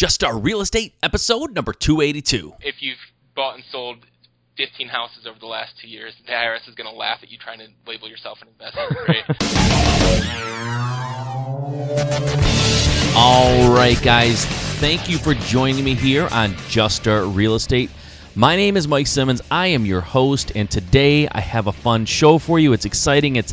Just 0.00 0.14
Start 0.14 0.42
Real 0.42 0.62
Estate, 0.62 0.94
episode 1.02 1.54
number 1.54 1.74
282. 1.74 2.54
If 2.62 2.80
you've 2.80 2.96
bought 3.36 3.56
and 3.56 3.64
sold 3.70 3.98
15 4.56 4.88
houses 4.88 5.26
over 5.26 5.38
the 5.38 5.44
last 5.44 5.74
two 5.78 5.88
years, 5.88 6.14
the 6.24 6.32
IRS 6.32 6.66
is 6.66 6.74
going 6.74 6.90
to 6.90 6.96
laugh 6.96 7.18
at 7.22 7.30
you 7.30 7.36
trying 7.36 7.58
to 7.58 7.66
label 7.86 8.08
yourself 8.08 8.38
an 8.40 8.48
investor. 8.48 8.80
All 13.14 13.74
right, 13.74 14.00
guys, 14.02 14.46
thank 14.80 15.10
you 15.10 15.18
for 15.18 15.34
joining 15.34 15.84
me 15.84 15.94
here 15.94 16.28
on 16.32 16.56
Just 16.70 16.96
Start 16.96 17.26
Real 17.26 17.54
Estate. 17.54 17.90
My 18.34 18.56
name 18.56 18.78
is 18.78 18.88
Mike 18.88 19.06
Simmons. 19.06 19.42
I 19.50 19.66
am 19.66 19.84
your 19.84 20.00
host, 20.00 20.52
and 20.54 20.70
today 20.70 21.28
I 21.28 21.40
have 21.40 21.66
a 21.66 21.72
fun 21.72 22.06
show 22.06 22.38
for 22.38 22.58
you. 22.58 22.72
It's 22.72 22.86
exciting. 22.86 23.36
It's 23.36 23.52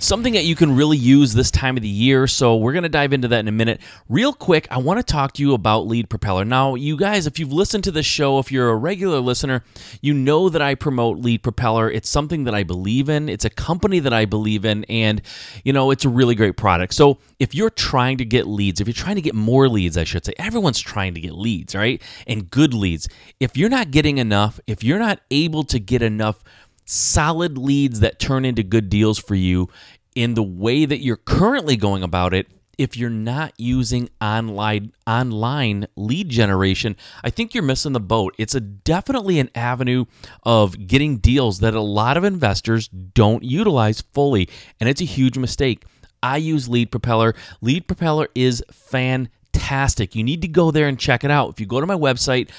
something 0.00 0.32
that 0.34 0.44
you 0.44 0.54
can 0.54 0.74
really 0.74 0.96
use 0.96 1.34
this 1.34 1.50
time 1.50 1.76
of 1.76 1.82
the 1.82 1.88
year. 1.88 2.26
So 2.26 2.56
we're 2.56 2.72
going 2.72 2.82
to 2.84 2.88
dive 2.88 3.12
into 3.12 3.28
that 3.28 3.40
in 3.40 3.48
a 3.48 3.52
minute. 3.52 3.80
Real 4.08 4.32
quick, 4.32 4.66
I 4.70 4.78
want 4.78 4.98
to 4.98 5.02
talk 5.02 5.32
to 5.34 5.42
you 5.42 5.54
about 5.54 5.86
Lead 5.86 6.08
Propeller. 6.08 6.44
Now, 6.44 6.74
you 6.74 6.96
guys, 6.96 7.26
if 7.26 7.38
you've 7.38 7.52
listened 7.52 7.84
to 7.84 7.90
the 7.90 8.02
show, 8.02 8.38
if 8.38 8.50
you're 8.50 8.70
a 8.70 8.76
regular 8.76 9.20
listener, 9.20 9.62
you 10.00 10.14
know 10.14 10.48
that 10.48 10.62
I 10.62 10.74
promote 10.74 11.18
Lead 11.18 11.42
Propeller. 11.42 11.90
It's 11.90 12.08
something 12.08 12.44
that 12.44 12.54
I 12.54 12.62
believe 12.62 13.08
in. 13.08 13.28
It's 13.28 13.44
a 13.44 13.50
company 13.50 13.98
that 14.00 14.12
I 14.12 14.24
believe 14.24 14.64
in, 14.64 14.84
and 14.84 15.20
you 15.64 15.72
know, 15.72 15.90
it's 15.90 16.04
a 16.04 16.08
really 16.08 16.34
great 16.34 16.56
product. 16.56 16.94
So 16.94 17.18
if 17.38 17.54
you're 17.54 17.70
trying 17.70 18.18
to 18.18 18.24
get 18.24 18.46
leads, 18.46 18.80
if 18.80 18.86
you're 18.86 18.94
trying 18.94 19.16
to 19.16 19.22
get 19.22 19.34
more 19.34 19.68
leads, 19.68 19.96
I 19.96 20.04
should 20.04 20.24
say, 20.24 20.32
everyone's 20.38 20.80
trying 20.80 21.14
to 21.14 21.20
get 21.20 21.34
leads, 21.34 21.74
right? 21.74 22.00
And 22.26 22.50
good 22.50 22.74
leads. 22.74 23.08
If 23.40 23.56
you're 23.56 23.68
not 23.68 23.90
getting 23.90 24.18
enough, 24.18 24.60
if 24.66 24.82
you're 24.82 24.98
not 24.98 25.20
able 25.30 25.64
to 25.64 25.78
get 25.78 26.02
enough 26.02 26.42
solid 26.84 27.56
leads 27.58 28.00
that 28.00 28.18
turn 28.18 28.44
into 28.44 28.62
good 28.62 28.88
deals 28.88 29.18
for 29.18 29.34
you 29.34 29.68
in 30.14 30.34
the 30.34 30.42
way 30.42 30.84
that 30.84 30.98
you're 30.98 31.16
currently 31.16 31.76
going 31.76 32.02
about 32.02 32.34
it 32.34 32.48
if 32.78 32.96
you're 32.96 33.10
not 33.10 33.52
using 33.58 34.08
online 34.20 34.92
online 35.06 35.86
lead 35.96 36.28
generation, 36.28 36.96
I 37.22 37.30
think 37.30 37.54
you're 37.54 37.62
missing 37.62 37.92
the 37.92 38.00
boat. 38.00 38.34
It's 38.38 38.54
a 38.54 38.60
definitely 38.60 39.38
an 39.38 39.50
avenue 39.54 40.06
of 40.42 40.86
getting 40.86 41.18
deals 41.18 41.60
that 41.60 41.74
a 41.74 41.80
lot 41.80 42.16
of 42.16 42.24
investors 42.24 42.88
don't 42.88 43.44
utilize 43.44 44.00
fully, 44.00 44.48
and 44.80 44.88
it's 44.88 45.00
a 45.00 45.06
huge 45.06 45.38
mistake. 45.38 45.84
I 46.22 46.38
use 46.38 46.68
Lead 46.68 46.90
Propeller. 46.90 47.34
Lead 47.60 47.86
Propeller 47.86 48.28
is 48.34 48.64
fantastic. 48.72 50.14
You 50.14 50.24
need 50.24 50.42
to 50.42 50.48
go 50.48 50.70
there 50.70 50.88
and 50.88 50.98
check 50.98 51.24
it 51.24 51.30
out. 51.30 51.50
If 51.50 51.60
you 51.60 51.66
go 51.66 51.80
to 51.80 51.86
my 51.86 51.96
website, 51.96 52.50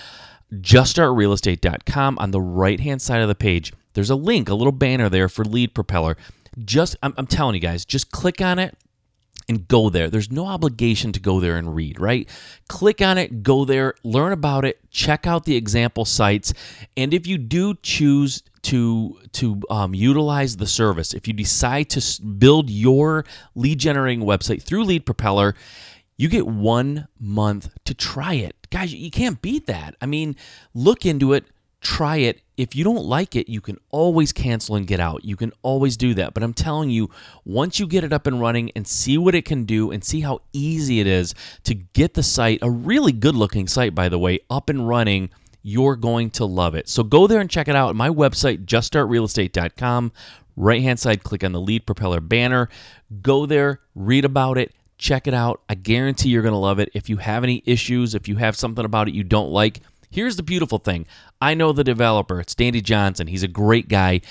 juststartrealestate.com 0.54 2.20
on 2.20 2.32
the 2.32 2.42
right-hand 2.42 3.02
side 3.02 3.22
of 3.22 3.30
the 3.30 3.36
page, 3.36 3.74
there's 3.94 4.10
a 4.10 4.16
link, 4.16 4.50
a 4.50 4.56
little 4.56 4.72
banner 4.72 5.10
there 5.10 5.30
for 5.30 5.44
Lead 5.46 5.74
Propeller. 5.74 6.18
Just, 6.64 6.96
I'm, 7.02 7.14
I'm 7.18 7.28
telling 7.28 7.56
you 7.56 7.62
guys, 7.62 7.86
just 7.86 8.12
click 8.12 8.42
on 8.42 8.60
it 8.60 8.78
and 9.50 9.68
go 9.68 9.90
there. 9.90 10.10
There's 10.10 10.32
no 10.32 10.46
obligation 10.46 11.12
to 11.14 11.20
go 11.20 11.40
there 11.40 11.58
and 11.58 11.76
read, 11.76 12.00
right? 12.00 12.30
Click 12.70 13.02
on 13.02 13.18
it, 13.18 13.44
go 13.44 13.66
there, 13.66 13.96
learn 14.04 14.32
about 14.32 14.66
it, 14.66 14.80
check 14.90 15.28
out 15.28 15.46
the 15.46 15.56
example 15.56 16.06
sites, 16.06 16.54
and 16.96 17.14
if 17.14 17.28
you 17.28 17.38
do 17.38 17.76
choose 17.76 18.44
to 18.64 19.20
to 19.34 19.62
um, 19.70 19.94
utilize 19.94 20.58
the 20.58 20.68
service, 20.68 21.14
if 21.14 21.28
you 21.28 21.34
decide 21.34 21.90
to 21.90 22.22
build 22.24 22.70
your 22.70 23.26
lead 23.56 23.80
generating 23.80 24.22
website 24.22 24.62
through 24.62 24.86
Lead 24.86 25.06
Propeller, 25.06 25.54
you 26.18 26.30
get 26.30 26.48
one 26.48 27.08
month 27.20 27.70
to 27.86 27.94
try 27.94 28.36
it, 28.36 28.56
guys. 28.70 28.94
You 28.94 29.12
can't 29.12 29.42
beat 29.42 29.66
that. 29.68 29.96
I 30.02 30.06
mean, 30.06 30.38
look 30.74 31.06
into 31.06 31.34
it, 31.34 31.46
try 31.84 32.18
it. 32.18 32.42
If 32.56 32.76
you 32.76 32.84
don't 32.84 33.06
like 33.06 33.36
it, 33.36 33.50
you 33.50 33.62
can 33.62 33.78
always 33.92 34.32
cancel 34.32 34.76
and 34.76 34.88
get 34.88 35.00
out. 35.00 35.26
You 35.26 35.36
can 35.36 35.52
always 35.62 35.98
do 35.98 36.14
that. 36.16 36.34
But 36.34 36.44
I'm 36.44 36.54
telling 36.54 36.90
you, 36.90 37.10
once 37.46 37.80
you 37.80 37.88
get 37.88 38.04
it 38.04 38.14
up 38.14 38.26
and 38.26 38.40
running 38.40 38.72
and 38.76 38.88
see 38.88 39.18
what 39.18 39.36
it 39.36 39.46
can 39.46 39.66
do 39.66 39.92
and 39.92 40.04
see 40.04 40.22
how 40.22 40.42
easy 40.54 41.00
it 41.00 41.08
is 41.08 41.36
to 41.64 41.74
get 41.74 42.14
the 42.14 42.24
site, 42.24 42.60
a 42.62 42.70
really 42.70 43.12
good 43.12 43.36
looking 43.36 43.68
site, 43.68 43.94
by 43.94 44.10
the 44.10 44.20
way, 44.20 44.40
up 44.50 44.70
and 44.70 44.88
running, 44.88 45.30
you're 45.62 45.96
going 45.96 46.30
to 46.32 46.46
love 46.46 46.76
it. 46.76 46.88
So 46.88 47.04
go 47.04 47.28
there 47.28 47.40
and 47.40 47.50
check 47.50 47.68
it 47.68 47.76
out. 47.76 47.96
My 47.96 48.10
website, 48.10 48.66
juststartrealestate.com. 48.66 50.12
Right 50.56 50.84
hand 50.84 51.00
side, 51.00 51.24
click 51.24 51.44
on 51.44 51.52
the 51.52 51.62
lead 51.62 51.86
propeller 51.86 52.20
banner. 52.20 52.70
Go 53.22 53.48
there, 53.48 53.80
read 53.96 54.26
about 54.26 54.60
it, 54.60 54.72
check 55.00 55.26
it 55.26 55.34
out. 55.34 55.62
I 55.68 55.76
guarantee 55.76 56.30
you're 56.30 56.44
going 56.44 56.54
to 56.54 56.58
love 56.58 56.80
it. 56.80 56.90
If 56.94 57.10
you 57.10 57.18
have 57.18 57.44
any 57.44 57.64
issues, 57.66 58.14
if 58.14 58.28
you 58.28 58.36
have 58.36 58.56
something 58.56 58.86
about 58.86 59.08
it 59.08 59.16
you 59.16 59.24
don't 59.24 59.50
like, 59.50 59.80
Here's 60.14 60.36
the 60.36 60.44
beautiful 60.44 60.78
thing 60.78 61.08
I 61.42 61.56
know 61.56 61.72
the 61.72 61.84
developer, 61.84 62.40
it's 62.40 62.54
Danny 62.54 62.82
Johnson. 62.82 63.26
He's 63.26 63.42
a 63.42 63.48
great 63.48 63.90
guy. 63.90 64.22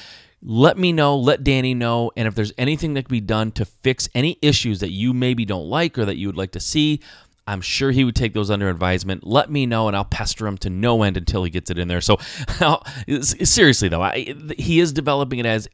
Let 0.41 0.79
me 0.79 0.93
know, 0.93 1.17
let 1.17 1.43
Danny 1.43 1.75
know, 1.75 2.13
and 2.17 2.29
if 2.29 2.37
there's 2.37 2.53
anything 2.57 2.95
that 2.95 3.07
can 3.07 3.13
be 3.13 3.21
done 3.21 3.51
to 3.53 3.65
fix 3.65 4.09
any 4.15 4.39
issues 4.43 4.79
that 4.81 4.91
you 4.91 5.13
maybe 5.13 5.45
don't 5.45 5.69
like 5.69 5.99
or 5.99 6.05
that 6.05 6.17
you 6.17 6.29
would 6.29 6.37
like 6.37 6.53
to 6.53 6.61
see, 6.61 7.01
I'm 7.49 7.61
sure 7.61 7.91
he 7.91 8.05
would 8.05 8.15
take 8.15 8.33
those 8.33 8.49
under 8.49 8.69
advisement. 8.69 9.27
Let 9.27 9.51
me 9.51 9.67
know, 9.67 9.89
and 9.89 9.97
I'll 9.97 10.05
pester 10.05 10.47
him 10.47 10.57
to 10.59 10.71
no 10.71 11.03
end 11.03 11.17
until 11.17 11.43
he 11.43 11.51
gets 11.51 11.69
it 11.71 11.79
in 11.79 11.89
there. 11.89 12.01
So, 12.01 12.19
seriously 13.21 13.89
though, 13.89 14.03
I, 14.03 14.35
he 14.57 14.79
is 14.79 14.93
developing 14.93 15.41
it 15.41 15.47
as 15.47 15.69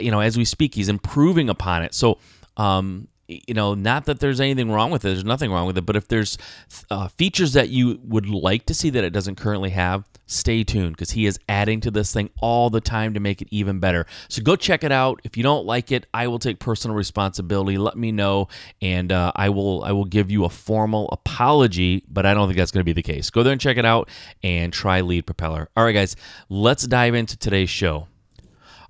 you 0.00 0.10
know 0.10 0.20
as 0.20 0.38
we 0.38 0.46
speak. 0.46 0.74
He's 0.74 0.88
improving 0.88 1.50
upon 1.50 1.82
it. 1.82 1.92
So, 1.94 2.18
um, 2.56 3.08
you 3.30 3.54
know, 3.54 3.74
not 3.74 4.06
that 4.06 4.20
there's 4.20 4.40
anything 4.40 4.70
wrong 4.70 4.90
with 4.90 5.04
it. 5.04 5.08
There's 5.08 5.24
nothing 5.24 5.52
wrong 5.52 5.66
with 5.66 5.78
it. 5.78 5.86
But 5.86 5.96
if 5.96 6.08
there's 6.08 6.36
uh, 6.90 7.08
features 7.08 7.52
that 7.52 7.68
you 7.68 8.00
would 8.04 8.28
like 8.28 8.66
to 8.66 8.74
see 8.74 8.90
that 8.90 9.04
it 9.04 9.12
doesn't 9.12 9.36
currently 9.36 9.70
have, 9.70 10.04
stay 10.26 10.62
tuned 10.62 10.96
because 10.96 11.10
he 11.10 11.26
is 11.26 11.38
adding 11.48 11.80
to 11.80 11.90
this 11.90 12.12
thing 12.12 12.30
all 12.40 12.70
the 12.70 12.80
time 12.80 13.14
to 13.14 13.20
make 13.20 13.42
it 13.42 13.48
even 13.50 13.80
better. 13.80 14.06
So 14.28 14.42
go 14.42 14.56
check 14.56 14.84
it 14.84 14.92
out. 14.92 15.20
If 15.24 15.36
you 15.36 15.42
don't 15.42 15.66
like 15.66 15.92
it, 15.92 16.06
I 16.12 16.26
will 16.26 16.38
take 16.38 16.58
personal 16.58 16.96
responsibility. 16.96 17.78
Let 17.78 17.96
me 17.96 18.12
know, 18.12 18.48
and 18.82 19.12
uh, 19.12 19.32
I 19.34 19.48
will 19.50 19.84
I 19.84 19.92
will 19.92 20.04
give 20.04 20.30
you 20.30 20.44
a 20.44 20.50
formal 20.50 21.08
apology. 21.12 22.04
But 22.08 22.26
I 22.26 22.34
don't 22.34 22.48
think 22.48 22.58
that's 22.58 22.72
going 22.72 22.80
to 22.80 22.84
be 22.84 22.92
the 22.92 23.02
case. 23.02 23.30
Go 23.30 23.42
there 23.42 23.52
and 23.52 23.60
check 23.60 23.76
it 23.76 23.84
out 23.84 24.08
and 24.42 24.72
try 24.72 25.00
Lead 25.00 25.26
Propeller. 25.26 25.68
All 25.76 25.84
right, 25.84 25.92
guys, 25.92 26.16
let's 26.48 26.86
dive 26.86 27.14
into 27.14 27.36
today's 27.36 27.70
show. 27.70 28.08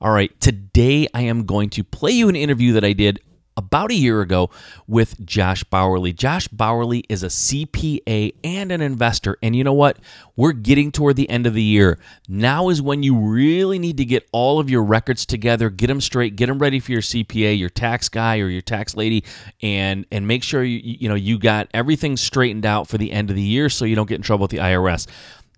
All 0.02 0.12
right, 0.12 0.38
today 0.40 1.08
I 1.12 1.22
am 1.22 1.44
going 1.44 1.68
to 1.70 1.84
play 1.84 2.12
you 2.12 2.30
an 2.30 2.36
interview 2.36 2.72
that 2.72 2.84
I 2.84 2.94
did 2.94 3.20
about 3.60 3.90
a 3.90 3.94
year 3.94 4.22
ago 4.22 4.48
with 4.88 5.22
Josh 5.24 5.62
Bauerle. 5.64 6.14
Josh 6.16 6.48
Bauerle 6.48 7.04
is 7.10 7.22
a 7.22 7.26
CPA 7.26 8.34
and 8.42 8.72
an 8.72 8.80
investor. 8.80 9.36
And 9.42 9.54
you 9.54 9.62
know 9.62 9.74
what? 9.74 9.98
We're 10.34 10.52
getting 10.52 10.90
toward 10.90 11.16
the 11.16 11.28
end 11.28 11.46
of 11.46 11.52
the 11.52 11.62
year. 11.62 11.98
Now 12.26 12.70
is 12.70 12.80
when 12.80 13.02
you 13.02 13.18
really 13.18 13.78
need 13.78 13.98
to 13.98 14.06
get 14.06 14.26
all 14.32 14.58
of 14.58 14.70
your 14.70 14.82
records 14.82 15.26
together, 15.26 15.68
get 15.68 15.88
them 15.88 16.00
straight, 16.00 16.36
get 16.36 16.46
them 16.46 16.58
ready 16.58 16.80
for 16.80 16.92
your 16.92 17.02
CPA, 17.02 17.58
your 17.58 17.68
tax 17.68 18.08
guy 18.08 18.38
or 18.38 18.48
your 18.48 18.62
tax 18.62 18.96
lady, 18.96 19.24
and 19.60 20.06
and 20.10 20.26
make 20.26 20.42
sure 20.42 20.64
you 20.64 20.80
you 20.82 21.08
know 21.10 21.14
you 21.14 21.38
got 21.38 21.68
everything 21.74 22.16
straightened 22.16 22.64
out 22.64 22.88
for 22.88 22.96
the 22.96 23.12
end 23.12 23.28
of 23.28 23.36
the 23.36 23.42
year 23.42 23.68
so 23.68 23.84
you 23.84 23.94
don't 23.94 24.08
get 24.08 24.16
in 24.16 24.22
trouble 24.22 24.44
with 24.44 24.50
the 24.50 24.58
IRS. 24.58 25.06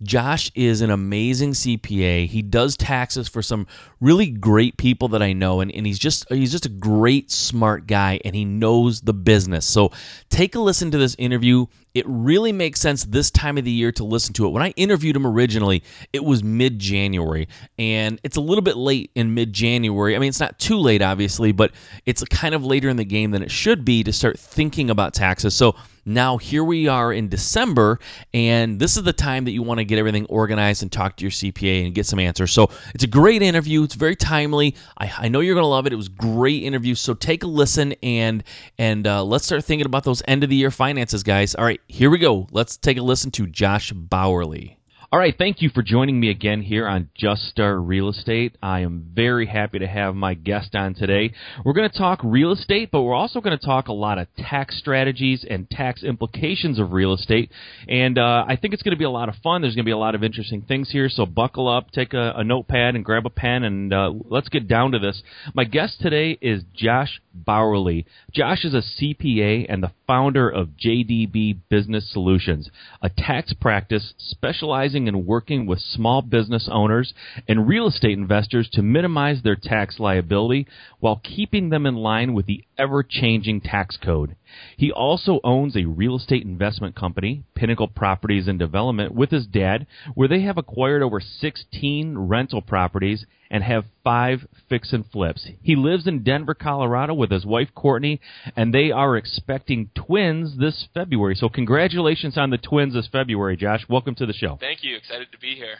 Josh 0.03 0.51
is 0.55 0.81
an 0.81 0.89
amazing 0.89 1.51
CPA. 1.51 2.27
He 2.27 2.41
does 2.41 2.77
taxes 2.77 3.27
for 3.27 3.41
some 3.41 3.67
really 4.01 4.29
great 4.29 4.77
people 4.77 5.07
that 5.09 5.21
I 5.21 5.33
know, 5.33 5.61
and, 5.61 5.71
and 5.71 5.85
he's 5.85 5.99
just 5.99 6.25
he's 6.29 6.51
just 6.51 6.65
a 6.65 6.69
great, 6.69 7.31
smart 7.31 7.87
guy, 7.87 8.19
and 8.25 8.35
he 8.35 8.45
knows 8.45 9.01
the 9.01 9.13
business. 9.13 9.65
So 9.65 9.91
take 10.29 10.55
a 10.55 10.59
listen 10.59 10.91
to 10.91 10.97
this 10.97 11.15
interview. 11.17 11.67
It 11.93 12.05
really 12.07 12.51
makes 12.51 12.79
sense 12.79 13.05
this 13.05 13.29
time 13.29 13.57
of 13.57 13.65
the 13.65 13.71
year 13.71 13.91
to 13.93 14.03
listen 14.03 14.33
to 14.33 14.47
it. 14.47 14.49
When 14.49 14.63
I 14.63 14.69
interviewed 14.71 15.15
him 15.15 15.27
originally, 15.27 15.83
it 16.11 16.23
was 16.23 16.43
mid 16.43 16.79
January, 16.79 17.47
and 17.77 18.19
it's 18.23 18.37
a 18.37 18.41
little 18.41 18.63
bit 18.63 18.77
late 18.77 19.11
in 19.15 19.33
mid 19.33 19.53
January. 19.53 20.15
I 20.15 20.19
mean, 20.19 20.29
it's 20.29 20.39
not 20.39 20.57
too 20.57 20.79
late, 20.79 21.01
obviously, 21.01 21.51
but 21.51 21.71
it's 22.05 22.23
kind 22.25 22.55
of 22.55 22.65
later 22.65 22.89
in 22.89 22.97
the 22.97 23.05
game 23.05 23.31
than 23.31 23.43
it 23.43 23.51
should 23.51 23.85
be 23.85 24.03
to 24.03 24.13
start 24.13 24.39
thinking 24.39 24.89
about 24.89 25.13
taxes. 25.13 25.53
So 25.55 25.75
now, 26.05 26.37
here 26.37 26.65
we 26.65 26.89
are 26.89 27.13
in 27.13 27.29
December, 27.29 27.97
and 28.33 28.77
this 28.77 28.97
is 28.97 29.03
the 29.03 29.13
time 29.13 29.45
that 29.45 29.51
you 29.51 29.63
want 29.63 29.77
to 29.77 29.85
get 29.85 29.97
everything 29.97 30.25
organized 30.25 30.81
and 30.81 30.91
talk 30.91 31.15
to 31.17 31.23
your 31.23 31.31
CPA 31.31 31.85
and 31.85 31.95
get 31.95 32.05
some 32.05 32.19
answers. 32.19 32.51
So, 32.51 32.69
it's 32.93 33.05
a 33.05 33.07
great 33.07 33.41
interview. 33.41 33.83
It's 33.83 33.95
very 33.95 34.17
timely. 34.17 34.75
I, 34.97 35.11
I 35.17 35.27
know 35.29 35.39
you're 35.39 35.55
going 35.55 35.63
to 35.63 35.67
love 35.69 35.87
it. 35.87 35.93
It 35.93 35.97
was 35.97 36.09
great 36.09 36.63
interview. 36.63 36.95
So, 36.95 37.13
take 37.13 37.43
a 37.43 37.47
listen 37.47 37.93
and 38.03 38.43
and 38.77 39.07
uh, 39.07 39.23
let's 39.23 39.45
start 39.45 39.63
thinking 39.63 39.85
about 39.85 40.03
those 40.03 40.21
end 40.27 40.43
of 40.43 40.49
the 40.49 40.57
year 40.57 40.71
finances, 40.71 41.23
guys. 41.23 41.55
All 41.55 41.63
right, 41.63 41.79
here 41.87 42.09
we 42.09 42.17
go. 42.17 42.47
Let's 42.51 42.77
take 42.77 42.97
a 42.97 43.01
listen 43.01 43.31
to 43.31 43.47
Josh 43.47 43.91
Bauerle. 43.93 44.77
All 45.13 45.19
right, 45.19 45.35
thank 45.37 45.61
you 45.61 45.69
for 45.69 45.83
joining 45.83 46.19
me 46.19 46.31
again 46.31 46.63
here 46.63 46.87
on 46.87 47.07
Just 47.13 47.43
Start 47.43 47.81
Real 47.81 48.09
Estate. 48.09 48.57
I 48.63 48.79
am 48.79 49.11
very 49.13 49.45
happy 49.45 49.77
to 49.77 49.85
have 49.85 50.15
my 50.15 50.33
guest 50.33 50.73
on 50.73 50.95
today. 50.95 51.33
We're 51.63 51.73
going 51.73 51.87
to 51.87 51.95
talk 51.95 52.19
real 52.23 52.51
estate, 52.51 52.89
but 52.91 53.03
we're 53.03 53.13
also 53.13 53.39
going 53.39 53.55
to 53.55 53.63
talk 53.63 53.89
a 53.89 53.93
lot 53.93 54.17
of 54.17 54.25
tax 54.39 54.75
strategies 54.79 55.45
and 55.47 55.69
tax 55.69 56.01
implications 56.01 56.79
of 56.79 56.93
real 56.93 57.13
estate. 57.13 57.51
And 57.87 58.17
uh, 58.17 58.45
I 58.47 58.55
think 58.55 58.73
it's 58.73 58.81
going 58.81 58.95
to 58.95 58.97
be 58.97 59.05
a 59.05 59.11
lot 59.11 59.29
of 59.29 59.35
fun. 59.43 59.61
There's 59.61 59.75
going 59.75 59.85
to 59.85 59.87
be 59.87 59.91
a 59.91 59.97
lot 59.99 60.15
of 60.15 60.23
interesting 60.23 60.63
things 60.63 60.89
here, 60.89 61.07
so 61.09 61.27
buckle 61.27 61.67
up, 61.67 61.91
take 61.91 62.15
a, 62.15 62.33
a 62.37 62.43
notepad, 62.43 62.95
and 62.95 63.05
grab 63.05 63.27
a 63.27 63.29
pen, 63.29 63.63
and 63.63 63.93
uh, 63.93 64.11
let's 64.29 64.49
get 64.49 64.67
down 64.67 64.93
to 64.93 64.97
this. 64.97 65.21
My 65.53 65.63
guest 65.63 66.01
today 66.01 66.39
is 66.41 66.63
Josh 66.73 67.21
Bauerle. 67.35 68.05
Josh 68.31 68.63
is 68.63 68.73
a 68.73 68.81
CPA 68.81 69.65
and 69.69 69.81
the 69.81 69.91
founder 70.07 70.49
of 70.49 70.77
JDB 70.77 71.57
Business 71.69 72.11
Solutions, 72.11 72.69
a 73.01 73.09
tax 73.09 73.53
practice 73.53 74.13
specializing 74.17 75.07
in 75.07 75.25
working 75.25 75.65
with 75.65 75.79
small 75.79 76.21
business 76.21 76.69
owners 76.71 77.13
and 77.47 77.67
real 77.67 77.87
estate 77.87 78.17
investors 78.17 78.69
to 78.73 78.81
minimize 78.81 79.41
their 79.41 79.55
tax 79.55 79.99
liability 79.99 80.67
while 80.99 81.21
keeping 81.23 81.69
them 81.69 81.85
in 81.85 81.95
line 81.95 82.33
with 82.33 82.45
the 82.45 82.63
ever 82.77 83.03
changing 83.03 83.61
tax 83.61 83.97
code. 83.97 84.35
He 84.77 84.91
also 84.91 85.39
owns 85.43 85.75
a 85.75 85.85
real 85.85 86.15
estate 86.15 86.43
investment 86.43 86.95
company, 86.95 87.43
Pinnacle 87.55 87.87
Properties 87.87 88.47
and 88.47 88.59
Development, 88.59 89.13
with 89.13 89.31
his 89.31 89.45
dad, 89.45 89.87
where 90.15 90.27
they 90.27 90.41
have 90.41 90.57
acquired 90.57 91.01
over 91.01 91.19
16 91.19 92.17
rental 92.17 92.61
properties 92.61 93.25
and 93.49 93.63
have 93.63 93.85
five 94.03 94.45
fix 94.67 94.93
and 94.93 95.05
flips. 95.11 95.47
He 95.61 95.75
lives 95.75 96.07
in 96.07 96.23
Denver, 96.23 96.55
Colorado 96.55 97.13
with 97.13 97.31
his 97.31 97.45
wife 97.45 97.69
Courtney, 97.75 98.19
and 98.55 98.73
they 98.73 98.91
are 98.91 99.15
expecting 99.15 99.91
twins 99.93 100.57
this 100.57 100.87
February. 100.93 101.35
So 101.35 101.49
congratulations 101.49 102.37
on 102.37 102.49
the 102.49 102.57
twins 102.57 102.95
this 102.95 103.07
February, 103.11 103.55
Josh. 103.55 103.85
Welcome 103.87 104.15
to 104.15 104.25
the 104.25 104.33
show. 104.33 104.57
Thank 104.59 104.83
you. 104.83 104.97
Excited 104.97 105.31
to 105.31 105.37
be 105.37 105.55
here. 105.55 105.77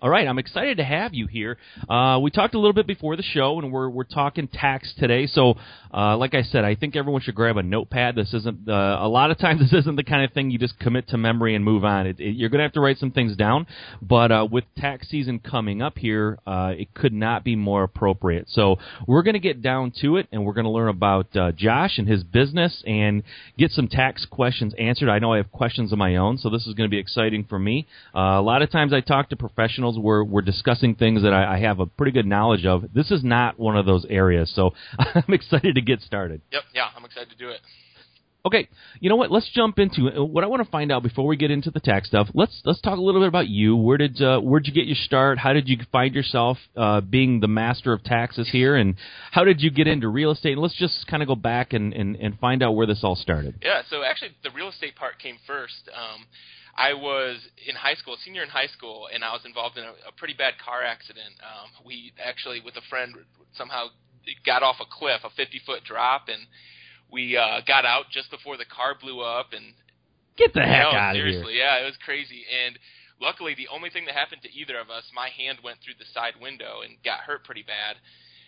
All 0.00 0.08
right, 0.08 0.28
I'm 0.28 0.38
excited 0.38 0.76
to 0.76 0.84
have 0.84 1.12
you 1.12 1.26
here. 1.26 1.58
Uh, 1.88 2.20
we 2.22 2.30
talked 2.30 2.54
a 2.54 2.58
little 2.58 2.72
bit 2.72 2.86
before 2.86 3.16
the 3.16 3.24
show, 3.24 3.58
and 3.58 3.72
we're 3.72 3.88
we're 3.88 4.04
talking 4.04 4.46
tax 4.46 4.94
today. 4.96 5.26
So, 5.26 5.54
uh, 5.92 6.16
like 6.16 6.36
I 6.36 6.42
said, 6.42 6.64
I 6.64 6.76
think 6.76 6.94
everyone 6.94 7.20
should 7.20 7.34
grab 7.34 7.56
a 7.56 7.64
notepad. 7.64 8.14
This 8.14 8.32
isn't 8.32 8.68
uh, 8.68 8.98
a 9.00 9.08
lot 9.08 9.32
of 9.32 9.38
times. 9.40 9.60
This 9.60 9.72
isn't 9.72 9.96
the 9.96 10.04
kind 10.04 10.24
of 10.24 10.32
thing 10.32 10.52
you 10.52 10.58
just 10.60 10.78
commit 10.78 11.08
to 11.08 11.18
memory 11.18 11.56
and 11.56 11.64
move 11.64 11.84
on. 11.84 12.06
It, 12.06 12.20
it, 12.20 12.36
you're 12.36 12.48
going 12.48 12.60
to 12.60 12.62
have 12.62 12.74
to 12.74 12.80
write 12.80 12.98
some 12.98 13.10
things 13.10 13.34
down. 13.34 13.66
But 14.00 14.30
uh, 14.30 14.46
with 14.48 14.62
tax 14.76 15.08
season 15.08 15.40
coming 15.40 15.82
up 15.82 15.98
here, 15.98 16.38
uh, 16.46 16.74
it 16.78 16.94
could 16.94 17.12
not 17.12 17.42
be 17.42 17.56
more 17.56 17.82
appropriate. 17.82 18.48
So 18.50 18.76
we're 19.08 19.24
going 19.24 19.34
to 19.34 19.40
get 19.40 19.62
down 19.62 19.92
to 20.02 20.18
it, 20.18 20.28
and 20.30 20.44
we're 20.44 20.54
going 20.54 20.66
to 20.66 20.70
learn 20.70 20.90
about 20.90 21.36
uh, 21.36 21.50
Josh 21.50 21.98
and 21.98 22.06
his 22.06 22.22
business 22.22 22.84
and 22.86 23.24
get 23.58 23.72
some 23.72 23.88
tax 23.88 24.26
questions 24.26 24.74
answered. 24.78 25.08
I 25.08 25.18
know 25.18 25.32
I 25.32 25.38
have 25.38 25.50
questions 25.50 25.90
of 25.90 25.98
my 25.98 26.14
own, 26.14 26.38
so 26.38 26.50
this 26.50 26.68
is 26.68 26.74
going 26.74 26.88
to 26.88 26.94
be 26.94 27.00
exciting 27.00 27.46
for 27.48 27.58
me. 27.58 27.88
a 28.14 28.40
lot 28.40 28.62
of 28.62 28.70
times 28.70 28.92
I 28.92 29.00
talk 29.00 29.30
to 29.30 29.36
professionals 29.36 29.87
professionals. 29.88 29.98
We're 30.04 30.24
we're 30.24 30.42
discussing 30.42 30.94
things 30.94 31.22
that 31.22 31.32
I, 31.32 31.54
I 31.56 31.60
have 31.60 31.80
a 31.80 31.86
pretty 31.86 32.12
good 32.12 32.26
knowledge 32.26 32.66
of. 32.66 32.84
This 32.92 33.10
is 33.10 33.22
not 33.24 33.58
one 33.58 33.76
of 33.76 33.86
those 33.86 34.06
areas, 34.08 34.52
so 34.54 34.74
I'm 34.98 35.34
excited 35.34 35.74
to 35.74 35.80
get 35.80 36.00
started. 36.00 36.40
Yep, 36.52 36.62
yeah, 36.74 36.88
I'm 36.96 37.04
excited 37.04 37.30
to 37.30 37.36
do 37.36 37.50
it. 37.50 37.60
Okay, 38.46 38.68
you 39.00 39.10
know 39.10 39.16
what? 39.16 39.32
Let's 39.32 39.50
jump 39.52 39.78
into 39.78 40.06
it. 40.06 40.16
What 40.16 40.44
I 40.44 40.46
want 40.46 40.64
to 40.64 40.70
find 40.70 40.92
out 40.92 41.02
before 41.02 41.26
we 41.26 41.36
get 41.36 41.50
into 41.50 41.70
the 41.70 41.80
tax 41.80 42.08
stuff. 42.08 42.28
Let's 42.34 42.62
let's 42.64 42.80
talk 42.80 42.96
a 42.96 43.00
little 43.00 43.20
bit 43.20 43.28
about 43.28 43.48
you. 43.48 43.76
Where 43.76 43.98
did 43.98 44.22
uh, 44.22 44.40
where'd 44.40 44.66
you 44.66 44.72
get 44.72 44.86
your 44.86 44.96
start? 44.96 45.38
How 45.38 45.52
did 45.52 45.68
you 45.68 45.76
find 45.90 46.14
yourself 46.14 46.56
uh, 46.76 47.00
being 47.00 47.40
the 47.40 47.48
master 47.48 47.92
of 47.92 48.04
taxes 48.04 48.48
here? 48.50 48.76
And 48.76 48.94
how 49.32 49.44
did 49.44 49.60
you 49.60 49.70
get 49.70 49.86
into 49.86 50.08
real 50.08 50.30
estate? 50.30 50.52
And 50.52 50.62
let's 50.62 50.78
just 50.78 51.06
kind 51.08 51.22
of 51.22 51.26
go 51.26 51.34
back 51.34 51.72
and, 51.72 51.92
and, 51.92 52.16
and 52.16 52.38
find 52.38 52.62
out 52.62 52.72
where 52.72 52.86
this 52.86 53.00
all 53.02 53.16
started. 53.16 53.56
Yeah, 53.60 53.82
so 53.90 54.02
actually 54.04 54.30
the 54.44 54.50
real 54.50 54.68
estate 54.68 54.94
part 54.94 55.18
came 55.18 55.36
first. 55.46 55.90
Um, 55.92 56.24
I 56.78 56.94
was 56.94 57.42
in 57.66 57.74
high 57.74 57.94
school, 57.94 58.16
senior 58.24 58.44
in 58.44 58.48
high 58.48 58.68
school, 58.68 59.08
and 59.12 59.24
I 59.24 59.32
was 59.32 59.42
involved 59.44 59.76
in 59.76 59.82
a, 59.82 59.98
a 60.06 60.12
pretty 60.16 60.34
bad 60.34 60.54
car 60.62 60.84
accident. 60.84 61.34
Um, 61.42 61.84
we 61.84 62.12
actually, 62.22 62.62
with 62.64 62.76
a 62.76 62.86
friend, 62.88 63.14
somehow 63.54 63.88
got 64.46 64.62
off 64.62 64.76
a 64.80 64.86
cliff, 64.86 65.20
a 65.24 65.30
50 65.30 65.60
foot 65.66 65.82
drop, 65.82 66.28
and 66.28 66.46
we 67.10 67.36
uh, 67.36 67.66
got 67.66 67.84
out 67.84 68.06
just 68.14 68.30
before 68.30 68.56
the 68.56 68.64
car 68.64 68.94
blew 68.94 69.20
up. 69.20 69.50
And 69.50 69.74
get 70.38 70.54
the 70.54 70.62
heck 70.62 70.86
no, 70.86 70.94
out 70.94 71.10
of 71.10 71.16
here! 71.16 71.26
Seriously, 71.26 71.58
yeah, 71.58 71.82
it 71.82 71.84
was 71.84 71.98
crazy. 71.98 72.46
And 72.46 72.78
luckily, 73.20 73.58
the 73.58 73.66
only 73.74 73.90
thing 73.90 74.06
that 74.06 74.14
happened 74.14 74.42
to 74.46 74.52
either 74.54 74.78
of 74.78 74.88
us, 74.88 75.02
my 75.12 75.34
hand 75.34 75.58
went 75.66 75.82
through 75.82 75.98
the 75.98 76.06
side 76.14 76.38
window 76.40 76.86
and 76.86 76.94
got 77.02 77.26
hurt 77.26 77.42
pretty 77.42 77.66
bad. 77.66 77.98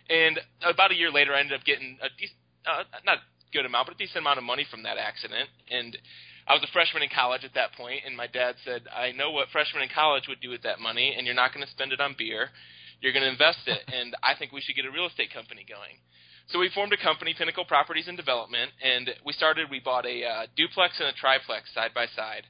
And 0.06 0.38
about 0.62 0.92
a 0.92 0.94
year 0.94 1.10
later, 1.10 1.34
I 1.34 1.40
ended 1.40 1.58
up 1.58 1.66
getting 1.66 1.98
a 1.98 2.06
decent, 2.14 2.38
uh, 2.62 2.86
not 3.04 3.26
good 3.52 3.66
amount, 3.66 3.90
but 3.90 3.98
a 3.98 3.98
decent 3.98 4.22
amount 4.22 4.38
of 4.38 4.46
money 4.46 4.66
from 4.70 4.84
that 4.84 4.98
accident. 4.98 5.50
And 5.66 5.98
I 6.50 6.54
was 6.54 6.66
a 6.66 6.72
freshman 6.74 7.04
in 7.04 7.14
college 7.14 7.44
at 7.46 7.54
that 7.54 7.78
point, 7.78 8.02
and 8.04 8.16
my 8.16 8.26
dad 8.26 8.56
said, 8.64 8.82
"I 8.90 9.12
know 9.12 9.30
what 9.30 9.50
freshmen 9.50 9.84
in 9.84 9.88
college 9.88 10.26
would 10.26 10.40
do 10.40 10.50
with 10.50 10.62
that 10.62 10.80
money, 10.80 11.14
and 11.14 11.24
you're 11.24 11.38
not 11.38 11.54
going 11.54 11.64
to 11.64 11.70
spend 11.70 11.92
it 11.92 12.00
on 12.00 12.16
beer. 12.18 12.50
You're 13.00 13.12
going 13.12 13.22
to 13.22 13.30
invest 13.30 13.68
it, 13.68 13.78
and 13.94 14.16
I 14.20 14.34
think 14.34 14.50
we 14.50 14.60
should 14.60 14.74
get 14.74 14.84
a 14.84 14.90
real 14.90 15.06
estate 15.06 15.32
company 15.32 15.62
going." 15.62 16.02
So 16.48 16.58
we 16.58 16.68
formed 16.74 16.92
a 16.92 16.96
company, 16.96 17.34
Pinnacle 17.38 17.64
Properties 17.64 18.08
and 18.08 18.16
Development, 18.16 18.72
and 18.82 19.14
we 19.24 19.32
started. 19.32 19.70
We 19.70 19.78
bought 19.78 20.04
a 20.06 20.26
uh, 20.26 20.46
duplex 20.56 20.98
and 20.98 21.08
a 21.08 21.12
triplex 21.12 21.72
side 21.72 21.94
by 21.94 22.06
side, 22.16 22.42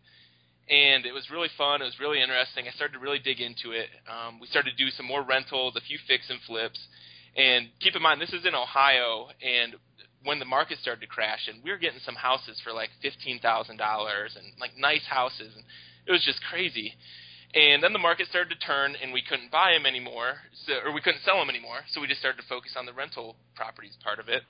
and 0.71 1.05
it 1.05 1.13
was 1.13 1.29
really 1.29 1.51
fun. 1.59 1.83
It 1.83 1.93
was 1.93 2.01
really 2.01 2.23
interesting. 2.23 2.65
I 2.67 2.71
started 2.71 2.95
to 2.95 3.01
really 3.01 3.19
dig 3.19 3.43
into 3.43 3.73
it. 3.73 3.91
Um, 4.09 4.41
we 4.41 4.47
started 4.47 4.79
to 4.79 4.83
do 4.83 4.89
some 4.97 5.05
more 5.05 5.23
rentals, 5.23 5.77
a 5.77 5.83
few 5.83 5.99
fix 6.09 6.31
and 6.31 6.41
flips, 6.49 6.81
and 7.37 7.69
keep 7.81 7.95
in 7.95 8.01
mind 8.01 8.19
this 8.19 8.33
is 8.33 8.47
in 8.47 8.55
Ohio, 8.55 9.29
and 9.45 9.77
when 10.25 10.39
the 10.39 10.45
market 10.45 10.79
started 10.79 11.01
to 11.01 11.07
crash, 11.07 11.49
and 11.49 11.63
we 11.65 11.71
were 11.71 11.79
getting 11.79 12.01
some 12.05 12.15
houses 12.15 12.61
for 12.63 12.73
like 12.73 12.91
fifteen 13.01 13.39
thousand 13.41 13.79
dollars, 13.79 14.37
and 14.37 14.53
like 14.61 14.77
nice 14.77 15.05
houses, 15.09 15.53
and 15.57 15.65
it 16.07 16.13
was 16.13 16.25
just 16.25 16.41
crazy. 16.51 16.95
And 17.53 17.83
then 17.83 17.93
the 17.93 17.99
market 17.99 18.29
started 18.29 18.55
to 18.55 18.61
turn, 18.65 18.95
and 19.03 19.13
we 19.13 19.23
couldn't 19.27 19.51
buy 19.51 19.73
them 19.75 19.85
anymore, 19.85 20.39
so, 20.67 20.75
or 20.87 20.95
we 20.95 21.01
couldn't 21.01 21.23
sell 21.25 21.41
them 21.41 21.51
anymore. 21.51 21.83
So 21.91 22.01
we 22.01 22.07
just 22.07 22.21
started 22.21 22.41
to 22.41 22.47
focus 22.47 22.77
on 22.79 22.87
the 22.87 22.93
rental 22.93 23.35
properties 23.57 23.97
part 24.05 24.21
of 24.21 24.29
it. 24.29 24.43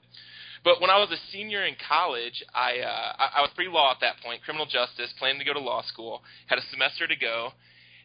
But 0.64 0.82
when 0.82 0.90
I 0.90 0.98
was 0.98 1.08
a 1.10 1.16
senior 1.32 1.64
in 1.64 1.76
college, 1.88 2.44
I 2.52 2.80
uh, 2.84 3.12
I, 3.16 3.26
I 3.38 3.40
was 3.40 3.50
pre-law 3.54 3.92
at 3.92 4.00
that 4.02 4.20
point, 4.22 4.42
criminal 4.42 4.66
justice, 4.66 5.14
planning 5.18 5.38
to 5.38 5.46
go 5.46 5.54
to 5.54 5.60
law 5.60 5.82
school, 5.82 6.20
had 6.46 6.58
a 6.58 6.66
semester 6.70 7.06
to 7.06 7.16
go, 7.16 7.52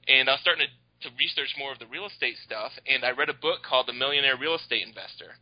and 0.07 0.29
I 0.29 0.33
was 0.33 0.41
starting 0.41 0.67
to 0.67 0.71
to 1.09 1.15
research 1.19 1.51
more 1.59 1.73
of 1.73 1.79
the 1.79 1.87
real 1.87 2.07
estate 2.07 2.37
stuff. 2.45 2.71
And 2.87 3.03
I 3.03 3.11
read 3.11 3.27
a 3.27 3.35
book 3.35 3.67
called 3.67 3.87
The 3.87 3.93
Millionaire 3.93 4.37
Real 4.39 4.55
Estate 4.55 4.87
Investor 4.87 5.35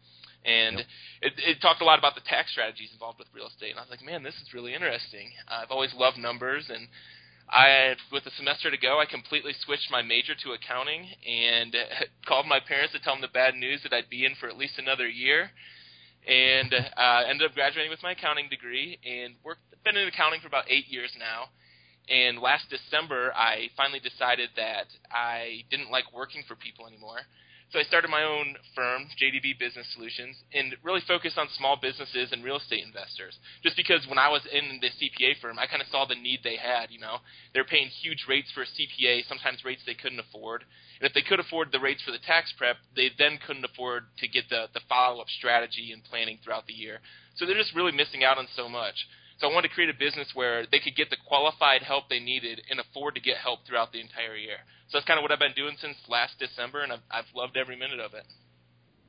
and 0.46 0.78
yep. 0.78 0.86
it, 1.22 1.34
it 1.38 1.62
talked 1.62 1.82
a 1.82 1.86
lot 1.86 2.00
about 2.00 2.16
the 2.16 2.22
tax 2.22 2.52
strategies 2.52 2.90
involved 2.94 3.20
with 3.20 3.28
real 3.34 3.48
estate. 3.48 3.72
And 3.72 3.80
I 3.80 3.84
was 3.84 3.92
like, 3.92 4.04
man, 4.04 4.24
this 4.24 4.36
is 4.36 4.54
really 4.54 4.74
interesting. 4.74 5.32
I've 5.48 5.72
always 5.72 5.94
loved 5.96 6.18
numbers, 6.18 6.70
and 6.70 6.88
I, 7.50 7.96
with 8.12 8.26
a 8.26 8.32
semester 8.32 8.72
to 8.72 8.78
go, 8.78 9.00
I 9.00 9.06
completely 9.06 9.54
switched 9.66 9.92
my 9.92 10.02
major 10.02 10.34
to 10.44 10.52
accounting 10.52 11.08
and 11.28 11.76
called 12.26 12.48
my 12.48 12.60
parents 12.60 12.94
to 12.94 13.00
tell 13.00 13.14
them 13.14 13.22
the 13.22 13.28
bad 13.28 13.56
news 13.56 13.82
that 13.84 13.94
I'd 13.94 14.10
be 14.10 14.26
in 14.26 14.36
for 14.40 14.48
at 14.48 14.58
least 14.58 14.78
another 14.78 15.08
year. 15.08 15.52
And 16.26 16.74
uh, 16.74 17.24
ended 17.28 17.50
up 17.50 17.54
graduating 17.54 17.92
with 17.92 18.02
my 18.02 18.14
accounting 18.14 18.48
degree 18.48 18.98
and 19.04 19.36
worked 19.44 19.60
been 19.84 19.98
in 19.98 20.08
accounting 20.08 20.40
for 20.40 20.48
about 20.48 20.66
eight 20.70 20.88
years 20.88 21.12
now. 21.20 21.52
And 22.10 22.40
last 22.40 22.68
December, 22.70 23.34
I 23.36 23.70
finally 23.78 24.00
decided 24.00 24.50
that 24.56 24.88
I 25.12 25.64
didn't 25.70 25.92
like 25.92 26.06
working 26.14 26.44
for 26.48 26.56
people 26.56 26.88
anymore. 26.88 27.20
So 27.74 27.80
I 27.80 27.90
started 27.90 28.12
my 28.12 28.22
own 28.22 28.54
firm, 28.76 29.10
JDB 29.18 29.58
Business 29.58 29.88
Solutions, 29.96 30.38
and 30.54 30.76
really 30.84 31.02
focused 31.08 31.40
on 31.40 31.50
small 31.58 31.76
businesses 31.76 32.30
and 32.32 32.44
real 32.44 32.58
estate 32.58 32.86
investors. 32.86 33.34
Just 33.64 33.76
because 33.76 34.06
when 34.08 34.20
I 34.20 34.30
was 34.30 34.46
in 34.46 34.78
the 34.80 34.94
CPA 34.94 35.42
firm, 35.42 35.58
I 35.58 35.66
kind 35.66 35.82
of 35.82 35.88
saw 35.90 36.06
the 36.06 36.14
need 36.14 36.42
they 36.44 36.56
had. 36.56 36.92
You 36.92 37.00
know, 37.00 37.18
they're 37.52 37.66
paying 37.66 37.90
huge 37.90 38.26
rates 38.30 38.52
for 38.54 38.62
a 38.62 38.70
CPA, 38.70 39.28
sometimes 39.28 39.66
rates 39.66 39.82
they 39.88 39.96
couldn't 39.96 40.20
afford. 40.20 40.66
And 41.02 41.10
if 41.10 41.16
they 41.16 41.24
could 41.24 41.40
afford 41.40 41.72
the 41.72 41.80
rates 41.80 42.04
for 42.04 42.12
the 42.12 42.22
tax 42.22 42.54
prep, 42.56 42.78
they 42.96 43.10
then 43.18 43.40
couldn't 43.42 43.66
afford 43.66 44.06
to 44.20 44.28
get 44.28 44.50
the 44.54 44.70
the 44.76 44.82
follow 44.88 45.20
up 45.20 45.28
strategy 45.30 45.90
and 45.92 46.04
planning 46.04 46.38
throughout 46.44 46.68
the 46.68 46.78
year. 46.78 47.02
So 47.38 47.48
they're 47.48 47.58
just 47.58 47.74
really 47.74 47.92
missing 47.92 48.24
out 48.24 48.38
on 48.38 48.46
so 48.56 48.70
much. 48.70 49.08
So 49.40 49.50
I 49.50 49.54
wanted 49.54 49.70
to 49.70 49.74
create 49.74 49.90
a 49.90 49.98
business 49.98 50.30
where 50.36 50.68
they 50.72 50.78
could 50.78 50.96
get 50.96 51.10
the 51.10 51.18
qualified 51.28 51.82
help 51.82 52.08
they 52.08 52.20
needed 52.20 52.62
and 52.70 52.80
afford 52.80 53.16
to 53.16 53.22
get 53.22 53.38
help 53.38 53.66
throughout 53.66 53.92
the 53.92 54.00
entire 54.00 54.36
year. 54.36 54.62
So 54.94 55.00
that's 55.00 55.08
kind 55.10 55.18
of 55.20 55.24
what 55.26 55.34
I've 55.34 55.42
been 55.42 55.58
doing 55.58 55.78
since 55.82 55.98
last 56.08 56.38
December, 56.40 56.84
and 56.86 56.94
I've, 56.94 57.02
I've 57.12 57.26
loved 57.36 57.58
every 57.58 57.78
minute 57.78 58.00
of 58.00 58.14
it. 58.14 58.26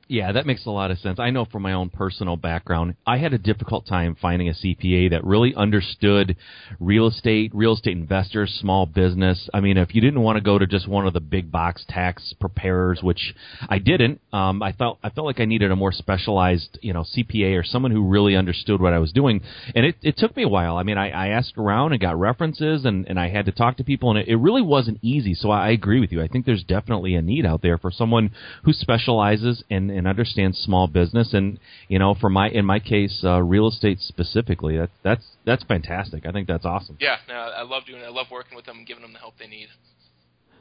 Yeah, 0.07 0.33
that 0.33 0.45
makes 0.45 0.67
a 0.67 0.69
lot 0.69 0.91
of 0.91 0.99
sense. 0.99 1.17
I 1.19 1.31
know 1.31 1.45
from 1.45 1.63
my 1.63 1.73
own 1.73 1.89
personal 1.89 2.35
background, 2.35 2.95
I 3.07 3.17
had 3.17 3.33
a 3.33 3.39
difficult 3.39 3.87
time 3.87 4.15
finding 4.21 4.47
a 4.47 4.53
CPA 4.53 5.09
that 5.09 5.23
really 5.23 5.55
understood 5.55 6.37
real 6.79 7.07
estate, 7.07 7.51
real 7.55 7.73
estate 7.73 7.97
investors, 7.97 8.55
small 8.61 8.85
business. 8.85 9.49
I 9.51 9.61
mean, 9.61 9.77
if 9.77 9.95
you 9.95 10.01
didn't 10.01 10.21
want 10.21 10.35
to 10.35 10.41
go 10.41 10.59
to 10.59 10.67
just 10.67 10.87
one 10.87 11.07
of 11.07 11.13
the 11.13 11.21
big 11.21 11.51
box 11.51 11.83
tax 11.89 12.35
preparers, 12.39 13.01
which 13.01 13.33
I 13.67 13.79
didn't, 13.79 14.21
um, 14.31 14.61
I 14.61 14.73
felt 14.73 14.99
I 15.03 15.09
felt 15.09 15.25
like 15.25 15.39
I 15.39 15.45
needed 15.45 15.71
a 15.71 15.75
more 15.75 15.91
specialized, 15.91 16.77
you 16.83 16.93
know, 16.93 17.01
CPA 17.01 17.59
or 17.59 17.63
someone 17.63 17.91
who 17.91 18.07
really 18.07 18.35
understood 18.35 18.79
what 18.79 18.93
I 18.93 18.99
was 18.99 19.11
doing. 19.11 19.41
And 19.73 19.87
it, 19.87 19.95
it 20.03 20.17
took 20.17 20.37
me 20.37 20.43
a 20.43 20.47
while. 20.47 20.77
I 20.77 20.83
mean, 20.83 20.99
I, 20.99 21.09
I 21.09 21.27
asked 21.29 21.57
around 21.57 21.93
and 21.93 22.01
got 22.01 22.19
references, 22.19 22.85
and, 22.85 23.07
and 23.07 23.19
I 23.19 23.29
had 23.29 23.47
to 23.47 23.51
talk 23.51 23.77
to 23.77 23.83
people, 23.83 24.11
and 24.11 24.19
it, 24.19 24.27
it 24.27 24.35
really 24.35 24.61
wasn't 24.61 24.99
easy. 25.01 25.33
So 25.33 25.49
I 25.49 25.71
agree 25.71 25.99
with 25.99 26.11
you. 26.11 26.21
I 26.21 26.27
think 26.27 26.45
there's 26.45 26.63
definitely 26.63 27.15
a 27.15 27.23
need 27.23 27.43
out 27.43 27.63
there 27.63 27.79
for 27.79 27.89
someone 27.89 28.29
who 28.65 28.71
specializes 28.71 29.63
in 29.67 29.94
and 29.95 30.07
understands 30.07 30.57
small 30.57 30.87
business, 30.87 31.33
and 31.33 31.59
you 31.87 31.99
know, 31.99 32.13
for 32.13 32.29
my 32.29 32.49
in 32.49 32.65
my 32.65 32.79
case, 32.79 33.21
uh, 33.23 33.41
real 33.41 33.67
estate 33.67 33.99
specifically. 33.99 34.77
That's 34.77 34.91
that's 35.03 35.25
that's 35.45 35.63
fantastic. 35.63 36.25
I 36.25 36.31
think 36.31 36.47
that's 36.47 36.65
awesome. 36.65 36.97
Yeah, 36.99 37.17
no, 37.27 37.33
I 37.33 37.63
love 37.63 37.83
doing 37.85 38.01
it. 38.01 38.05
I 38.05 38.09
love 38.09 38.27
working 38.31 38.55
with 38.55 38.65
them 38.65 38.77
and 38.79 38.87
giving 38.87 39.01
them 39.01 39.13
the 39.13 39.19
help 39.19 39.35
they 39.39 39.47
need. 39.47 39.67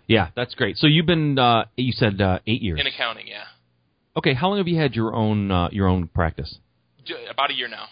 Yeah, 0.07 0.29
that's 0.37 0.55
great. 0.55 0.77
So 0.77 0.87
you've 0.87 1.07
been 1.07 1.39
uh, 1.39 1.65
you 1.77 1.93
said 1.93 2.21
uh, 2.21 2.39
eight 2.47 2.63
years 2.63 2.81
in 2.81 2.87
accounting, 2.87 3.27
yeah. 3.27 3.45
Okay, 4.17 4.35
how 4.35 4.49
long 4.49 4.59
have 4.59 4.69
you 4.69 4.79
had 4.79 4.95
your 4.95 5.15
own 5.15 5.51
uh, 5.51 5.69
your 5.73 5.89
own 5.89 6.09
practice? 6.09 6.59
About 7.31 7.51
a 7.51 7.55
year 7.55 7.69
now. 7.69 7.87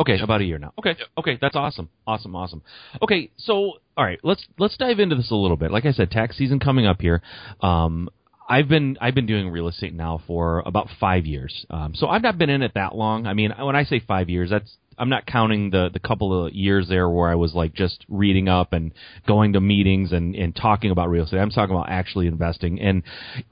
Okay, 0.00 0.18
about 0.20 0.40
a 0.40 0.44
year 0.44 0.58
now. 0.58 0.72
Okay, 0.78 0.96
yep. 0.98 1.08
okay, 1.18 1.38
that's 1.40 1.54
awesome, 1.54 1.88
awesome, 2.06 2.34
awesome. 2.34 2.62
Okay, 3.00 3.30
so 3.36 3.74
all 3.96 4.04
right, 4.04 4.18
let's 4.24 4.44
let's 4.58 4.76
dive 4.76 4.98
into 4.98 5.14
this 5.14 5.30
a 5.30 5.36
little 5.36 5.56
bit. 5.56 5.70
Like 5.70 5.84
I 5.84 5.92
said, 5.92 6.10
tax 6.10 6.36
season 6.36 6.58
coming 6.58 6.86
up 6.86 7.00
here. 7.00 7.22
Um, 7.60 8.08
I've 8.48 8.68
been 8.68 8.98
I've 9.00 9.14
been 9.14 9.26
doing 9.26 9.48
real 9.48 9.68
estate 9.68 9.94
now 9.94 10.20
for 10.26 10.62
about 10.66 10.88
five 11.00 11.26
years. 11.26 11.64
Um, 11.70 11.94
so 11.94 12.08
I've 12.08 12.22
not 12.22 12.38
been 12.38 12.50
in 12.50 12.62
it 12.62 12.72
that 12.74 12.94
long. 12.94 13.26
I 13.26 13.34
mean, 13.34 13.52
when 13.58 13.76
I 13.76 13.84
say 13.84 14.00
five 14.00 14.28
years, 14.28 14.50
that's 14.50 14.76
I'm 14.98 15.08
not 15.08 15.26
counting 15.26 15.70
the 15.70 15.90
the 15.92 15.98
couple 15.98 16.46
of 16.46 16.52
years 16.52 16.88
there 16.88 17.08
where 17.08 17.28
I 17.28 17.34
was 17.34 17.54
like 17.54 17.74
just 17.74 18.04
reading 18.08 18.48
up 18.48 18.72
and 18.72 18.92
going 19.26 19.54
to 19.54 19.60
meetings 19.60 20.12
and 20.12 20.34
and 20.34 20.54
talking 20.54 20.90
about 20.90 21.10
real 21.10 21.24
estate. 21.24 21.38
I'm 21.38 21.50
talking 21.50 21.74
about 21.74 21.90
actually 21.90 22.26
investing. 22.26 22.80
And 22.80 23.02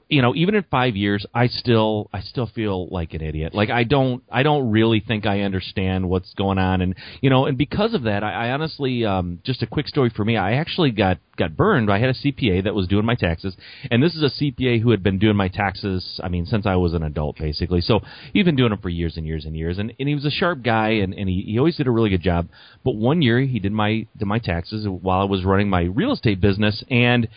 you 0.09 0.21
know, 0.21 0.33
even 0.35 0.55
in 0.55 0.63
five 0.69 0.95
years, 0.95 1.25
I 1.33 1.47
still 1.47 2.09
I 2.13 2.21
still 2.21 2.47
feel 2.47 2.87
like 2.89 3.13
an 3.13 3.21
idiot. 3.21 3.53
Like 3.53 3.69
I 3.69 3.83
don't 3.83 4.23
I 4.31 4.43
don't 4.43 4.71
really 4.71 4.99
think 4.99 5.25
I 5.25 5.41
understand 5.41 6.09
what's 6.09 6.33
going 6.33 6.57
on. 6.57 6.81
And 6.81 6.95
you 7.21 7.29
know, 7.29 7.45
and 7.45 7.57
because 7.57 7.93
of 7.93 8.03
that, 8.03 8.23
I, 8.23 8.47
I 8.47 8.51
honestly 8.51 9.05
um, 9.05 9.39
just 9.43 9.61
a 9.61 9.67
quick 9.67 9.87
story 9.87 10.11
for 10.15 10.23
me. 10.23 10.37
I 10.37 10.53
actually 10.53 10.91
got 10.91 11.19
got 11.37 11.57
burned. 11.57 11.91
I 11.91 11.99
had 11.99 12.09
a 12.09 12.13
CPA 12.13 12.63
that 12.65 12.75
was 12.75 12.87
doing 12.87 13.05
my 13.05 13.15
taxes, 13.15 13.55
and 13.89 14.01
this 14.01 14.15
is 14.15 14.23
a 14.23 14.43
CPA 14.43 14.81
who 14.81 14.91
had 14.91 15.03
been 15.03 15.19
doing 15.19 15.35
my 15.35 15.47
taxes. 15.47 16.19
I 16.23 16.29
mean, 16.29 16.45
since 16.45 16.65
I 16.65 16.75
was 16.75 16.93
an 16.93 17.03
adult, 17.03 17.37
basically. 17.37 17.81
So 17.81 18.01
he'd 18.33 18.43
been 18.43 18.55
doing 18.55 18.69
them 18.69 18.79
for 18.79 18.89
years 18.89 19.17
and 19.17 19.25
years 19.25 19.45
and 19.45 19.55
years, 19.55 19.79
and, 19.79 19.93
and 19.99 20.07
he 20.07 20.15
was 20.15 20.25
a 20.25 20.31
sharp 20.31 20.63
guy, 20.63 20.89
and, 20.89 21.13
and 21.13 21.27
he, 21.27 21.32
he 21.41 21.57
always 21.57 21.75
did 21.75 21.87
a 21.87 21.91
really 21.91 22.09
good 22.09 22.21
job. 22.21 22.47
But 22.83 22.95
one 22.95 23.21
year 23.21 23.39
he 23.41 23.59
did 23.59 23.71
my 23.71 24.05
did 24.17 24.25
my 24.25 24.39
taxes 24.39 24.87
while 24.87 25.21
I 25.21 25.25
was 25.25 25.43
running 25.43 25.69
my 25.69 25.83
real 25.83 26.11
estate 26.11 26.39
business, 26.39 26.83
and 26.89 27.27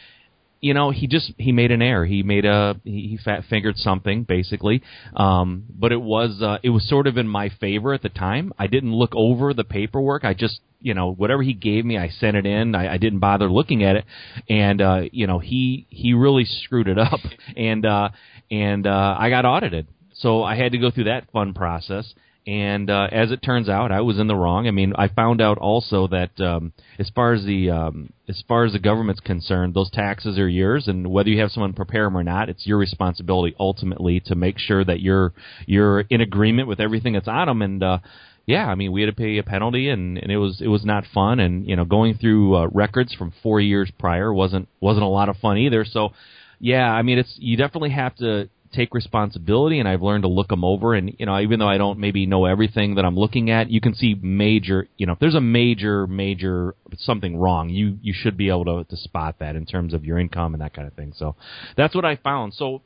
you 0.60 0.74
know, 0.74 0.90
he 0.90 1.06
just 1.06 1.32
he 1.36 1.52
made 1.52 1.70
an 1.70 1.82
error. 1.82 2.04
He 2.04 2.22
made 2.22 2.44
a 2.44 2.80
he, 2.84 3.08
he 3.08 3.18
fat 3.22 3.44
fingered 3.48 3.76
something 3.76 4.24
basically, 4.24 4.82
um, 5.14 5.64
but 5.70 5.92
it 5.92 6.00
was 6.00 6.40
uh, 6.42 6.58
it 6.62 6.70
was 6.70 6.88
sort 6.88 7.06
of 7.06 7.18
in 7.18 7.28
my 7.28 7.50
favor 7.60 7.92
at 7.92 8.02
the 8.02 8.08
time. 8.08 8.52
I 8.58 8.66
didn't 8.66 8.94
look 8.94 9.12
over 9.14 9.52
the 9.52 9.64
paperwork. 9.64 10.24
I 10.24 10.34
just 10.34 10.60
you 10.80 10.94
know 10.94 11.12
whatever 11.12 11.42
he 11.42 11.52
gave 11.52 11.84
me, 11.84 11.98
I 11.98 12.08
sent 12.08 12.36
it 12.36 12.46
in. 12.46 12.74
I, 12.74 12.94
I 12.94 12.96
didn't 12.98 13.18
bother 13.18 13.50
looking 13.50 13.84
at 13.84 13.96
it, 13.96 14.04
and 14.48 14.80
uh, 14.80 15.02
you 15.12 15.26
know 15.26 15.38
he 15.38 15.86
he 15.90 16.14
really 16.14 16.44
screwed 16.44 16.88
it 16.88 16.98
up, 16.98 17.20
and 17.56 17.84
uh, 17.84 18.08
and 18.50 18.86
uh, 18.86 19.16
I 19.18 19.28
got 19.30 19.44
audited. 19.44 19.86
So 20.14 20.42
I 20.42 20.56
had 20.56 20.72
to 20.72 20.78
go 20.78 20.90
through 20.90 21.04
that 21.04 21.30
fun 21.30 21.52
process. 21.52 22.12
And 22.46 22.88
uh, 22.90 23.08
as 23.10 23.32
it 23.32 23.42
turns 23.42 23.68
out, 23.68 23.90
I 23.90 24.02
was 24.02 24.20
in 24.20 24.28
the 24.28 24.36
wrong. 24.36 24.68
I 24.68 24.70
mean, 24.70 24.92
I 24.96 25.08
found 25.08 25.40
out 25.40 25.58
also 25.58 26.06
that 26.08 26.40
um, 26.40 26.72
as 26.96 27.10
far 27.12 27.32
as 27.32 27.44
the 27.44 27.70
um, 27.70 28.12
as 28.28 28.40
far 28.46 28.64
as 28.64 28.72
the 28.72 28.78
government's 28.78 29.20
concerned, 29.20 29.74
those 29.74 29.90
taxes 29.90 30.38
are 30.38 30.48
yours, 30.48 30.86
and 30.86 31.08
whether 31.08 31.28
you 31.28 31.40
have 31.40 31.50
someone 31.50 31.72
prepare 31.72 32.04
them 32.04 32.16
or 32.16 32.22
not, 32.22 32.48
it's 32.48 32.64
your 32.64 32.78
responsibility 32.78 33.56
ultimately 33.58 34.20
to 34.26 34.36
make 34.36 34.60
sure 34.60 34.84
that 34.84 35.00
you're 35.00 35.32
you're 35.66 36.00
in 36.02 36.20
agreement 36.20 36.68
with 36.68 36.78
everything 36.78 37.14
that's 37.14 37.26
on 37.26 37.48
them. 37.48 37.62
And 37.62 37.82
uh, 37.82 37.98
yeah, 38.46 38.66
I 38.66 38.76
mean, 38.76 38.92
we 38.92 39.02
had 39.02 39.08
to 39.08 39.20
pay 39.20 39.38
a 39.38 39.42
penalty, 39.42 39.88
and, 39.88 40.16
and 40.16 40.30
it 40.30 40.38
was 40.38 40.60
it 40.60 40.68
was 40.68 40.84
not 40.84 41.02
fun. 41.12 41.40
And 41.40 41.66
you 41.66 41.74
know, 41.74 41.84
going 41.84 42.16
through 42.16 42.54
uh, 42.54 42.66
records 42.68 43.12
from 43.12 43.32
four 43.42 43.60
years 43.60 43.90
prior 43.98 44.32
wasn't 44.32 44.68
wasn't 44.78 45.04
a 45.04 45.08
lot 45.08 45.28
of 45.28 45.36
fun 45.38 45.58
either. 45.58 45.84
So 45.84 46.12
yeah, 46.60 46.90
I 46.90 47.02
mean, 47.02 47.18
it's 47.18 47.34
you 47.38 47.56
definitely 47.56 47.90
have 47.90 48.14
to 48.16 48.48
take 48.76 48.94
responsibility 48.94 49.78
and 49.80 49.88
I've 49.88 50.02
learned 50.02 50.22
to 50.22 50.28
look 50.28 50.48
them 50.48 50.64
over. 50.64 50.94
And 50.94 51.14
you 51.18 51.26
know 51.26 51.38
even 51.40 51.58
though 51.58 51.68
I 51.68 51.78
don't 51.78 51.98
maybe 51.98 52.26
know 52.26 52.44
everything 52.44 52.96
that 52.96 53.04
I'm 53.04 53.16
looking 53.16 53.50
at 53.50 53.70
you 53.70 53.80
can 53.80 53.94
see 53.94 54.14
major 54.14 54.88
you 54.96 55.06
know 55.06 55.14
if 55.14 55.18
there's 55.18 55.34
a 55.34 55.40
major 55.40 56.06
major 56.06 56.74
something 56.96 57.36
wrong. 57.36 57.70
You 57.70 57.98
you 58.02 58.14
should 58.14 58.36
be 58.36 58.48
able 58.48 58.64
to 58.66 58.84
to 58.84 58.96
spot 58.96 59.36
that 59.40 59.56
in 59.56 59.66
terms 59.66 59.94
of 59.94 60.04
your 60.04 60.18
income 60.18 60.54
and 60.54 60.62
that 60.62 60.74
kind 60.74 60.86
of 60.86 60.94
thing. 60.94 61.12
So 61.16 61.36
that's 61.76 61.94
what 61.94 62.04
I 62.04 62.16
found. 62.16 62.54
So 62.54 62.82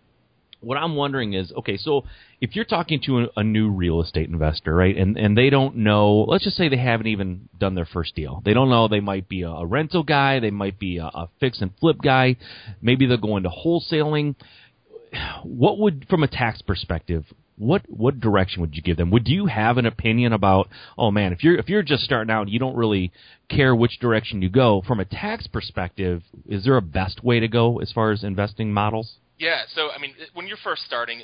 what 0.61 0.77
I'm 0.77 0.95
wondering 0.95 1.33
is 1.33 1.53
okay 1.53 1.77
so 1.77 2.05
if 2.41 2.55
you're 2.55 2.67
talking 2.67 3.01
to 3.07 3.21
a, 3.21 3.27
a 3.37 3.45
new 3.45 3.71
real 3.71 4.03
estate 4.03 4.29
investor 4.29 4.75
right 4.75 4.97
and 4.97 5.17
and 5.17 5.37
they 5.37 5.51
don't 5.51 5.77
know 5.77 6.27
let's 6.29 6.45
just 6.45 6.57
say 6.57 6.69
they 6.69 6.77
haven't 6.77 7.07
even 7.07 7.49
done 7.59 7.75
their 7.75 7.87
first 7.87 8.15
deal. 8.15 8.43
They 8.45 8.53
don't 8.53 8.69
know 8.69 8.89
they 8.89 9.01
might 9.01 9.29
be 9.29 9.43
a, 9.43 9.51
a 9.51 9.67
rental 9.67 10.03
guy. 10.03 10.41
They 10.41 10.51
might 10.51 10.79
be 10.79 10.99
a, 10.99 11.05
a 11.05 11.29
fix 11.41 11.61
and 11.61 11.71
flip 11.81 11.97
guy. 12.03 12.37
Maybe 12.83 13.07
they're 13.07 13.17
going 13.17 13.45
to 13.45 13.51
wholesaling 13.51 14.37
what 15.43 15.79
would, 15.79 16.07
from 16.09 16.23
a 16.23 16.29
tax 16.29 16.63
perspective, 16.63 17.25
what 17.57 17.83
what 17.89 18.21
direction 18.21 18.63
would 18.63 18.75
you 18.75 18.81
give 18.81 18.97
them? 18.97 19.11
Would 19.11 19.29
you 19.29 19.47
have 19.47 19.77
an 19.77 19.85
opinion 19.85 20.33
about? 20.33 20.69
Oh 20.97 21.11
man, 21.11 21.33
if 21.33 21.45
you're 21.45 21.57
if 21.57 21.69
you're 21.69 21.83
just 21.83 22.05
starting 22.05 22.31
out, 22.31 22.43
and 22.43 22.51
you 22.51 22.59
don't 22.59 22.75
really 22.75 23.13
care 23.51 23.75
which 23.75 23.99
direction 24.01 24.41
you 24.41 24.49
go. 24.49 24.83
From 24.87 24.99
a 24.99 25.05
tax 25.05 25.47
perspective, 25.47 26.23
is 26.49 26.65
there 26.65 26.79
a 26.79 26.83
best 26.83 27.23
way 27.23 27.39
to 27.39 27.49
go 27.49 27.79
as 27.81 27.93
far 27.93 28.13
as 28.13 28.25
investing 28.25 28.73
models? 28.73 29.17
Yeah, 29.39 29.63
so 29.75 29.89
I 29.91 29.99
mean, 29.99 30.15
when 30.35 30.47
you're 30.47 30.61
first 30.63 30.85
starting, 30.85 31.23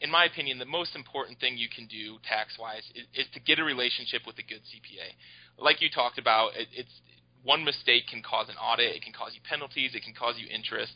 in 0.00 0.10
my 0.10 0.24
opinion, 0.24 0.58
the 0.58 0.64
most 0.66 0.94
important 0.94 1.40
thing 1.40 1.58
you 1.58 1.68
can 1.68 1.86
do 1.86 2.18
tax-wise 2.22 2.82
is, 2.94 3.26
is 3.26 3.26
to 3.34 3.40
get 3.40 3.58
a 3.58 3.64
relationship 3.64 4.22
with 4.24 4.38
a 4.38 4.42
good 4.42 4.62
CPA. 4.70 5.14
Like 5.58 5.82
you 5.82 5.90
talked 5.90 6.18
about, 6.18 6.54
it, 6.54 6.68
it's 6.72 6.92
one 7.42 7.64
mistake 7.64 8.06
can 8.08 8.22
cause 8.22 8.48
an 8.48 8.54
audit, 8.56 8.94
it 8.94 9.02
can 9.02 9.12
cause 9.12 9.32
you 9.34 9.40
penalties, 9.48 9.94
it 9.94 10.04
can 10.04 10.14
cause 10.14 10.36
you 10.38 10.46
interest. 10.46 10.92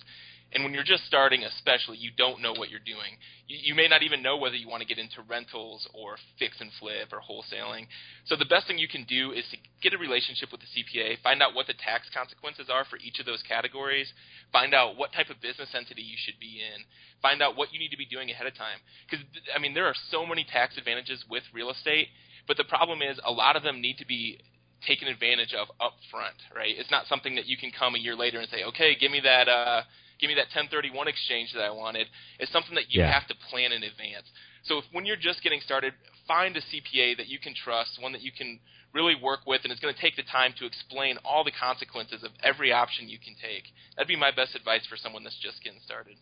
And 0.52 0.64
when 0.64 0.74
you're 0.74 0.82
just 0.82 1.06
starting, 1.06 1.44
especially, 1.44 1.98
you 1.98 2.10
don't 2.16 2.42
know 2.42 2.52
what 2.52 2.70
you're 2.70 2.82
doing. 2.82 3.14
You, 3.46 3.70
you 3.70 3.74
may 3.74 3.86
not 3.86 4.02
even 4.02 4.22
know 4.22 4.36
whether 4.36 4.56
you 4.56 4.68
want 4.68 4.82
to 4.82 4.88
get 4.88 4.98
into 4.98 5.22
rentals 5.28 5.86
or 5.94 6.16
fix 6.38 6.60
and 6.60 6.70
flip 6.80 7.12
or 7.12 7.22
wholesaling. 7.22 7.86
So 8.26 8.34
the 8.34 8.50
best 8.50 8.66
thing 8.66 8.78
you 8.78 8.88
can 8.88 9.04
do 9.04 9.30
is 9.30 9.44
to 9.52 9.56
get 9.80 9.94
a 9.94 9.98
relationship 9.98 10.50
with 10.50 10.60
the 10.60 10.70
CPA, 10.74 11.22
find 11.22 11.40
out 11.42 11.54
what 11.54 11.68
the 11.68 11.78
tax 11.78 12.10
consequences 12.12 12.66
are 12.66 12.84
for 12.84 12.98
each 12.98 13.20
of 13.20 13.26
those 13.26 13.42
categories, 13.46 14.10
find 14.50 14.74
out 14.74 14.96
what 14.96 15.12
type 15.12 15.30
of 15.30 15.40
business 15.40 15.70
entity 15.74 16.02
you 16.02 16.18
should 16.18 16.38
be 16.40 16.58
in, 16.58 16.82
find 17.22 17.42
out 17.42 17.56
what 17.56 17.72
you 17.72 17.78
need 17.78 17.94
to 17.94 17.98
be 17.98 18.06
doing 18.06 18.30
ahead 18.30 18.46
of 18.46 18.54
time. 18.56 18.82
Because 19.06 19.24
I 19.54 19.58
mean, 19.60 19.74
there 19.74 19.86
are 19.86 19.98
so 20.10 20.26
many 20.26 20.42
tax 20.42 20.76
advantages 20.76 21.22
with 21.30 21.44
real 21.54 21.70
estate, 21.70 22.08
but 22.48 22.56
the 22.56 22.66
problem 22.66 23.02
is 23.02 23.20
a 23.24 23.30
lot 23.30 23.54
of 23.54 23.62
them 23.62 23.80
need 23.80 23.98
to 23.98 24.06
be 24.06 24.40
taken 24.86 25.08
advantage 25.08 25.54
of 25.54 25.68
up 25.80 25.94
front, 26.10 26.34
right? 26.54 26.74
It's 26.76 26.90
not 26.90 27.06
something 27.06 27.36
that 27.36 27.46
you 27.46 27.56
can 27.56 27.70
come 27.70 27.94
a 27.94 27.98
year 27.98 28.16
later 28.16 28.40
and 28.40 28.48
say, 28.48 28.64
okay, 28.64 28.96
give 28.98 29.12
me 29.12 29.20
that. 29.22 29.46
Uh, 29.48 29.82
give 30.20 30.28
me 30.28 30.34
that 30.34 30.52
1031 30.52 31.08
exchange 31.08 31.52
that 31.54 31.62
I 31.62 31.70
wanted. 31.70 32.06
It's 32.38 32.52
something 32.52 32.74
that 32.74 32.92
you 32.92 33.00
yeah. 33.02 33.12
have 33.12 33.26
to 33.28 33.34
plan 33.50 33.72
in 33.72 33.82
advance. 33.82 34.28
So 34.64 34.78
if, 34.78 34.84
when 34.92 35.06
you're 35.06 35.16
just 35.16 35.42
getting 35.42 35.60
started, 35.60 35.94
find 36.28 36.56
a 36.56 36.60
CPA 36.60 37.16
that 37.16 37.28
you 37.28 37.38
can 37.38 37.54
trust, 37.54 37.98
one 38.00 38.12
that 38.12 38.22
you 38.22 38.32
can 38.32 38.60
really 38.92 39.14
work 39.14 39.40
with, 39.46 39.62
and 39.64 39.72
it's 39.72 39.80
going 39.80 39.94
to 39.94 40.00
take 40.00 40.16
the 40.16 40.22
time 40.22 40.52
to 40.58 40.66
explain 40.66 41.16
all 41.24 41.44
the 41.44 41.52
consequences 41.52 42.22
of 42.22 42.30
every 42.42 42.72
option 42.72 43.08
you 43.08 43.18
can 43.18 43.34
take. 43.40 43.64
That'd 43.96 44.08
be 44.08 44.16
my 44.16 44.30
best 44.30 44.54
advice 44.54 44.84
for 44.88 44.96
someone 44.96 45.24
that's 45.24 45.38
just 45.38 45.62
getting 45.62 45.80
started. 45.84 46.16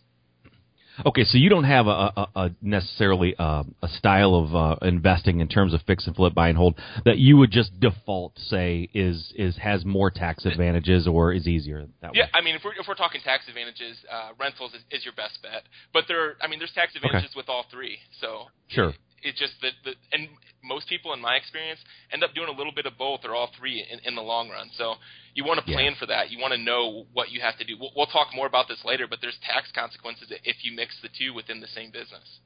Okay, 1.06 1.24
so 1.24 1.38
you 1.38 1.48
don't 1.48 1.64
have 1.64 1.86
a, 1.86 1.90
a, 1.90 2.28
a 2.34 2.50
necessarily 2.60 3.34
uh, 3.38 3.62
a 3.82 3.88
style 3.88 4.34
of 4.34 4.54
uh, 4.54 4.86
investing 4.86 5.40
in 5.40 5.48
terms 5.48 5.74
of 5.74 5.80
fix 5.86 6.06
and 6.06 6.16
flip, 6.16 6.34
buy 6.34 6.48
and 6.48 6.58
hold 6.58 6.78
that 7.04 7.18
you 7.18 7.36
would 7.36 7.50
just 7.50 7.78
default 7.80 8.38
say 8.38 8.88
is 8.94 9.32
is 9.36 9.56
has 9.58 9.84
more 9.84 10.10
tax 10.10 10.44
advantages 10.44 11.06
or 11.06 11.32
is 11.32 11.46
easier 11.46 11.86
that 12.00 12.14
yeah, 12.14 12.24
way. 12.24 12.28
Yeah, 12.32 12.38
I 12.38 12.42
mean, 12.42 12.54
if 12.54 12.62
we're 12.64 12.72
if 12.72 12.86
we're 12.88 12.94
talking 12.94 13.20
tax 13.22 13.48
advantages, 13.48 13.96
uh, 14.10 14.30
rentals 14.38 14.72
is, 14.74 14.80
is 14.90 15.04
your 15.04 15.14
best 15.14 15.40
bet. 15.42 15.62
But 15.92 16.04
there, 16.08 16.20
are, 16.20 16.36
I 16.42 16.48
mean, 16.48 16.58
there's 16.58 16.72
tax 16.72 16.94
advantages 16.94 17.30
okay. 17.30 17.36
with 17.36 17.48
all 17.48 17.64
three. 17.70 17.98
So 18.20 18.44
sure, 18.68 18.92
it's 19.22 19.38
just 19.38 19.54
that 19.62 19.72
the 19.84 19.94
and 20.12 20.28
most 20.62 20.88
people 20.88 21.12
in 21.12 21.20
my 21.20 21.36
experience 21.36 21.80
end 22.12 22.24
up 22.24 22.34
doing 22.34 22.48
a 22.48 22.56
little 22.56 22.72
bit 22.72 22.86
of 22.86 22.98
both 22.98 23.20
or 23.24 23.34
all 23.34 23.50
three 23.58 23.84
in, 23.90 24.00
in 24.04 24.14
the 24.14 24.22
long 24.22 24.48
run. 24.48 24.70
So 24.76 24.94
you 25.34 25.44
want 25.44 25.58
to 25.58 25.64
plan 25.64 25.92
yeah. 25.92 25.98
for 25.98 26.06
that. 26.06 26.30
You 26.30 26.38
want 26.38 26.52
to 26.52 26.58
know 26.58 27.06
what 27.12 27.30
you 27.30 27.40
have 27.40 27.58
to 27.58 27.64
do. 27.64 27.76
We'll, 27.78 27.92
we'll 27.96 28.06
talk 28.06 28.28
more 28.34 28.46
about 28.46 28.68
this 28.68 28.84
later, 28.84 29.06
but 29.08 29.20
there's 29.20 29.38
tax 29.42 29.70
consequences 29.72 30.32
if 30.44 30.56
you 30.62 30.74
mix 30.74 30.96
the 31.00 31.08
two 31.08 31.34
within 31.34 31.60
the 31.60 31.68
same 31.68 31.90
business. 31.90 32.40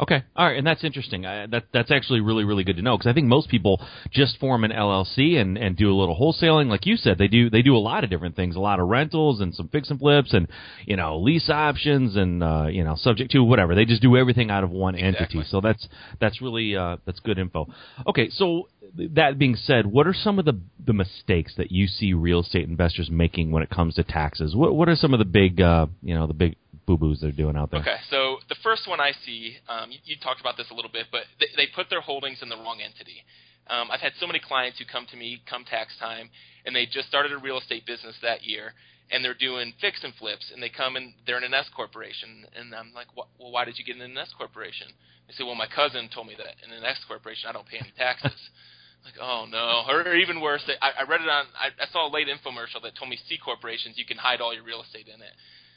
Okay, 0.00 0.22
all 0.36 0.46
right, 0.46 0.56
and 0.56 0.66
that's 0.66 0.84
interesting. 0.84 1.26
I, 1.26 1.46
that 1.46 1.64
that's 1.72 1.90
actually 1.90 2.20
really 2.20 2.44
really 2.44 2.62
good 2.62 2.76
to 2.76 2.82
know 2.82 2.96
because 2.96 3.10
I 3.10 3.14
think 3.14 3.26
most 3.26 3.48
people 3.48 3.80
just 4.12 4.38
form 4.38 4.62
an 4.62 4.70
LLC 4.70 5.36
and 5.40 5.58
and 5.58 5.76
do 5.76 5.92
a 5.92 5.96
little 5.96 6.16
wholesaling, 6.16 6.68
like 6.68 6.86
you 6.86 6.96
said. 6.96 7.18
They 7.18 7.26
do 7.26 7.50
they 7.50 7.62
do 7.62 7.76
a 7.76 7.78
lot 7.78 8.04
of 8.04 8.10
different 8.10 8.36
things, 8.36 8.54
a 8.54 8.60
lot 8.60 8.78
of 8.78 8.86
rentals 8.88 9.40
and 9.40 9.52
some 9.54 9.68
fix 9.68 9.90
and 9.90 9.98
flips 9.98 10.32
and 10.32 10.46
you 10.86 10.96
know 10.96 11.18
lease 11.18 11.50
options 11.50 12.16
and 12.16 12.44
uh, 12.44 12.66
you 12.70 12.84
know 12.84 12.94
subject 12.96 13.32
to 13.32 13.42
whatever. 13.42 13.74
They 13.74 13.84
just 13.84 14.02
do 14.02 14.16
everything 14.16 14.50
out 14.50 14.62
of 14.62 14.70
one 14.70 14.94
exactly. 14.94 15.40
entity. 15.40 15.50
So 15.50 15.60
that's 15.60 15.88
that's 16.20 16.40
really 16.40 16.76
uh, 16.76 16.98
that's 17.04 17.18
good 17.18 17.38
info. 17.38 17.68
Okay, 18.06 18.30
so 18.30 18.68
that 18.94 19.38
being 19.38 19.56
said, 19.56 19.86
what 19.86 20.06
are 20.06 20.14
some 20.14 20.38
of 20.38 20.44
the 20.44 20.60
the 20.84 20.92
mistakes 20.92 21.54
that 21.56 21.72
you 21.72 21.88
see 21.88 22.14
real 22.14 22.40
estate 22.40 22.68
investors 22.68 23.10
making 23.10 23.50
when 23.50 23.64
it 23.64 23.70
comes 23.70 23.96
to 23.96 24.04
taxes? 24.04 24.54
What 24.54 24.76
what 24.76 24.88
are 24.88 24.96
some 24.96 25.12
of 25.12 25.18
the 25.18 25.24
big 25.24 25.60
uh, 25.60 25.86
you 26.02 26.14
know 26.14 26.28
the 26.28 26.34
big 26.34 26.56
boo 26.88 26.96
boos 26.96 27.20
they're 27.20 27.30
doing 27.30 27.56
out 27.56 27.70
there? 27.70 27.80
Okay, 27.80 28.00
so 28.08 28.40
the 28.48 28.56
first 28.64 28.88
one 28.88 28.98
I 28.98 29.12
see, 29.24 29.56
um, 29.68 29.92
you, 29.92 29.98
you, 30.04 30.16
talked 30.16 30.40
about 30.40 30.56
this 30.56 30.66
a 30.72 30.74
little 30.74 30.90
bit, 30.90 31.06
but 31.12 31.28
they, 31.38 31.52
they 31.54 31.68
put 31.76 31.92
their 31.92 32.00
holdings 32.00 32.40
in 32.40 32.48
the 32.48 32.56
wrong 32.56 32.80
entity. 32.80 33.20
Um, 33.68 33.92
I've 33.92 34.00
had 34.00 34.16
so 34.16 34.26
many 34.26 34.40
clients 34.40 34.80
who 34.80 34.88
come 34.88 35.04
to 35.12 35.16
me 35.16 35.44
come 35.44 35.68
tax 35.68 35.92
time, 36.00 36.32
and 36.64 36.74
they 36.74 36.88
just 36.88 37.06
started 37.06 37.32
a 37.32 37.38
real 37.38 37.60
estate 37.60 37.84
business 37.84 38.16
that 38.24 38.42
year, 38.42 38.72
and 39.12 39.22
they're 39.22 39.36
doing 39.36 39.76
fix 39.80 40.00
and 40.02 40.16
flips, 40.16 40.48
and 40.52 40.62
they 40.62 40.72
come 40.72 40.96
and 40.96 41.12
they're 41.28 41.36
in 41.36 41.44
an 41.44 41.52
S 41.52 41.68
corporation, 41.76 42.48
and 42.56 42.74
I'm 42.74 42.96
like, 42.96 43.12
well, 43.14 43.28
why 43.36 43.68
did 43.68 43.76
you 43.78 43.84
get 43.84 43.96
in 43.96 44.02
an 44.02 44.16
S 44.16 44.32
corporation? 44.32 44.88
They 45.28 45.36
say, 45.36 45.44
well, 45.44 45.60
my 45.60 45.68
cousin 45.68 46.08
told 46.08 46.26
me 46.26 46.34
that 46.40 46.56
in 46.64 46.72
an 46.72 46.84
S 46.88 46.96
corporation 47.06 47.48
I 47.48 47.52
don't 47.52 47.68
pay 47.68 47.76
any 47.76 47.92
taxes. 48.00 48.32
like, 49.04 49.20
oh 49.20 49.44
no, 49.44 49.84
or, 49.92 50.16
even 50.16 50.40
worse, 50.40 50.64
I, 50.80 51.04
I 51.04 51.08
read 51.08 51.20
it 51.20 51.28
on, 51.28 51.44
I, 51.52 51.68
I 51.76 51.86
saw 51.92 52.08
a 52.08 52.10
late 52.10 52.32
infomercial 52.32 52.80
that 52.82 52.96
told 52.96 53.12
me 53.12 53.18
C 53.28 53.36
corporations 53.36 54.00
you 54.00 54.08
can 54.08 54.16
hide 54.16 54.40
all 54.40 54.54
your 54.54 54.64
real 54.64 54.80
estate 54.80 55.06
in 55.12 55.20
it 55.20 55.36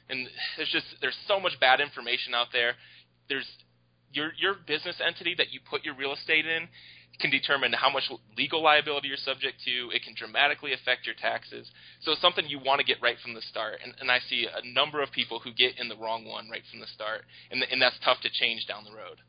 and 0.09 0.27
there's 0.57 0.71
just 0.71 0.85
there's 1.01 1.17
so 1.27 1.39
much 1.39 1.59
bad 1.59 1.79
information 1.79 2.33
out 2.33 2.47
there. 2.53 2.73
There's 3.29 3.47
your 4.11 4.31
your 4.37 4.55
business 4.55 4.97
entity 5.05 5.35
that 5.37 5.51
you 5.51 5.59
put 5.69 5.83
your 5.83 5.95
real 5.95 6.13
estate 6.13 6.45
in 6.45 6.67
can 7.19 7.29
determine 7.29 7.73
how 7.73 7.89
much 7.89 8.09
legal 8.37 8.63
liability 8.63 9.07
you're 9.07 9.17
subject 9.17 9.61
to. 9.65 9.91
It 9.93 10.03
can 10.03 10.13
dramatically 10.15 10.73
affect 10.73 11.05
your 11.05 11.15
taxes. 11.15 11.69
So 12.01 12.11
it's 12.11 12.21
something 12.21 12.47
you 12.47 12.59
want 12.59 12.79
to 12.79 12.85
get 12.85 13.01
right 13.01 13.17
from 13.21 13.33
the 13.33 13.41
start. 13.41 13.79
And, 13.83 13.93
and 13.99 14.09
I 14.09 14.19
see 14.29 14.47
a 14.47 14.73
number 14.73 15.01
of 15.01 15.11
people 15.11 15.39
who 15.39 15.53
get 15.53 15.77
in 15.79 15.87
the 15.87 15.97
wrong 15.97 16.25
one 16.25 16.49
right 16.49 16.63
from 16.69 16.79
the 16.79 16.87
start, 16.87 17.23
and, 17.51 17.63
and 17.69 17.81
that's 17.81 17.97
tough 18.03 18.21
to 18.21 18.29
change 18.29 18.65
down 18.67 18.83
the 18.83 18.95
road. 18.95 19.21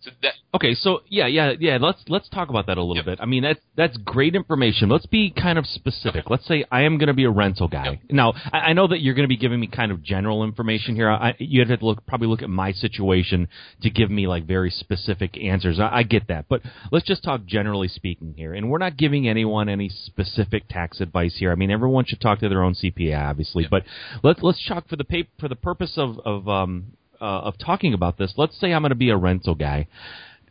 So 0.00 0.10
that 0.22 0.34
Okay, 0.54 0.74
so 0.74 1.00
yeah, 1.08 1.26
yeah, 1.26 1.52
yeah. 1.58 1.78
Let's 1.80 2.02
let's 2.08 2.28
talk 2.28 2.48
about 2.48 2.66
that 2.66 2.78
a 2.78 2.82
little 2.82 2.96
Yep. 2.96 3.04
bit. 3.04 3.18
I 3.20 3.26
mean, 3.26 3.42
that's 3.42 3.60
that's 3.76 3.96
great 3.98 4.34
information. 4.34 4.88
Let's 4.88 5.06
be 5.06 5.30
kind 5.30 5.58
of 5.58 5.66
specific. 5.66 6.20
Okay. 6.24 6.30
Let's 6.30 6.46
say 6.46 6.64
I 6.70 6.82
am 6.82 6.98
going 6.98 7.08
to 7.08 7.14
be 7.14 7.24
a 7.24 7.30
rental 7.30 7.68
guy. 7.68 7.84
Yep. 7.90 7.98
Now, 8.10 8.32
I, 8.52 8.58
I 8.58 8.72
know 8.72 8.86
that 8.88 9.00
you're 9.00 9.14
going 9.14 9.24
to 9.24 9.28
be 9.28 9.36
giving 9.36 9.60
me 9.60 9.66
kind 9.66 9.92
of 9.92 10.02
general 10.02 10.44
information 10.44 10.94
here. 10.94 11.10
I, 11.10 11.34
you 11.38 11.64
have 11.64 11.78
to 11.78 11.84
look 11.84 12.06
probably 12.06 12.28
look 12.28 12.42
at 12.42 12.48
my 12.48 12.72
situation 12.72 13.48
to 13.82 13.90
give 13.90 14.10
me 14.10 14.26
like 14.26 14.46
very 14.46 14.70
specific 14.70 15.36
answers. 15.36 15.78
I, 15.80 15.98
I 15.98 16.02
get 16.04 16.28
that, 16.28 16.46
but 16.48 16.62
let's 16.90 17.06
just 17.06 17.22
talk 17.24 17.44
generally 17.44 17.88
speaking 17.88 18.34
here. 18.36 18.54
And 18.54 18.70
we're 18.70 18.78
not 18.78 18.96
giving 18.96 19.28
anyone 19.28 19.68
any 19.68 19.88
specific 19.88 20.68
tax 20.68 21.00
advice 21.00 21.36
here. 21.38 21.52
I 21.52 21.56
mean, 21.56 21.70
everyone 21.70 22.04
should 22.06 22.20
talk 22.20 22.38
to 22.40 22.48
their 22.48 22.62
own 22.62 22.74
CPA, 22.74 23.28
obviously. 23.28 23.64
Yep. 23.64 23.70
But 23.70 23.82
let's 24.22 24.42
let's 24.42 24.66
talk 24.66 24.88
for 24.88 24.96
the 24.96 25.04
pay, 25.04 25.28
for 25.38 25.48
the 25.48 25.56
purpose 25.56 25.92
of 25.96 26.18
of 26.24 26.48
um 26.48 26.92
uh, 27.20 27.24
of 27.24 27.58
talking 27.58 27.94
about 27.94 28.18
this. 28.18 28.34
Let's 28.36 28.58
say 28.58 28.72
I'm 28.72 28.82
going 28.82 28.90
to 28.90 28.96
be 28.96 29.10
a 29.10 29.16
rental 29.16 29.54
guy 29.54 29.88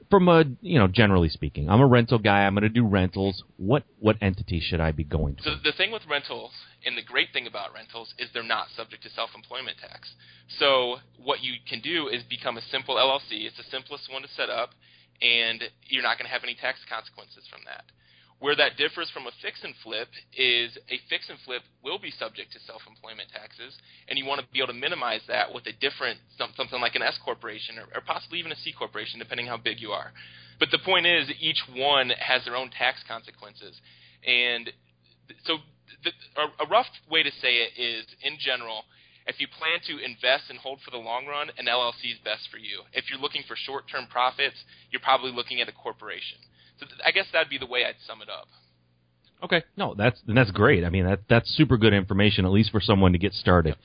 from 0.09 0.29
a 0.29 0.45
you 0.61 0.79
know 0.79 0.87
generally 0.87 1.29
speaking 1.29 1.69
i'm 1.69 1.81
a 1.81 1.85
rental 1.85 2.17
guy 2.17 2.45
i'm 2.45 2.53
going 2.53 2.63
to 2.63 2.69
do 2.69 2.85
rentals 2.85 3.43
what 3.57 3.83
what 3.99 4.15
entity 4.21 4.59
should 4.59 4.79
i 4.79 4.91
be 4.91 5.03
going 5.03 5.35
to 5.35 5.43
So 5.43 5.55
the 5.63 5.73
thing 5.73 5.91
with 5.91 6.03
rentals, 6.09 6.51
and 6.85 6.97
the 6.97 7.01
great 7.01 7.33
thing 7.33 7.47
about 7.47 7.73
rentals, 7.73 8.13
is 8.17 8.29
they're 8.33 8.43
not 8.43 8.67
subject 8.75 9.03
to 9.03 9.09
self-employment 9.09 9.77
tax. 9.79 10.13
So 10.59 10.97
what 11.17 11.41
you 11.41 11.55
can 11.67 11.81
do 11.81 12.07
is 12.07 12.23
become 12.23 12.57
a 12.57 12.61
simple 12.61 12.95
LLC. 12.95 13.45
It's 13.45 13.57
the 13.57 13.67
simplest 13.69 14.11
one 14.11 14.21
to 14.21 14.27
set 14.29 14.49
up, 14.49 14.71
and 15.21 15.63
you're 15.87 16.03
not 16.03 16.17
going 16.17 16.27
to 16.27 16.33
have 16.33 16.43
any 16.43 16.55
tax 16.55 16.79
consequences 16.87 17.43
from 17.51 17.61
that. 17.65 17.83
Where 18.39 18.55
that 18.55 18.77
differs 18.77 19.09
from 19.09 19.25
a 19.25 19.33
fix 19.41 19.63
and 19.63 19.73
flip 19.83 20.07
is 20.37 20.77
a 20.93 21.01
fix 21.09 21.25
and 21.27 21.39
flip 21.41 21.63
will 21.83 21.97
be 21.97 22.11
subject 22.11 22.53
to 22.53 22.59
self-employment 22.69 23.29
taxes, 23.33 23.73
and 24.07 24.17
you 24.17 24.25
want 24.25 24.41
to 24.41 24.47
be 24.53 24.59
able 24.59 24.73
to 24.73 24.77
minimize 24.77 25.21
that 25.27 25.51
with 25.51 25.65
a 25.65 25.73
different 25.81 26.19
something 26.37 26.79
like 26.79 26.93
an 26.93 27.01
S 27.01 27.17
corporation 27.25 27.79
or, 27.79 27.89
or 27.97 28.01
possibly 28.05 28.37
even 28.37 28.51
a 28.51 28.59
C 28.61 28.71
corporation, 28.77 29.17
depending 29.17 29.47
how 29.47 29.57
big 29.57 29.81
you 29.81 29.89
are. 29.89 30.13
But 30.59 30.69
the 30.69 30.77
point 30.85 31.07
is, 31.07 31.29
each 31.39 31.61
one 31.73 32.11
has 32.13 32.45
their 32.45 32.55
own 32.55 32.69
tax 32.69 33.01
consequences, 33.07 33.73
and 34.21 34.69
so 35.45 35.57
the, 36.03 36.11
a, 36.37 36.65
a 36.65 36.67
rough 36.69 36.87
way 37.09 37.23
to 37.23 37.31
say 37.41 37.65
it 37.65 37.73
is, 37.79 38.05
in 38.21 38.37
general, 38.39 38.85
if 39.27 39.41
you 39.41 39.47
plan 39.59 39.83
to 39.91 40.03
invest 40.03 40.49
and 40.49 40.57
hold 40.57 40.79
for 40.85 40.91
the 40.91 41.01
long 41.01 41.25
run, 41.25 41.49
an 41.57 41.65
LLC 41.65 42.15
is 42.15 42.19
best 42.23 42.47
for 42.49 42.57
you. 42.57 42.85
If 42.93 43.09
you're 43.09 43.19
looking 43.19 43.43
for 43.47 43.57
short-term 43.59 44.07
profits, 44.07 44.55
you're 44.89 45.03
probably 45.03 45.31
looking 45.31 45.59
at 45.59 45.67
a 45.67 45.75
corporation. 45.75 46.39
So 46.79 46.85
th- 46.85 46.99
I 47.05 47.11
guess 47.11 47.25
that'd 47.33 47.49
be 47.49 47.57
the 47.57 47.65
way 47.65 47.85
I'd 47.85 47.95
sum 48.05 48.21
it 48.21 48.29
up. 48.29 48.47
okay. 49.43 49.63
No 49.75 49.93
that's 49.95 50.19
that's 50.27 50.51
great. 50.51 50.83
I 50.83 50.89
mean 50.89 51.05
that 51.05 51.21
that's 51.29 51.49
super 51.55 51.77
good 51.77 51.93
information 51.93 52.45
at 52.45 52.51
least 52.51 52.71
for 52.71 52.79
someone 52.81 53.11
to 53.13 53.17
get 53.19 53.33
started 53.33 53.75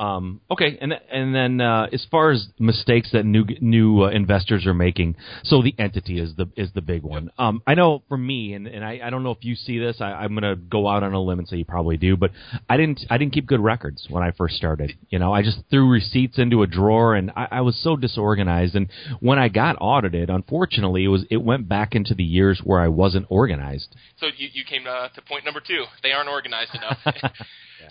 um, 0.00 0.40
okay, 0.50 0.78
and 0.80 0.94
and 1.12 1.34
then 1.34 1.60
uh, 1.60 1.88
as 1.92 2.06
far 2.10 2.30
as 2.30 2.46
mistakes 2.58 3.10
that 3.12 3.26
new 3.26 3.44
new 3.60 4.04
uh, 4.04 4.08
investors 4.08 4.64
are 4.64 4.72
making, 4.72 5.14
so 5.44 5.60
the 5.60 5.74
entity 5.78 6.18
is 6.18 6.34
the 6.36 6.48
is 6.56 6.70
the 6.74 6.80
big 6.80 7.02
one. 7.02 7.30
Um, 7.36 7.62
I 7.66 7.74
know 7.74 8.02
for 8.08 8.16
me, 8.16 8.54
and, 8.54 8.66
and 8.66 8.82
I, 8.82 9.00
I 9.04 9.10
don't 9.10 9.22
know 9.22 9.32
if 9.32 9.44
you 9.44 9.54
see 9.54 9.78
this. 9.78 9.98
I, 10.00 10.12
I'm 10.12 10.30
going 10.30 10.42
to 10.42 10.56
go 10.56 10.88
out 10.88 11.02
on 11.02 11.12
a 11.12 11.20
limb 11.20 11.38
and 11.38 11.46
say 11.46 11.58
you 11.58 11.66
probably 11.66 11.98
do, 11.98 12.16
but 12.16 12.30
I 12.66 12.78
didn't 12.78 13.02
I 13.10 13.18
didn't 13.18 13.34
keep 13.34 13.46
good 13.46 13.60
records 13.60 14.06
when 14.08 14.22
I 14.22 14.30
first 14.30 14.56
started. 14.56 14.94
You 15.10 15.18
know, 15.18 15.34
I 15.34 15.42
just 15.42 15.58
threw 15.68 15.86
receipts 15.90 16.38
into 16.38 16.62
a 16.62 16.66
drawer, 16.66 17.14
and 17.14 17.30
I, 17.36 17.48
I 17.50 17.60
was 17.60 17.78
so 17.82 17.94
disorganized. 17.94 18.74
And 18.76 18.88
when 19.20 19.38
I 19.38 19.50
got 19.50 19.76
audited, 19.82 20.30
unfortunately, 20.30 21.04
it 21.04 21.08
was 21.08 21.26
it 21.30 21.42
went 21.42 21.68
back 21.68 21.94
into 21.94 22.14
the 22.14 22.24
years 22.24 22.62
where 22.64 22.80
I 22.80 22.88
wasn't 22.88 23.26
organized. 23.28 23.94
So 24.16 24.28
you, 24.34 24.48
you 24.50 24.64
came 24.64 24.86
uh, 24.86 25.08
to 25.08 25.20
point 25.20 25.44
number 25.44 25.60
two. 25.60 25.84
They 26.02 26.12
aren't 26.12 26.30
organized 26.30 26.74
enough. 26.74 26.98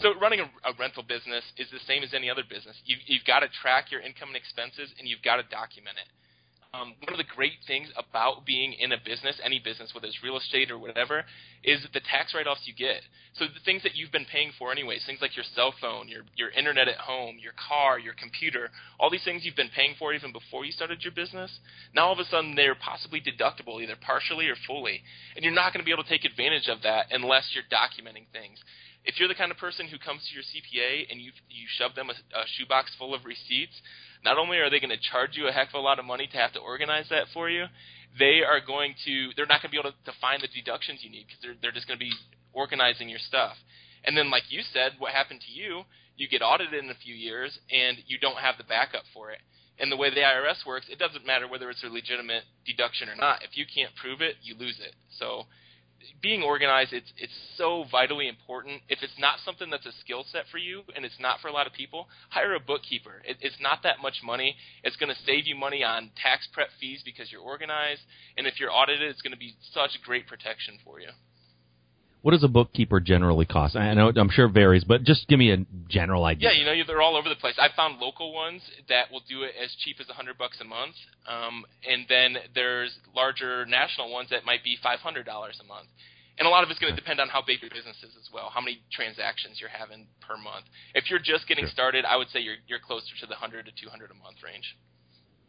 So 0.02 0.14
running 0.20 0.40
a, 0.40 0.46
a 0.68 0.74
rental 0.80 1.04
business 1.04 1.44
is 1.58 1.68
the 1.72 1.80
same 1.88 2.04
as 2.04 2.14
any 2.14 2.30
other 2.30 2.44
business. 2.48 2.78
You, 2.86 2.98
you've 3.06 3.26
got 3.26 3.40
to 3.40 3.50
track 3.62 3.92
your 3.92 4.02
income 4.02 4.30
and 4.30 4.38
expenses, 4.38 4.94
and 4.98 5.08
you've 5.08 5.24
got 5.24 5.38
to 5.38 5.44
document 5.44 5.98
it. 5.98 6.10
Um, 6.72 6.94
one 7.02 7.14
of 7.14 7.18
the 7.18 7.26
great 7.36 7.58
things 7.66 7.90
about 7.98 8.46
being 8.46 8.74
in 8.74 8.92
a 8.92 8.98
business, 9.04 9.42
any 9.44 9.58
business, 9.58 9.90
whether 9.96 10.06
it's 10.06 10.22
real 10.22 10.38
estate 10.38 10.70
or 10.70 10.78
whatever, 10.78 11.26
is 11.64 11.82
the 11.94 12.00
tax 12.00 12.36
write-offs 12.36 12.62
you 12.66 12.76
get. 12.76 13.02
So 13.34 13.46
the 13.46 13.60
things 13.66 13.82
that 13.82 13.96
you've 13.96 14.12
been 14.12 14.28
paying 14.32 14.52
for 14.60 14.72
anyways, 14.72 15.04
things 15.04 15.18
like 15.20 15.36
your 15.36 15.46
cell 15.56 15.74
phone, 15.82 16.08
your 16.08 16.22
your 16.36 16.52
internet 16.52 16.88
at 16.88 16.98
home, 16.98 17.38
your 17.42 17.54
car, 17.58 17.98
your 17.98 18.14
computer, 18.14 18.70
all 19.00 19.10
these 19.10 19.24
things 19.26 19.46
you've 19.46 19.56
been 19.56 19.74
paying 19.74 19.96
for 19.98 20.14
even 20.14 20.32
before 20.32 20.64
you 20.64 20.72
started 20.72 21.02
your 21.02 21.14
business, 21.14 21.50
now 21.96 22.06
all 22.06 22.14
of 22.14 22.20
a 22.20 22.26
sudden 22.26 22.54
they're 22.54 22.76
possibly 22.76 23.20
deductible, 23.20 23.82
either 23.82 23.96
partially 24.00 24.48
or 24.48 24.56
fully, 24.68 25.02
and 25.36 25.44
you're 25.44 25.54
not 25.54 25.74
going 25.74 25.82
to 25.82 25.86
be 25.86 25.92
able 25.92 26.04
to 26.04 26.10
take 26.10 26.24
advantage 26.24 26.68
of 26.70 26.84
that 26.84 27.08
unless 27.10 27.50
you're 27.58 27.66
documenting 27.66 28.30
things 28.32 28.60
if 29.10 29.18
you're 29.18 29.28
the 29.28 29.34
kind 29.34 29.50
of 29.50 29.58
person 29.58 29.90
who 29.90 29.98
comes 29.98 30.22
to 30.30 30.32
your 30.38 30.46
CPA 30.46 31.10
and 31.10 31.18
you 31.20 31.34
you 31.50 31.66
shove 31.82 31.98
them 31.98 32.14
a, 32.14 32.14
a 32.14 32.46
shoebox 32.54 32.94
full 32.94 33.18
of 33.18 33.26
receipts, 33.26 33.74
not 34.24 34.38
only 34.38 34.62
are 34.62 34.70
they 34.70 34.80
going 34.80 34.94
to 34.94 35.02
charge 35.12 35.34
you 35.34 35.50
a 35.50 35.52
heck 35.52 35.70
of 35.70 35.82
a 35.82 35.82
lot 35.82 35.98
of 35.98 36.06
money 36.06 36.30
to 36.30 36.38
have 36.38 36.54
to 36.54 36.62
organize 36.62 37.10
that 37.10 37.26
for 37.34 37.50
you, 37.50 37.66
they 38.22 38.46
are 38.46 38.62
going 38.62 38.94
to 39.10 39.34
they're 39.34 39.50
not 39.50 39.66
going 39.66 39.74
to 39.74 39.76
be 39.76 39.82
able 39.82 39.90
to, 39.90 39.98
to 40.06 40.14
find 40.22 40.46
the 40.46 40.52
deductions 40.54 41.02
you 41.02 41.10
need 41.10 41.26
because 41.26 41.42
they're 41.42 41.58
they're 41.58 41.74
just 41.74 41.90
going 41.90 41.98
to 41.98 42.06
be 42.06 42.14
organizing 42.54 43.10
your 43.10 43.20
stuff. 43.20 43.58
And 44.06 44.16
then, 44.16 44.30
like 44.30 44.46
you 44.54 44.62
said, 44.62 44.94
what 45.02 45.12
happened 45.12 45.42
to 45.42 45.52
you? 45.52 45.84
You 46.16 46.30
get 46.30 46.46
audited 46.46 46.78
in 46.78 46.94
a 46.94 47.02
few 47.02 47.16
years 47.16 47.58
and 47.74 47.98
you 48.06 48.22
don't 48.22 48.38
have 48.38 48.62
the 48.62 48.64
backup 48.64 49.04
for 49.14 49.32
it. 49.32 49.42
And 49.80 49.92
the 49.92 49.98
way 49.98 50.10
the 50.10 50.22
IRS 50.22 50.68
works, 50.68 50.88
it 50.92 51.00
doesn't 51.00 51.26
matter 51.26 51.48
whether 51.48 51.70
it's 51.70 51.84
a 51.84 51.88
legitimate 51.88 52.44
deduction 52.66 53.10
or 53.10 53.16
not. 53.16 53.42
If 53.44 53.56
you 53.58 53.66
can't 53.66 53.96
prove 53.96 54.22
it, 54.22 54.36
you 54.44 54.56
lose 54.56 54.78
it. 54.84 54.94
So 55.18 55.48
being 56.22 56.44
organized 56.44 56.94
it's 56.94 57.12
it's 57.18 57.34
so 57.58 57.86
vitally 57.92 58.28
important. 58.28 58.82
If 58.90 59.00
it's 59.02 59.18
not 59.18 59.40
something 59.44 59.70
that's 59.70 59.86
a 59.86 59.92
skill 60.00 60.26
set 60.32 60.46
for 60.52 60.58
you 60.58 60.84
and 60.96 61.06
it's 61.06 61.20
not 61.20 61.40
for 61.40 61.48
a 61.48 61.54
lot 61.54 61.68
of 61.68 61.74
people 61.74 62.08
hire 62.30 62.56
a 62.56 62.60
bookkeeper. 62.60 63.22
It, 63.26 63.38
it's 63.42 63.60
not 63.60 63.84
that 63.84 63.98
much 64.02 64.22
money. 64.24 64.56
It's 64.84 64.96
going 64.96 65.14
to 65.14 65.22
save 65.26 65.48
you 65.48 65.56
money 65.56 65.84
on 65.84 66.12
tax 66.22 66.48
prep 66.54 66.70
fees 66.80 67.02
because 67.04 67.32
you're 67.32 67.42
organized. 67.42 68.02
And 68.38 68.48
if 68.48 68.60
you're 68.60 68.72
audited 68.72 69.10
it's 69.10 69.22
going 69.22 69.34
to 69.34 69.40
be 69.40 69.56
such 69.74 69.92
great 70.04 70.28
protection 70.28 70.78
for 70.84 71.00
you 71.00 71.10
What 72.22 72.32
does 72.32 72.44
a 72.44 72.50
bookkeeper 72.50 73.00
generally 73.00 73.46
cost? 73.46 73.78
I 73.78 73.94
know 73.94 74.12
I'm 74.14 74.30
sure 74.30 74.46
it 74.48 74.52
varies, 74.52 74.84
but 74.84 75.04
just 75.04 75.28
give 75.30 75.40
me 75.40 75.52
a 75.52 75.66
general 75.88 76.26
idea. 76.26 76.52
Yeah, 76.52 76.60
you 76.60 76.66
know, 76.66 76.84
they're 76.86 77.02
all 77.02 77.16
over 77.16 77.30
the 77.30 77.36
place. 77.36 77.56
I 77.58 77.70
found 77.76 78.00
local 78.00 78.34
ones 78.34 78.62
that 78.90 79.10
will 79.10 79.24
do 79.30 79.44
it 79.44 79.54
as 79.62 79.74
cheap 79.80 79.98
as 80.02 80.10
a 80.10 80.14
hundred 80.14 80.38
bucks 80.38 80.60
a 80.60 80.66
month, 80.66 80.96
um, 81.30 81.64
and 81.90 82.06
then 82.10 82.36
there's 82.54 82.92
larger 83.16 83.66
national 83.66 84.12
ones 84.12 84.30
that 84.32 84.44
might 84.44 84.64
be 84.66 84.78
five 84.84 85.00
hundred 85.00 85.26
dollars 85.26 85.60
a 85.64 85.66
month. 85.66 85.88
And 86.38 86.48
a 86.48 86.52
lot 86.52 86.64
of 86.64 86.70
it's 86.70 86.80
going 86.80 86.94
to 86.94 87.00
depend 87.00 87.20
on 87.20 87.28
how 87.28 87.42
big 87.46 87.62
your 87.62 87.70
business 87.70 87.98
is 87.98 88.16
as 88.16 88.30
well, 88.34 88.50
how 88.54 88.62
many 88.62 88.82
transactions 88.94 89.60
you're 89.60 89.70
having 89.70 90.08
per 90.22 90.38
month. 90.38 90.66
If 90.96 91.10
you're 91.10 91.20
just 91.20 91.48
getting 91.48 91.66
Sure. 91.66 91.72
started, 91.72 92.06
I 92.06 92.16
would 92.16 92.30
say 92.30 92.40
you're 92.40 92.56
you're 92.68 92.80
closer 92.80 93.12
to 93.22 93.28
the 93.28 93.36
hundred 93.36 93.66
to 93.66 93.72
two 93.72 93.90
hundred 93.90 94.12
a 94.12 94.14
month 94.16 94.44
range. 94.44 94.76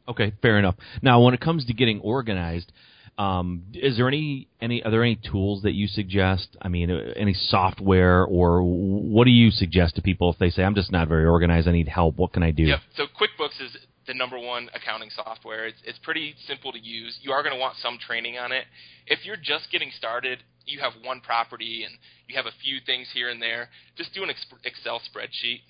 Okay, 0.09 0.33
fair 0.43 0.59
enough. 0.59 0.77
Now, 1.03 1.21
when 1.23 1.35
it 1.35 1.41
comes 1.41 1.67
to 1.67 1.75
getting 1.75 2.01
organized, 2.01 2.73
um, 3.21 3.65
is 3.75 3.99
there 3.99 4.09
any 4.09 4.49
any 4.63 4.83
are 4.83 4.91
there 4.91 5.03
any 5.03 5.17
tools 5.17 5.63
that 5.63 5.73
you 5.73 5.89
suggest? 5.89 6.57
I 6.63 6.69
mean, 6.69 6.91
uh, 6.91 7.13
any 7.17 7.35
software 7.35 8.25
or 8.25 8.63
what 8.63 9.27
do 9.27 9.31
you 9.31 9.51
suggest 9.51 9.97
to 9.97 10.03
people 10.03 10.33
if 10.33 10.39
they 10.39 10.49
say 10.49 10.63
I'm 10.63 10.75
just 10.75 10.91
not 10.91 11.07
very 11.07 11.27
organized, 11.27 11.69
I 11.69 11.73
need 11.73 11.89
help? 11.89 12.17
What 12.17 12.33
can 12.33 12.43
I 12.43 12.51
do? 12.51 12.63
Yep. 12.63 12.81
So 12.97 13.05
QuickBooks 13.05 13.61
is 13.61 13.77
the 14.07 14.15
number 14.15 14.39
one 14.39 14.71
accounting 14.75 15.11
software. 15.15 15.67
It's 15.67 15.77
it's 15.85 15.99
pretty 15.99 16.35
simple 16.47 16.73
to 16.73 16.79
use. 16.79 17.19
You 17.21 17.33
are 17.33 17.43
going 17.43 17.55
to 17.55 17.61
want 17.61 17.77
some 17.83 17.99
training 17.99 18.39
on 18.39 18.53
it. 18.53 18.65
If 19.07 19.27
you're 19.27 19.37
just 19.37 19.71
getting 19.71 19.91
started, 19.99 20.39
you 20.65 20.81
have 20.81 20.93
one 21.05 21.21
property 21.21 21.85
and 21.85 21.93
you 22.27 22.37
have 22.37 22.47
a 22.47 22.57
few 22.63 22.79
things 22.87 23.09
here 23.13 23.29
and 23.29 23.43
there. 23.43 23.69
Just 23.99 24.15
do 24.15 24.23
an 24.23 24.31
Excel 24.65 24.99
spreadsheet. 25.13 25.61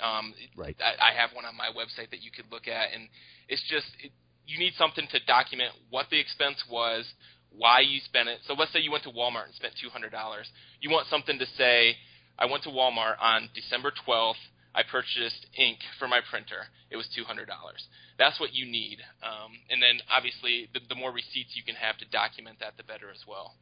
Um, 0.00 0.32
Right. 0.56 0.76
I, 0.80 1.10
I 1.10 1.20
have 1.20 1.30
one 1.34 1.44
on 1.44 1.54
my 1.54 1.68
website 1.76 2.10
that 2.12 2.22
you 2.22 2.30
could 2.30 2.46
look 2.50 2.66
at, 2.66 2.94
and 2.94 3.08
it's 3.48 3.62
just 3.68 3.86
it, 4.02 4.12
you 4.48 4.58
need 4.58 4.72
something 4.80 5.06
to 5.12 5.20
document 5.26 5.72
what 5.90 6.06
the 6.10 6.18
expense 6.18 6.64
was, 6.70 7.04
why 7.52 7.80
you 7.80 8.00
spent 8.00 8.28
it. 8.28 8.40
So 8.48 8.54
let's 8.54 8.72
say 8.72 8.80
you 8.80 8.90
went 8.90 9.04
to 9.04 9.10
Walmart 9.10 9.46
and 9.46 9.54
spent 9.54 9.74
two 9.80 9.90
hundred 9.90 10.10
dollars. 10.10 10.48
You 10.80 10.90
want 10.90 11.06
something 11.08 11.38
to 11.38 11.46
say, 11.60 11.96
I 12.38 12.46
went 12.46 12.64
to 12.64 12.70
Walmart 12.70 13.20
on 13.20 13.50
December 13.54 13.92
twelfth. 14.04 14.40
I 14.74 14.82
purchased 14.88 15.46
ink 15.56 15.78
for 15.98 16.08
my 16.08 16.20
printer. 16.30 16.64
It 16.90 16.96
was 16.96 17.08
two 17.14 17.24
hundred 17.24 17.48
dollars. 17.48 17.84
That's 18.18 18.40
what 18.40 18.54
you 18.54 18.64
need. 18.64 18.98
Um, 19.22 19.52
and 19.70 19.82
then 19.82 20.00
obviously, 20.08 20.68
the, 20.72 20.80
the 20.88 20.94
more 20.94 21.12
receipts 21.12 21.52
you 21.54 21.64
can 21.64 21.74
have 21.76 21.98
to 21.98 22.06
document 22.08 22.58
that, 22.60 22.76
the 22.76 22.84
better 22.84 23.10
as 23.10 23.22
well. 23.28 23.54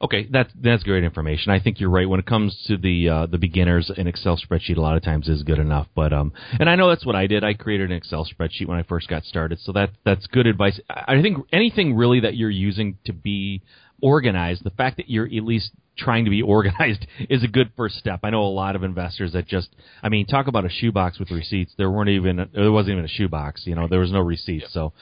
Okay, 0.00 0.28
that's 0.30 0.52
that's 0.62 0.84
great 0.84 1.02
information. 1.02 1.50
I 1.50 1.58
think 1.58 1.80
you're 1.80 1.90
right. 1.90 2.08
When 2.08 2.20
it 2.20 2.26
comes 2.26 2.56
to 2.68 2.76
the 2.76 3.08
uh, 3.08 3.26
the 3.26 3.38
beginners, 3.38 3.90
an 3.96 4.06
Excel 4.06 4.38
spreadsheet 4.38 4.76
a 4.76 4.80
lot 4.80 4.96
of 4.96 5.02
times 5.02 5.28
is 5.28 5.42
good 5.42 5.58
enough. 5.58 5.88
But 5.96 6.12
um, 6.12 6.32
and 6.60 6.70
I 6.70 6.76
know 6.76 6.88
that's 6.88 7.04
what 7.04 7.16
I 7.16 7.26
did. 7.26 7.42
I 7.42 7.54
created 7.54 7.90
an 7.90 7.96
Excel 7.96 8.24
spreadsheet 8.24 8.68
when 8.68 8.78
I 8.78 8.84
first 8.84 9.08
got 9.08 9.24
started, 9.24 9.58
so 9.60 9.72
that 9.72 9.90
that's 10.04 10.26
good 10.28 10.46
advice. 10.46 10.78
I 10.88 11.20
think 11.20 11.38
anything 11.52 11.96
really 11.96 12.20
that 12.20 12.36
you're 12.36 12.48
using 12.48 12.96
to 13.06 13.12
be 13.12 13.62
organized, 14.00 14.62
the 14.62 14.70
fact 14.70 14.98
that 14.98 15.10
you're 15.10 15.26
at 15.26 15.44
least 15.44 15.72
trying 15.96 16.24
to 16.26 16.30
be 16.30 16.42
organized 16.56 17.04
is 17.28 17.42
a 17.42 17.48
good 17.48 17.72
first 17.76 17.96
step. 17.96 18.20
I 18.22 18.30
know 18.30 18.42
a 18.42 18.44
lot 18.44 18.76
of 18.76 18.84
investors 18.84 19.32
that 19.32 19.48
just, 19.48 19.68
I 20.00 20.08
mean, 20.08 20.26
talk 20.26 20.46
about 20.46 20.64
a 20.64 20.68
shoebox 20.68 21.18
with 21.18 21.32
receipts. 21.32 21.72
There 21.76 21.90
weren't 21.90 22.10
even 22.10 22.48
there 22.54 22.70
wasn't 22.70 22.92
even 22.92 23.04
a 23.04 23.08
shoebox. 23.08 23.66
You 23.66 23.74
know, 23.74 23.88
there 23.88 24.00
was 24.00 24.12
no 24.12 24.20
receipts. 24.20 24.62
Yep. 24.62 24.70
So 24.70 24.92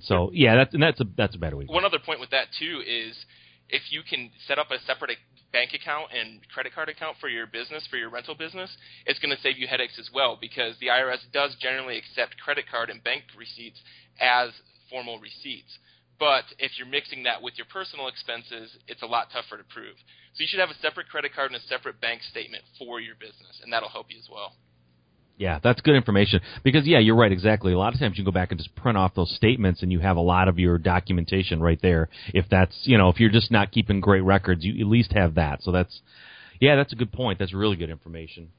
so 0.00 0.30
yeah, 0.32 0.56
that's 0.56 0.74
and 0.74 0.82
that's 0.82 1.00
a 1.00 1.04
that's 1.16 1.34
a 1.34 1.38
better 1.38 1.56
way. 1.56 1.66
one 1.66 1.84
other 1.84 1.98
point 1.98 2.20
with 2.20 2.30
that 2.30 2.46
too 2.58 2.80
is 2.86 3.14
if 3.72 3.82
you 3.90 4.02
can 4.08 4.30
set 4.46 4.58
up 4.58 4.70
a 4.70 4.78
separate 4.86 5.18
bank 5.52 5.72
account 5.74 6.12
and 6.12 6.40
credit 6.54 6.72
card 6.72 6.88
account 6.88 7.16
for 7.20 7.28
your 7.28 7.46
business 7.46 7.86
for 7.90 7.96
your 7.96 8.08
rental 8.08 8.34
business 8.34 8.70
it's 9.04 9.18
going 9.18 9.34
to 9.34 9.42
save 9.42 9.58
you 9.58 9.66
headaches 9.66 9.98
as 9.98 10.08
well 10.14 10.38
because 10.40 10.76
the 10.80 10.86
IRS 10.86 11.20
does 11.32 11.56
generally 11.60 11.98
accept 11.98 12.40
credit 12.40 12.64
card 12.70 12.88
and 12.88 13.02
bank 13.02 13.24
receipts 13.36 13.80
as 14.20 14.50
formal 14.92 15.18
receipts. 15.18 15.72
But 16.20 16.44
if 16.58 16.78
you're 16.78 16.86
mixing 16.86 17.24
that 17.24 17.42
with 17.42 17.54
your 17.56 17.66
personal 17.72 18.06
expenses, 18.06 18.70
it's 18.86 19.02
a 19.02 19.06
lot 19.06 19.32
tougher 19.32 19.56
to 19.56 19.64
prove. 19.64 19.96
So 20.34 20.44
you 20.44 20.46
should 20.46 20.60
have 20.60 20.70
a 20.70 20.78
separate 20.78 21.08
credit 21.08 21.34
card 21.34 21.50
and 21.50 21.60
a 21.60 21.66
separate 21.66 22.00
bank 22.00 22.22
statement 22.22 22.62
for 22.78 23.00
your 23.00 23.16
business, 23.16 23.58
and 23.64 23.72
that'll 23.72 23.88
help 23.88 24.06
you 24.10 24.18
as 24.20 24.28
well. 24.30 24.54
Yeah, 25.38 25.58
that's 25.62 25.80
good 25.80 25.96
information 25.96 26.40
because 26.62 26.86
yeah, 26.86 26.98
you're 26.98 27.16
right 27.16 27.32
exactly. 27.32 27.72
A 27.72 27.78
lot 27.78 27.94
of 27.94 28.00
times 28.00 28.16
you 28.16 28.24
go 28.24 28.30
back 28.30 28.52
and 28.52 28.58
just 28.60 28.74
print 28.76 28.96
off 28.96 29.14
those 29.14 29.34
statements 29.34 29.82
and 29.82 29.90
you 29.90 29.98
have 29.98 30.16
a 30.16 30.20
lot 30.20 30.46
of 30.46 30.58
your 30.58 30.78
documentation 30.78 31.60
right 31.60 31.80
there. 31.82 32.08
If 32.32 32.46
that's, 32.50 32.76
you 32.84 32.96
know, 32.96 33.08
if 33.08 33.18
you're 33.18 33.30
just 33.30 33.50
not 33.50 33.72
keeping 33.72 34.00
great 34.00 34.20
records, 34.20 34.64
you 34.64 34.80
at 34.80 34.90
least 34.90 35.12
have 35.12 35.34
that. 35.34 35.62
So 35.62 35.72
that's 35.72 36.00
yeah, 36.60 36.76
that's 36.76 36.92
a 36.92 36.96
good 36.96 37.12
point. 37.12 37.38
That's 37.38 37.52
really 37.52 37.76
good 37.76 37.90
information. 37.90 38.50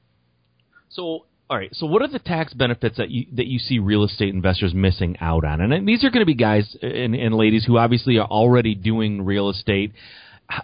So 0.90 1.24
all 1.50 1.58
right. 1.58 1.70
So, 1.74 1.86
what 1.86 2.00
are 2.00 2.08
the 2.08 2.18
tax 2.18 2.54
benefits 2.54 2.96
that 2.96 3.10
you 3.10 3.26
that 3.32 3.46
you 3.46 3.58
see 3.58 3.78
real 3.78 4.04
estate 4.04 4.32
investors 4.34 4.72
missing 4.74 5.16
out 5.20 5.44
on? 5.44 5.60
And 5.60 5.86
these 5.86 6.02
are 6.02 6.10
going 6.10 6.22
to 6.22 6.26
be 6.26 6.34
guys 6.34 6.74
and, 6.80 7.14
and 7.14 7.34
ladies 7.34 7.66
who 7.66 7.76
obviously 7.76 8.18
are 8.18 8.26
already 8.26 8.74
doing 8.74 9.24
real 9.24 9.50
estate. 9.50 9.92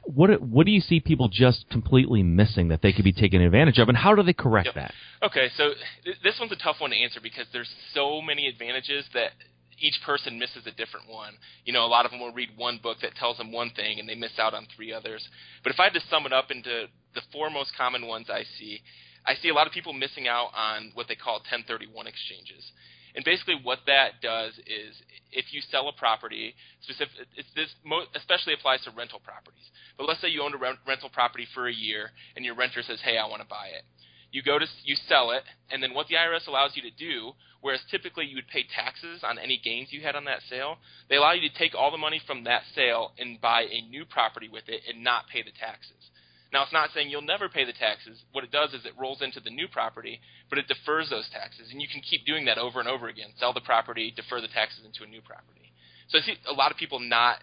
What 0.05 0.41
what 0.43 0.67
do 0.67 0.73
you 0.73 0.81
see 0.81 1.01
people 1.01 1.29
just 1.29 1.69
completely 1.71 2.23
missing 2.23 2.69
that 2.69 2.83
they 2.83 2.93
could 2.93 3.05
be 3.05 3.13
taking 3.13 3.43
advantage 3.43 3.79
of, 3.79 3.89
and 3.89 3.97
how 3.97 4.15
do 4.15 4.23
they 4.23 4.33
correct 4.33 4.67
yep. 4.67 4.75
that? 4.75 4.95
Okay, 5.23 5.49
so 5.57 5.71
th- 6.05 6.17
this 6.23 6.37
one's 6.39 6.53
a 6.53 6.57
tough 6.57 6.77
one 6.81 6.91
to 6.91 6.97
answer 6.97 7.21
because 7.23 7.47
there's 7.53 7.71
so 7.95 8.21
many 8.21 8.47
advantages 8.47 9.05
that 9.15 9.33
each 9.81 9.99
person 10.05 10.39
misses 10.39 10.67
a 10.67 10.73
different 10.73 11.09
one. 11.09 11.35
You 11.65 11.73
know, 11.73 11.85
a 11.85 11.89
lot 11.89 12.05
of 12.05 12.11
them 12.11 12.21
will 12.21 12.33
read 12.33 12.51
one 12.57 12.79
book 12.83 12.99
that 13.03 13.15
tells 13.17 13.39
them 13.39 13.51
one 13.51 13.71
thing 13.71 13.99
and 13.99 14.09
they 14.09 14.15
miss 14.15 14.39
out 14.39 14.55
on 14.55 14.67
three 14.77 14.93
others. 14.93 15.27
But 15.65 15.73
if 15.73 15.81
I 15.81 15.85
had 15.85 15.95
to 15.95 16.03
sum 16.11 16.27
it 16.27 16.33
up 16.33 16.51
into 16.51 16.87
the 17.15 17.23
four 17.33 17.51
most 17.51 17.73
common 17.77 18.07
ones 18.07 18.29
I 18.31 18.45
see, 18.59 18.81
I 19.27 19.35
see 19.35 19.49
a 19.49 19.55
lot 19.55 19.67
of 19.67 19.73
people 19.73 19.93
missing 19.93 20.29
out 20.29 20.51
on 20.55 20.93
what 20.95 21.09
they 21.09 21.15
call 21.15 21.35
1031 21.35 22.07
exchanges. 22.07 22.73
And 23.15 23.25
basically, 23.25 23.57
what 23.63 23.81
that 23.87 24.21
does 24.23 24.53
is, 24.67 24.95
if 25.33 25.53
you 25.53 25.61
sell 25.71 25.89
a 25.89 25.93
property, 25.93 26.55
specific, 26.83 27.15
this 27.55 27.75
especially 28.15 28.55
applies 28.55 28.83
to 28.85 28.91
rental 28.97 29.21
properties. 29.21 29.67
But 29.99 30.07
let's 30.07 30.21
say 30.21 30.29
you 30.29 30.43
own 30.43 30.55
a 30.55 30.59
rent, 30.59 30.79
rental 30.87 31.11
property 31.11 31.47
for 31.55 31.67
a 31.67 31.73
year, 31.73 32.11
and 32.37 32.45
your 32.45 32.55
renter 32.55 32.83
says, 32.83 33.01
"Hey, 33.03 33.19
I 33.19 33.27
want 33.27 33.43
to 33.43 33.49
buy 33.49 33.69
it." 33.75 33.85
You 34.33 34.43
go 34.43 34.59
to 34.59 34.67
you 34.85 34.95
sell 35.09 35.33
it, 35.33 35.43
and 35.71 35.83
then 35.83 35.93
what 35.93 36.07
the 36.07 36.15
IRS 36.15 36.47
allows 36.47 36.77
you 36.77 36.83
to 36.83 36.91
do, 36.91 37.33
whereas 37.61 37.81
typically 37.91 38.27
you 38.27 38.37
would 38.37 38.49
pay 38.49 38.63
taxes 38.63 39.25
on 39.25 39.39
any 39.39 39.59
gains 39.59 39.93
you 39.93 40.03
had 40.03 40.15
on 40.15 40.25
that 40.27 40.43
sale, 40.49 40.79
they 41.09 41.17
allow 41.17 41.33
you 41.33 41.49
to 41.49 41.59
take 41.59 41.75
all 41.75 41.91
the 41.91 41.99
money 41.99 42.21
from 42.27 42.45
that 42.45 42.63
sale 42.75 43.13
and 43.19 43.41
buy 43.41 43.63
a 43.63 43.81
new 43.83 44.05
property 44.05 44.49
with 44.49 44.69
it 44.69 44.83
and 44.89 45.03
not 45.03 45.27
pay 45.29 45.43
the 45.43 45.51
taxes. 45.51 46.11
Now, 46.53 46.65
it's 46.65 46.73
not 46.73 46.91
saying 46.93 47.11
you'll 47.11 47.23
never 47.23 47.49
pay 47.49 47.65
the 47.65 47.73
taxes. 47.73 48.21
What 48.33 48.43
it 48.43 48.51
does 48.51 48.75
is 48.75 48.85
it 48.85 48.93
rolls 48.99 49.23
into 49.23 49.39
the 49.39 49.51
new 49.51 49.69
property, 49.69 50.21
but 50.49 50.59
it 50.59 50.67
defers 50.67 51.09
those 51.09 51.29
taxes, 51.31 51.69
and 51.71 51.81
you 51.81 51.87
can 51.87 52.01
keep 52.03 52.27
doing 52.27 52.47
that 52.47 52.59
over 52.59 52.81
and 52.81 52.89
over 52.89 53.07
again. 53.09 53.29
Sell 53.39 53.53
the 53.53 53.61
property, 53.61 54.13
defer 54.15 54.41
the 54.41 54.49
taxes 54.49 54.85
into 54.85 55.05
a 55.05 55.07
new 55.07 55.23
property. 55.23 55.73
So 56.09 56.19
I 56.19 56.23
see 56.23 56.35
a 56.49 56.53
lot 56.53 56.73
of 56.73 56.77
people 56.77 56.99
not 56.99 57.39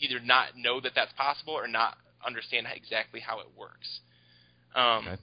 either 0.00 0.18
not 0.20 0.56
know 0.56 0.80
that 0.80 0.92
that's 0.94 1.12
possible 1.12 1.54
or 1.54 1.68
not 1.68 1.96
understand 2.26 2.66
exactly 2.74 3.20
how 3.20 3.40
it 3.40 3.46
works. 3.56 4.00
Um, 4.74 5.06
okay. 5.06 5.22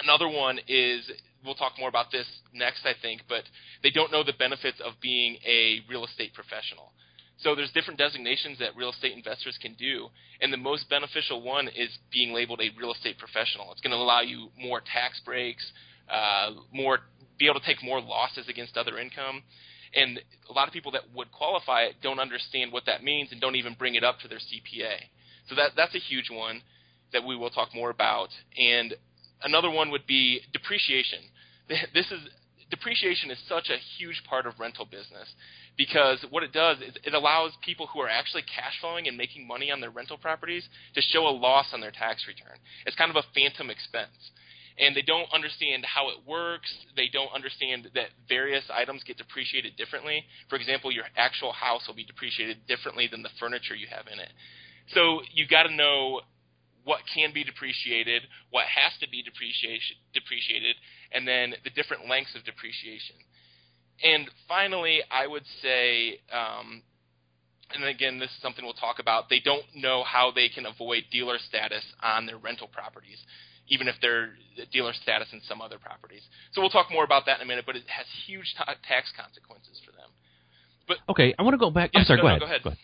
Another 0.00 0.28
one 0.28 0.58
is 0.68 1.10
we'll 1.44 1.54
talk 1.54 1.72
more 1.78 1.88
about 1.88 2.12
this 2.12 2.26
next, 2.52 2.84
I 2.84 2.92
think, 3.00 3.22
but 3.28 3.44
they 3.82 3.90
don't 3.90 4.12
know 4.12 4.24
the 4.24 4.32
benefits 4.38 4.80
of 4.84 4.94
being 5.00 5.36
a 5.46 5.80
real 5.88 6.04
estate 6.04 6.34
professional. 6.34 6.92
So 7.42 7.54
there's 7.54 7.72
different 7.72 7.98
designations 7.98 8.58
that 8.58 8.76
real 8.76 8.90
estate 8.90 9.16
investors 9.16 9.58
can 9.60 9.74
do, 9.74 10.08
and 10.40 10.52
the 10.52 10.58
most 10.58 10.88
beneficial 10.90 11.42
one 11.42 11.68
is 11.68 11.88
being 12.12 12.34
labeled 12.34 12.60
a 12.60 12.68
real 12.78 12.92
estate 12.92 13.16
professional. 13.18 13.72
It's 13.72 13.80
going 13.80 13.92
to 13.92 13.96
allow 13.96 14.20
you 14.20 14.48
more 14.58 14.80
tax 14.80 15.20
breaks, 15.24 15.64
uh, 16.10 16.50
more 16.72 17.00
be 17.38 17.46
able 17.46 17.58
to 17.58 17.66
take 17.66 17.82
more 17.82 18.00
losses 18.00 18.46
against 18.48 18.76
other 18.76 18.98
income. 18.98 19.42
And 19.94 20.20
a 20.48 20.52
lot 20.52 20.68
of 20.68 20.74
people 20.74 20.92
that 20.92 21.02
would 21.14 21.32
qualify 21.32 21.82
it 21.82 21.96
don't 22.02 22.20
understand 22.20 22.72
what 22.72 22.84
that 22.86 23.02
means 23.02 23.32
and 23.32 23.40
don't 23.40 23.56
even 23.56 23.74
bring 23.74 23.94
it 23.94 24.04
up 24.04 24.20
to 24.20 24.28
their 24.28 24.38
CPA. 24.38 24.96
So 25.48 25.54
that 25.56 25.70
that's 25.76 25.94
a 25.94 25.98
huge 25.98 26.30
one 26.30 26.62
that 27.12 27.24
we 27.26 27.34
will 27.34 27.50
talk 27.50 27.74
more 27.74 27.90
about. 27.90 28.28
And 28.56 28.94
another 29.42 29.70
one 29.70 29.90
would 29.90 30.06
be 30.06 30.40
depreciation. 30.52 31.20
This 31.94 32.06
is 32.10 32.20
depreciation 32.70 33.30
is 33.30 33.38
such 33.48 33.68
a 33.68 33.76
huge 33.98 34.22
part 34.28 34.46
of 34.46 34.58
rental 34.58 34.84
business 34.84 35.28
because 35.76 36.24
what 36.30 36.42
it 36.42 36.52
does 36.52 36.78
is 36.78 36.94
it 37.04 37.14
allows 37.14 37.52
people 37.64 37.86
who 37.86 38.00
are 38.00 38.08
actually 38.08 38.42
cash 38.42 38.74
flowing 38.80 39.08
and 39.08 39.16
making 39.16 39.46
money 39.46 39.70
on 39.70 39.80
their 39.80 39.90
rental 39.90 40.18
properties 40.18 40.68
to 40.94 41.00
show 41.00 41.26
a 41.26 41.30
loss 41.30 41.66
on 41.72 41.80
their 41.80 41.90
tax 41.90 42.24
return. 42.26 42.56
It's 42.86 42.96
kind 42.96 43.10
of 43.10 43.16
a 43.16 43.26
phantom 43.34 43.70
expense. 43.70 44.14
And 44.78 44.96
they 44.96 45.02
don't 45.02 45.28
understand 45.32 45.84
how 45.84 46.08
it 46.08 46.16
works. 46.26 46.72
They 46.96 47.08
don't 47.12 47.32
understand 47.34 47.90
that 47.94 48.08
various 48.28 48.64
items 48.72 49.02
get 49.04 49.18
depreciated 49.18 49.76
differently. 49.76 50.24
For 50.48 50.56
example, 50.56 50.90
your 50.90 51.04
actual 51.16 51.52
house 51.52 51.82
will 51.86 51.94
be 51.94 52.04
depreciated 52.04 52.66
differently 52.66 53.06
than 53.10 53.22
the 53.22 53.28
furniture 53.38 53.74
you 53.74 53.88
have 53.90 54.06
in 54.10 54.18
it. 54.18 54.30
So 54.94 55.20
you've 55.34 55.50
got 55.50 55.64
to 55.64 55.74
know 55.74 56.22
what 56.84 57.00
can 57.14 57.32
be 57.32 57.44
depreciated, 57.44 58.22
what 58.50 58.66
has 58.66 58.92
to 59.00 59.08
be 59.08 59.22
depreciated, 59.22 60.76
and 61.12 61.26
then 61.26 61.54
the 61.64 61.70
different 61.70 62.08
lengths 62.08 62.34
of 62.34 62.44
depreciation. 62.44 63.16
And 64.02 64.30
finally, 64.48 65.00
I 65.10 65.26
would 65.26 65.44
say, 65.62 66.20
um, 66.32 66.82
and 67.74 67.84
again, 67.84 68.18
this 68.18 68.30
is 68.30 68.40
something 68.40 68.64
we'll 68.64 68.74
talk 68.74 68.98
about, 68.98 69.28
they 69.28 69.40
don't 69.40 69.64
know 69.74 70.04
how 70.04 70.32
they 70.34 70.48
can 70.48 70.66
avoid 70.66 71.04
dealer 71.12 71.38
status 71.38 71.84
on 72.02 72.26
their 72.26 72.38
rental 72.38 72.66
properties, 72.66 73.18
even 73.68 73.88
if 73.88 73.94
they're 74.00 74.30
dealer 74.72 74.92
status 74.92 75.28
in 75.32 75.40
some 75.46 75.60
other 75.60 75.78
properties. 75.78 76.22
So 76.52 76.60
we'll 76.60 76.70
talk 76.70 76.90
more 76.90 77.04
about 77.04 77.26
that 77.26 77.36
in 77.40 77.42
a 77.42 77.48
minute, 77.48 77.64
but 77.66 77.76
it 77.76 77.84
has 77.88 78.06
huge 78.26 78.54
tax 78.88 79.12
consequences 79.16 79.80
for 79.84 79.92
them. 79.92 80.08
But 80.88 80.98
okay, 81.08 81.34
I 81.38 81.42
want 81.42 81.54
to 81.54 81.58
go 81.58 81.70
back. 81.70 81.90
I'm 81.94 82.04
sorry. 82.04 82.16
No, 82.18 82.22
go, 82.22 82.28
no, 82.28 82.34
ahead. 82.34 82.40
go 82.40 82.46
ahead. 82.46 82.62
Go 82.64 82.68
ahead. 82.70 82.78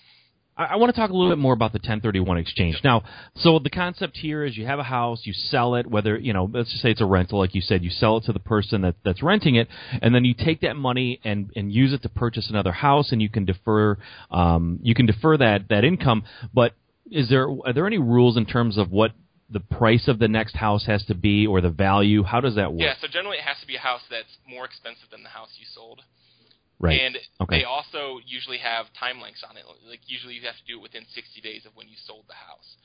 I, 0.56 0.64
I 0.64 0.76
want 0.76 0.94
to 0.94 1.00
talk 1.00 1.10
a 1.10 1.12
little 1.12 1.30
bit 1.30 1.38
more 1.38 1.52
about 1.52 1.72
the 1.72 1.78
1031 1.78 2.38
exchange. 2.38 2.80
Now, 2.82 3.02
so 3.36 3.58
the 3.58 3.70
concept 3.70 4.16
here 4.16 4.44
is 4.44 4.56
you 4.56 4.66
have 4.66 4.78
a 4.78 4.84
house, 4.84 5.22
you 5.24 5.32
sell 5.32 5.74
it, 5.74 5.86
whether 5.86 6.18
you 6.18 6.32
know, 6.32 6.50
let's 6.52 6.70
just 6.70 6.82
say 6.82 6.90
it's 6.90 7.00
a 7.00 7.06
rental, 7.06 7.38
like 7.38 7.54
you 7.54 7.60
said, 7.60 7.84
you 7.84 7.90
sell 7.90 8.16
it 8.16 8.24
to 8.24 8.32
the 8.32 8.38
person 8.40 8.82
that, 8.82 8.96
that's 9.04 9.22
renting 9.22 9.56
it, 9.56 9.68
and 10.02 10.14
then 10.14 10.24
you 10.24 10.34
take 10.34 10.60
that 10.60 10.76
money 10.76 11.20
and 11.24 11.50
and 11.56 11.72
use 11.72 11.92
it 11.92 12.02
to 12.02 12.08
purchase 12.08 12.48
another 12.50 12.72
house, 12.72 13.12
and 13.12 13.20
you 13.20 13.28
can 13.28 13.44
defer 13.44 13.98
um, 14.30 14.78
you 14.82 14.94
can 14.94 15.06
defer 15.06 15.36
that 15.36 15.68
that 15.68 15.84
income. 15.84 16.24
But 16.52 16.72
is 17.10 17.28
there 17.28 17.48
are 17.48 17.72
there 17.72 17.86
any 17.86 17.98
rules 17.98 18.36
in 18.36 18.46
terms 18.46 18.78
of 18.78 18.90
what 18.90 19.12
the 19.48 19.60
price 19.60 20.08
of 20.08 20.18
the 20.18 20.26
next 20.26 20.56
house 20.56 20.86
has 20.86 21.04
to 21.06 21.14
be 21.14 21.46
or 21.46 21.60
the 21.60 21.70
value? 21.70 22.22
How 22.22 22.40
does 22.40 22.56
that 22.56 22.72
work? 22.72 22.82
Yeah, 22.82 22.94
so 23.00 23.06
generally 23.06 23.38
it 23.38 23.44
has 23.44 23.60
to 23.60 23.66
be 23.66 23.76
a 23.76 23.80
house 23.80 24.02
that's 24.10 24.38
more 24.48 24.64
expensive 24.64 25.08
than 25.10 25.22
the 25.22 25.28
house 25.28 25.50
you 25.58 25.66
sold. 25.72 26.02
Right. 26.78 27.00
And 27.00 27.16
okay. 27.40 27.58
they 27.58 27.64
also 27.64 28.20
usually 28.26 28.58
have 28.58 28.86
time 28.98 29.20
lengths 29.20 29.42
on 29.48 29.56
it. 29.56 29.64
Like 29.88 30.00
usually 30.06 30.34
you 30.34 30.44
have 30.44 30.56
to 30.60 30.66
do 30.68 30.78
it 30.78 30.82
within 30.82 31.06
60 31.14 31.40
days 31.40 31.64
of 31.64 31.72
when 31.74 31.88
you 31.88 31.96
sold 32.04 32.24
the 32.28 32.36
house. 32.36 32.76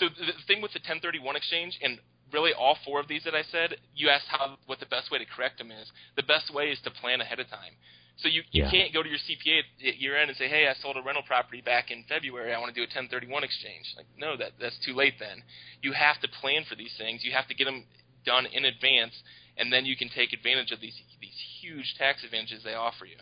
So 0.00 0.08
the 0.08 0.32
thing 0.48 0.62
with 0.62 0.72
the 0.72 0.82
1031 0.82 1.36
exchange, 1.36 1.78
and 1.82 2.00
really 2.32 2.52
all 2.52 2.76
four 2.84 2.98
of 2.98 3.06
these 3.06 3.22
that 3.24 3.34
I 3.34 3.42
said, 3.52 3.76
you 3.94 4.08
asked 4.08 4.26
how 4.28 4.56
what 4.66 4.80
the 4.80 4.90
best 4.90 5.10
way 5.10 5.18
to 5.18 5.28
correct 5.28 5.58
them 5.58 5.70
is. 5.70 5.92
The 6.16 6.24
best 6.24 6.52
way 6.52 6.72
is 6.72 6.80
to 6.84 6.90
plan 6.90 7.20
ahead 7.20 7.38
of 7.38 7.48
time. 7.48 7.76
So 8.16 8.28
you, 8.28 8.42
you 8.50 8.62
yeah. 8.62 8.70
can't 8.70 8.94
go 8.94 9.02
to 9.02 9.08
your 9.08 9.18
CPA 9.18 9.88
at 9.88 9.98
year 9.98 10.16
end 10.16 10.30
and 10.30 10.38
say, 10.38 10.48
hey, 10.48 10.68
I 10.68 10.74
sold 10.80 10.96
a 10.96 11.02
rental 11.02 11.24
property 11.26 11.60
back 11.60 11.90
in 11.90 12.04
February. 12.08 12.54
I 12.54 12.58
want 12.58 12.72
to 12.72 12.78
do 12.78 12.86
a 12.86 12.90
1031 12.90 13.42
exchange. 13.42 13.92
Like, 13.96 14.06
no, 14.16 14.36
that 14.36 14.52
that's 14.60 14.78
too 14.86 14.94
late. 14.94 15.14
Then 15.18 15.42
you 15.82 15.92
have 15.92 16.20
to 16.22 16.28
plan 16.40 16.64
for 16.68 16.76
these 16.76 16.94
things. 16.96 17.24
You 17.24 17.32
have 17.32 17.48
to 17.48 17.54
get 17.54 17.64
them 17.64 17.84
done 18.24 18.46
in 18.46 18.64
advance, 18.64 19.14
and 19.58 19.72
then 19.72 19.84
you 19.84 19.96
can 19.96 20.08
take 20.08 20.32
advantage 20.32 20.70
of 20.70 20.80
these 20.80 20.94
these 21.20 21.38
huge 21.60 21.94
tax 21.98 22.22
advantages 22.22 22.62
they 22.62 22.74
offer 22.74 23.04
you. 23.04 23.18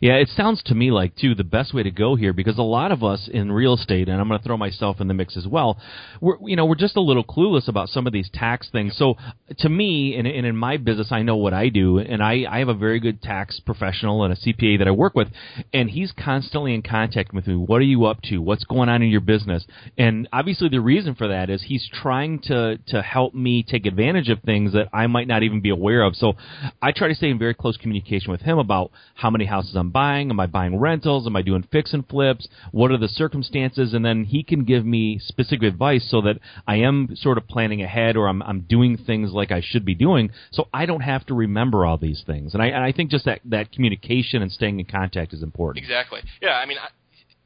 Yeah, 0.00 0.14
it 0.14 0.28
sounds 0.28 0.62
to 0.64 0.74
me 0.74 0.90
like 0.90 1.16
too 1.16 1.34
the 1.34 1.44
best 1.44 1.72
way 1.72 1.82
to 1.82 1.90
go 1.90 2.14
here 2.14 2.32
because 2.32 2.58
a 2.58 2.62
lot 2.62 2.92
of 2.92 3.02
us 3.02 3.28
in 3.32 3.52
real 3.52 3.74
estate, 3.74 4.08
and 4.08 4.20
I'm 4.20 4.28
going 4.28 4.40
to 4.40 4.44
throw 4.44 4.56
myself 4.56 5.00
in 5.00 5.08
the 5.08 5.14
mix 5.14 5.36
as 5.36 5.46
well. 5.46 5.78
We're 6.20 6.36
you 6.44 6.56
know 6.56 6.66
we're 6.66 6.74
just 6.74 6.96
a 6.96 7.00
little 7.00 7.24
clueless 7.24 7.68
about 7.68 7.88
some 7.88 8.06
of 8.06 8.12
these 8.12 8.28
tax 8.32 8.68
things. 8.70 8.96
So 8.96 9.16
to 9.58 9.68
me, 9.68 10.16
and, 10.16 10.26
and 10.26 10.46
in 10.46 10.56
my 10.56 10.76
business, 10.76 11.12
I 11.12 11.22
know 11.22 11.36
what 11.36 11.54
I 11.54 11.68
do, 11.68 11.98
and 11.98 12.22
I 12.22 12.44
I 12.48 12.58
have 12.58 12.68
a 12.68 12.74
very 12.74 13.00
good 13.00 13.22
tax 13.22 13.60
professional 13.60 14.24
and 14.24 14.32
a 14.32 14.36
CPA 14.36 14.78
that 14.78 14.88
I 14.88 14.90
work 14.90 15.14
with, 15.14 15.28
and 15.72 15.90
he's 15.90 16.12
constantly 16.12 16.74
in 16.74 16.82
contact 16.82 17.32
with 17.32 17.46
me. 17.46 17.54
What 17.54 17.80
are 17.80 17.84
you 17.84 18.06
up 18.06 18.20
to? 18.22 18.38
What's 18.38 18.64
going 18.64 18.88
on 18.88 19.02
in 19.02 19.10
your 19.10 19.20
business? 19.20 19.66
And 19.96 20.28
obviously, 20.32 20.68
the 20.68 20.80
reason 20.80 21.14
for 21.14 21.28
that 21.28 21.50
is 21.50 21.62
he's 21.62 21.88
trying 21.92 22.40
to 22.40 22.78
to 22.88 23.02
help 23.02 23.34
me 23.34 23.62
take 23.62 23.86
advantage 23.86 24.28
of 24.28 24.40
things 24.40 24.72
that 24.72 24.88
I 24.92 25.06
might 25.06 25.28
not 25.28 25.42
even 25.42 25.60
be 25.60 25.70
aware 25.70 26.02
of. 26.02 26.16
So 26.16 26.34
I 26.80 26.92
try 26.92 27.08
to 27.08 27.14
stay 27.14 27.30
in 27.30 27.38
very 27.38 27.54
close 27.54 27.76
communication 27.76 28.32
with 28.32 28.40
him 28.40 28.58
about 28.58 28.90
how 29.14 29.30
many 29.30 29.44
houses 29.44 29.61
I'm 29.74 29.90
buying? 29.90 30.30
Am 30.30 30.40
I 30.40 30.46
buying 30.46 30.78
rentals? 30.78 31.26
Am 31.26 31.36
I 31.36 31.42
doing 31.42 31.66
fix 31.70 31.92
and 31.92 32.06
flips? 32.06 32.48
What 32.70 32.90
are 32.90 32.98
the 32.98 33.08
circumstances? 33.08 33.94
And 33.94 34.04
then 34.04 34.24
he 34.24 34.42
can 34.42 34.64
give 34.64 34.84
me 34.84 35.18
specific 35.18 35.62
advice 35.62 36.08
so 36.10 36.20
that 36.22 36.38
I 36.66 36.76
am 36.76 37.14
sort 37.14 37.38
of 37.38 37.46
planning 37.48 37.82
ahead 37.82 38.16
or 38.16 38.28
I'm, 38.28 38.42
I'm 38.42 38.62
doing 38.62 38.96
things 38.96 39.32
like 39.32 39.50
I 39.50 39.60
should 39.64 39.84
be 39.84 39.94
doing 39.94 40.30
so 40.50 40.68
I 40.72 40.86
don't 40.86 41.00
have 41.00 41.26
to 41.26 41.34
remember 41.34 41.86
all 41.86 41.98
these 41.98 42.22
things. 42.26 42.54
And 42.54 42.62
I, 42.62 42.66
and 42.66 42.82
I 42.82 42.92
think 42.92 43.10
just 43.10 43.24
that, 43.24 43.40
that 43.46 43.72
communication 43.72 44.42
and 44.42 44.50
staying 44.50 44.80
in 44.80 44.86
contact 44.86 45.32
is 45.32 45.42
important. 45.42 45.84
Exactly. 45.84 46.20
Yeah, 46.40 46.52
I 46.52 46.66
mean, 46.66 46.78
I, 46.78 46.88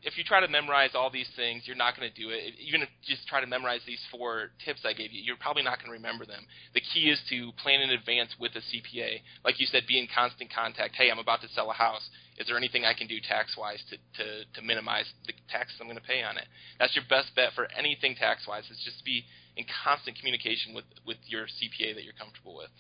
if 0.06 0.16
you 0.16 0.22
try 0.22 0.38
to 0.38 0.46
memorize 0.46 0.94
all 0.94 1.10
these 1.10 1.28
things, 1.34 1.66
you're 1.66 1.74
not 1.74 1.98
going 1.98 2.06
to 2.06 2.14
do 2.14 2.30
it. 2.30 2.54
Even 2.62 2.80
if 2.80 2.88
you 3.02 3.16
just 3.16 3.26
try 3.26 3.42
to 3.42 3.46
memorize 3.46 3.82
these 3.90 3.98
four 4.14 4.54
tips 4.64 4.86
I 4.86 4.94
gave 4.94 5.10
you, 5.10 5.18
you're 5.18 5.36
probably 5.36 5.66
not 5.66 5.82
going 5.82 5.90
to 5.90 5.98
remember 5.98 6.24
them. 6.24 6.46
The 6.74 6.80
key 6.80 7.10
is 7.10 7.18
to 7.30 7.50
plan 7.58 7.82
in 7.82 7.90
advance 7.90 8.30
with 8.38 8.54
a 8.54 8.62
CPA. 8.62 9.18
Like 9.44 9.58
you 9.58 9.66
said, 9.66 9.82
be 9.90 9.98
in 9.98 10.06
constant 10.06 10.54
contact. 10.54 10.94
Hey, 10.94 11.10
I'm 11.10 11.18
about 11.18 11.42
to 11.42 11.50
sell 11.50 11.68
a 11.70 11.74
house 11.74 12.06
Is 12.38 12.46
there 12.46 12.56
anything 12.56 12.84
I 12.86 12.94
can 12.94 13.10
do 13.10 13.18
tax 13.18 13.58
wise 13.58 13.82
to, 13.90 13.98
to, 14.22 14.26
to 14.54 14.60
minimize 14.62 15.10
the 15.26 15.34
taxes 15.50 15.74
I'm 15.82 15.90
going 15.90 15.98
to 15.98 16.06
pay 16.06 16.22
on 16.22 16.38
it? 16.38 16.46
That's 16.78 16.94
your 16.94 17.04
best 17.10 17.34
bet 17.34 17.50
for 17.58 17.66
anything 17.74 18.14
tax 18.14 18.46
wise. 18.46 18.62
Is 18.70 18.78
just 18.86 19.04
be 19.04 19.26
in 19.56 19.66
constant 19.82 20.16
communication 20.22 20.70
with, 20.70 20.86
with 21.02 21.18
your 21.26 21.50
CPA 21.50 21.98
that 21.98 22.04
you're 22.06 22.14
comfortable 22.14 22.54
with. 22.54 22.70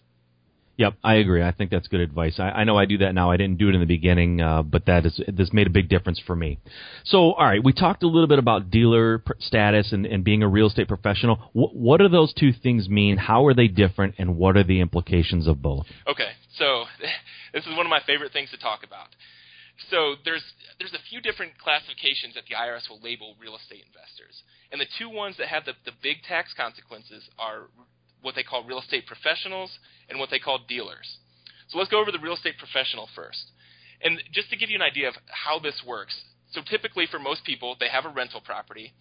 Yep, 0.78 0.94
I 1.02 1.14
agree. 1.14 1.42
I 1.42 1.52
think 1.52 1.70
that's 1.70 1.88
good 1.88 2.00
advice. 2.00 2.38
I, 2.38 2.50
I 2.50 2.64
know 2.64 2.76
I 2.76 2.84
do 2.84 2.98
that 2.98 3.14
now. 3.14 3.30
I 3.30 3.38
didn't 3.38 3.56
do 3.56 3.68
it 3.70 3.74
in 3.74 3.80
the 3.80 3.86
beginning, 3.86 4.42
uh, 4.42 4.62
but 4.62 4.84
that 4.86 5.06
is 5.06 5.20
this 5.26 5.50
made 5.52 5.66
a 5.66 5.70
big 5.70 5.88
difference 5.88 6.20
for 6.26 6.36
me. 6.36 6.58
So, 7.04 7.32
all 7.32 7.46
right, 7.46 7.64
we 7.64 7.72
talked 7.72 8.02
a 8.02 8.06
little 8.06 8.26
bit 8.26 8.38
about 8.38 8.70
dealer 8.70 9.22
status 9.38 9.92
and, 9.92 10.04
and 10.04 10.22
being 10.22 10.42
a 10.42 10.48
real 10.48 10.66
estate 10.66 10.86
professional. 10.86 11.50
What, 11.54 11.74
what 11.74 12.00
do 12.00 12.08
those 12.08 12.34
two 12.34 12.52
things 12.52 12.90
mean? 12.90 13.16
How 13.16 13.46
are 13.46 13.54
they 13.54 13.68
different, 13.68 14.16
and 14.18 14.36
what 14.36 14.58
are 14.58 14.64
the 14.64 14.80
implications 14.80 15.46
of 15.46 15.62
both? 15.62 15.86
Okay, 16.06 16.32
so 16.58 16.84
this 17.54 17.64
is 17.64 17.74
one 17.74 17.86
of 17.86 17.90
my 17.90 18.00
favorite 18.06 18.32
things 18.34 18.50
to 18.50 18.58
talk 18.58 18.84
about. 18.84 19.08
So 19.90 20.16
there's 20.24 20.44
there's 20.78 20.92
a 20.92 21.04
few 21.08 21.20
different 21.20 21.56
classifications 21.58 22.34
that 22.34 22.44
the 22.48 22.54
IRS 22.54 22.88
will 22.90 23.00
label 23.00 23.34
real 23.40 23.56
estate 23.56 23.84
investors, 23.86 24.42
and 24.72 24.80
the 24.80 24.88
two 24.98 25.08
ones 25.08 25.36
that 25.38 25.48
have 25.48 25.64
the, 25.64 25.72
the 25.86 25.92
big 26.02 26.22
tax 26.28 26.52
consequences 26.56 27.24
are 27.38 27.68
what 28.26 28.34
they 28.34 28.42
call 28.42 28.64
real 28.64 28.80
estate 28.80 29.06
professionals 29.06 29.70
and 30.10 30.18
what 30.18 30.30
they 30.30 30.40
call 30.40 30.58
dealers. 30.68 31.06
So 31.68 31.78
let's 31.78 31.90
go 31.90 32.00
over 32.00 32.10
the 32.10 32.18
real 32.18 32.34
estate 32.34 32.58
professional 32.58 33.08
first. 33.14 33.52
And 34.02 34.18
just 34.34 34.50
to 34.50 34.56
give 34.56 34.68
you 34.68 34.74
an 34.74 34.82
idea 34.82 35.06
of 35.06 35.14
how 35.30 35.60
this 35.60 35.80
works, 35.86 36.18
so 36.50 36.60
typically 36.68 37.06
for 37.06 37.20
most 37.20 37.44
people, 37.44 37.76
they 37.78 37.88
have 37.88 38.04
a 38.04 38.10
rental 38.10 38.40
property. 38.40 38.92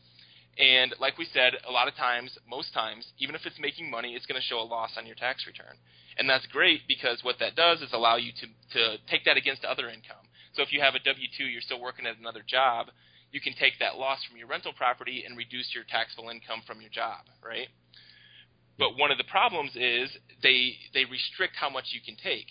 And 0.58 0.94
like 1.02 1.18
we 1.18 1.26
said, 1.34 1.54
a 1.68 1.72
lot 1.72 1.88
of 1.88 1.96
times, 1.96 2.38
most 2.48 2.72
times, 2.74 3.06
even 3.18 3.34
if 3.34 3.42
it's 3.46 3.60
making 3.60 3.90
money, 3.90 4.14
it's 4.14 4.26
going 4.26 4.40
to 4.40 4.46
show 4.46 4.60
a 4.60 4.64
loss 4.64 4.92
on 4.96 5.06
your 5.06 5.16
tax 5.16 5.46
return. 5.48 5.76
And 6.18 6.30
that's 6.30 6.46
great 6.48 6.82
because 6.88 7.20
what 7.24 7.40
that 7.40 7.56
does 7.56 7.82
is 7.82 7.90
allow 7.94 8.16
you 8.16 8.32
to, 8.32 8.48
to 8.78 8.98
take 9.10 9.26
that 9.26 9.38
against 9.38 9.66
other 9.66 9.90
income. 9.90 10.30
So 10.54 10.62
if 10.62 10.72
you 10.72 10.80
have 10.80 10.94
a 10.94 11.04
W 11.04 11.28
2, 11.38 11.44
you're 11.44 11.66
still 11.66 11.82
working 11.82 12.06
at 12.06 12.18
another 12.18 12.42
job, 12.48 12.88
you 13.32 13.42
can 13.42 13.54
take 13.60 13.74
that 13.80 13.98
loss 13.98 14.24
from 14.24 14.38
your 14.38 14.48
rental 14.48 14.72
property 14.72 15.26
and 15.28 15.36
reduce 15.36 15.76
your 15.76 15.84
taxable 15.84 16.30
income 16.30 16.62
from 16.66 16.80
your 16.80 16.90
job, 16.90 17.28
right? 17.44 17.68
But 18.78 18.98
one 18.98 19.12
of 19.12 19.18
the 19.18 19.24
problems 19.24 19.72
is 19.76 20.10
they 20.44 20.76
they 20.94 21.06
restrict 21.06 21.56
how 21.56 21.70
much 21.70 21.92
you 21.92 22.02
can 22.02 22.16
take. 22.22 22.48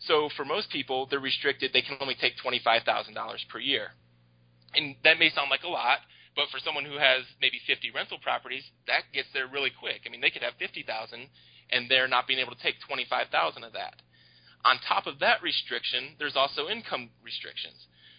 So 0.00 0.28
for 0.36 0.44
most 0.44 0.70
people, 0.70 1.06
they're 1.10 1.18
restricted. 1.18 1.72
They 1.72 1.82
can 1.82 1.98
only 2.00 2.14
take 2.14 2.36
twenty 2.40 2.60
five 2.62 2.82
thousand 2.84 3.14
dollars 3.14 3.44
per 3.50 3.58
year, 3.58 3.88
and 4.74 4.94
that 5.04 5.18
may 5.18 5.30
sound 5.30 5.50
like 5.50 5.64
a 5.64 5.68
lot. 5.68 5.98
But 6.36 6.50
for 6.54 6.62
someone 6.62 6.84
who 6.84 6.94
has 7.02 7.26
maybe 7.42 7.58
50 7.66 7.90
rental 7.90 8.18
properties, 8.22 8.62
that 8.86 9.10
gets 9.12 9.26
there 9.34 9.48
really 9.50 9.74
quick. 9.74 10.06
I 10.06 10.08
mean, 10.08 10.20
they 10.20 10.30
could 10.30 10.46
have 10.46 10.54
50,000 10.54 10.86
and 11.70 11.90
they're 11.90 12.06
not 12.06 12.28
being 12.28 12.38
able 12.38 12.54
to 12.54 12.62
take 12.62 12.76
25,000 12.86 13.64
of 13.64 13.72
that. 13.72 13.98
On 14.64 14.78
top 14.86 15.06
of 15.06 15.18
that 15.18 15.42
restriction, 15.42 16.14
there's 16.18 16.36
also 16.36 16.68
income 16.68 17.10
restrictions. 17.24 17.74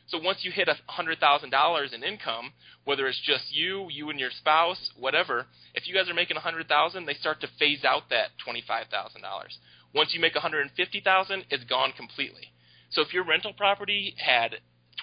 So 0.09 0.19
once 0.19 0.39
you 0.41 0.51
hit 0.51 0.67
a 0.67 0.75
hundred 0.91 1.19
thousand 1.19 1.51
dollars 1.51 1.93
in 1.93 2.03
income, 2.03 2.51
whether 2.83 3.07
it's 3.07 3.21
just 3.23 3.45
you, 3.51 3.87
you 3.91 4.09
and 4.09 4.19
your 4.19 4.31
spouse, 4.31 4.89
whatever, 4.97 5.45
if 5.75 5.87
you 5.87 5.93
guys 5.93 6.09
are 6.09 6.15
making 6.15 6.37
a 6.37 6.41
hundred 6.41 6.67
thousand, 6.67 7.05
they 7.05 7.13
start 7.13 7.41
to 7.41 7.47
phase 7.59 7.83
out 7.83 8.03
that 8.09 8.29
twenty-five 8.43 8.87
thousand 8.89 9.21
dollars. 9.21 9.57
Once 9.93 10.11
you 10.13 10.19
make 10.19 10.35
a 10.35 10.39
hundred 10.39 10.61
and 10.61 10.71
fifty 10.75 10.99
thousand, 10.99 11.45
it's 11.49 11.63
gone 11.65 11.91
completely. 11.95 12.51
So 12.89 13.01
if 13.01 13.13
your 13.13 13.23
rental 13.23 13.53
property 13.53 14.15
had 14.17 14.55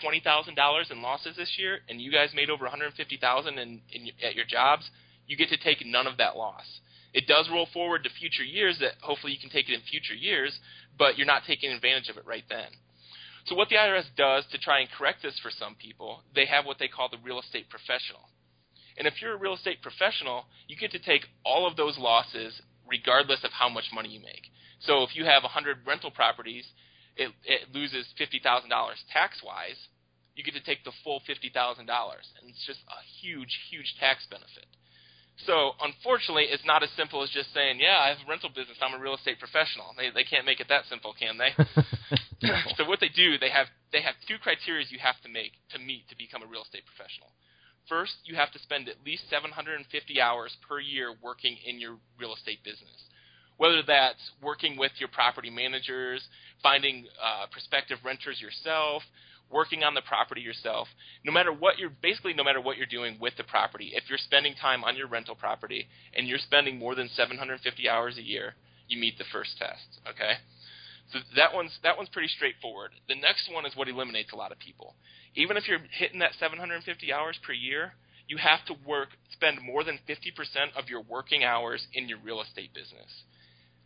twenty 0.02 0.20
thousand 0.20 0.56
dollars 0.56 0.88
in 0.90 1.02
losses 1.02 1.36
this 1.36 1.54
year, 1.56 1.78
and 1.88 2.00
you 2.00 2.10
guys 2.10 2.30
made 2.34 2.50
over 2.50 2.64
one 2.64 2.70
hundred 2.72 2.92
fifty 2.94 3.16
thousand 3.16 3.58
in, 3.58 3.80
in 3.92 4.08
at 4.24 4.34
your 4.34 4.44
jobs, 4.44 4.90
you 5.28 5.36
get 5.36 5.50
to 5.50 5.56
take 5.56 5.86
none 5.86 6.08
of 6.08 6.18
that 6.18 6.36
loss. 6.36 6.66
It 7.14 7.28
does 7.28 7.48
roll 7.50 7.68
forward 7.72 8.02
to 8.04 8.10
future 8.10 8.42
years 8.42 8.76
that 8.80 8.92
hopefully 9.00 9.32
you 9.32 9.38
can 9.38 9.50
take 9.50 9.68
it 9.68 9.74
in 9.74 9.80
future 9.88 10.14
years, 10.14 10.58
but 10.98 11.16
you're 11.16 11.26
not 11.26 11.42
taking 11.46 11.70
advantage 11.70 12.08
of 12.08 12.16
it 12.16 12.26
right 12.26 12.44
then. 12.48 12.66
So 13.46 13.54
what 13.54 13.68
the 13.68 13.76
IRS 13.76 14.06
does 14.16 14.44
to 14.50 14.58
try 14.58 14.80
and 14.80 14.90
correct 14.90 15.22
this 15.22 15.38
for 15.40 15.50
some 15.50 15.76
people, 15.76 16.22
they 16.34 16.46
have 16.46 16.66
what 16.66 16.78
they 16.78 16.88
call 16.88 17.08
the 17.08 17.22
real 17.22 17.38
estate 17.38 17.70
professional. 17.70 18.28
And 18.98 19.06
if 19.06 19.22
you're 19.22 19.34
a 19.34 19.38
real 19.38 19.54
estate 19.54 19.82
professional, 19.82 20.46
you 20.66 20.76
get 20.76 20.90
to 20.92 20.98
take 20.98 21.22
all 21.44 21.66
of 21.66 21.76
those 21.76 21.98
losses 21.98 22.60
regardless 22.88 23.44
of 23.44 23.52
how 23.52 23.68
much 23.68 23.84
money 23.92 24.08
you 24.08 24.20
make. 24.20 24.50
So 24.80 25.02
if 25.02 25.14
you 25.14 25.24
have 25.24 25.42
100 25.42 25.86
rental 25.86 26.10
properties, 26.10 26.66
it, 27.16 27.30
it 27.44 27.72
loses 27.72 28.06
$50,000 28.20 28.42
tax-wise. 29.12 29.78
You 30.34 30.44
get 30.44 30.54
to 30.54 30.62
take 30.62 30.84
the 30.84 30.92
full 31.02 31.20
$50,000, 31.28 31.78
and 31.78 32.50
it's 32.50 32.66
just 32.66 32.80
a 32.88 33.00
huge, 33.22 33.58
huge 33.70 33.94
tax 33.98 34.26
benefit. 34.30 34.66
So 35.44 35.72
unfortunately, 35.82 36.48
it's 36.48 36.64
not 36.64 36.82
as 36.82 36.88
simple 36.96 37.22
as 37.22 37.28
just 37.30 37.52
saying, 37.52 37.78
"Yeah, 37.78 37.98
I 38.00 38.08
have 38.08 38.24
a 38.24 38.28
rental 38.28 38.48
business. 38.48 38.78
I'm 38.80 38.94
a 38.94 39.02
real 39.02 39.14
estate 39.14 39.38
professional." 39.38 39.92
They 39.96 40.10
they 40.10 40.24
can't 40.24 40.46
make 40.46 40.60
it 40.60 40.68
that 40.68 40.86
simple, 40.88 41.12
can 41.12 41.36
they? 41.36 41.52
so 42.76 42.84
what 42.84 43.00
they 43.00 43.08
do, 43.08 43.38
they 43.38 43.50
have 43.50 43.66
they 43.92 44.00
have 44.00 44.14
two 44.28 44.38
criteria 44.38 44.84
you 44.88 44.98
have 44.98 45.20
to 45.22 45.28
make 45.28 45.52
to 45.72 45.78
meet 45.78 46.08
to 46.08 46.16
become 46.16 46.42
a 46.42 46.46
real 46.46 46.62
estate 46.62 46.84
professional. 46.86 47.28
First, 47.88 48.14
you 48.24 48.34
have 48.34 48.50
to 48.52 48.58
spend 48.58 48.88
at 48.88 48.96
least 49.04 49.30
750 49.30 49.86
hours 50.20 50.56
per 50.68 50.80
year 50.80 51.14
working 51.22 51.56
in 51.64 51.78
your 51.78 51.96
real 52.18 52.34
estate 52.34 52.58
business. 52.64 52.98
Whether 53.56 53.82
that's 53.86 54.20
working 54.42 54.76
with 54.76 54.92
your 54.98 55.08
property 55.08 55.50
managers, 55.50 56.20
finding 56.62 57.06
uh, 57.22 57.46
prospective 57.50 57.98
renters 58.04 58.40
yourself, 58.40 59.02
working 59.50 59.82
on 59.82 59.94
the 59.94 60.02
property 60.02 60.40
yourself, 60.40 60.88
no 61.24 61.32
matter 61.32 61.52
what 61.52 61.78
you're 61.78 61.92
basically 62.02 62.34
no 62.34 62.44
matter 62.44 62.60
what 62.60 62.76
you're 62.76 62.86
doing 62.86 63.16
with 63.20 63.36
the 63.36 63.44
property, 63.44 63.92
if 63.94 64.04
you're 64.08 64.18
spending 64.18 64.54
time 64.54 64.84
on 64.84 64.96
your 64.96 65.06
rental 65.08 65.34
property 65.34 65.86
and 66.14 66.26
you're 66.26 66.38
spending 66.38 66.78
more 66.78 66.94
than 66.94 67.08
750 67.08 67.88
hours 67.88 68.18
a 68.18 68.22
year, 68.22 68.54
you 68.88 68.98
meet 68.98 69.18
the 69.18 69.24
first 69.32 69.56
test, 69.58 70.00
okay? 70.08 70.34
So 71.12 71.20
that 71.36 71.54
one's 71.54 71.78
that 71.82 71.96
one's 71.96 72.08
pretty 72.08 72.28
straightforward. 72.28 72.90
The 73.08 73.14
next 73.14 73.48
one 73.52 73.64
is 73.66 73.76
what 73.76 73.88
eliminates 73.88 74.32
a 74.32 74.36
lot 74.36 74.52
of 74.52 74.58
people. 74.58 74.94
Even 75.34 75.56
if 75.56 75.68
you're 75.68 75.80
hitting 75.90 76.18
that 76.20 76.32
750 76.40 77.12
hours 77.12 77.38
per 77.46 77.52
year, 77.52 77.92
you 78.26 78.38
have 78.38 78.64
to 78.66 78.74
work 78.86 79.10
spend 79.30 79.60
more 79.62 79.84
than 79.84 80.00
50% 80.08 80.32
of 80.76 80.88
your 80.88 81.02
working 81.02 81.44
hours 81.44 81.86
in 81.92 82.08
your 82.08 82.18
real 82.18 82.40
estate 82.40 82.74
business. 82.74 83.22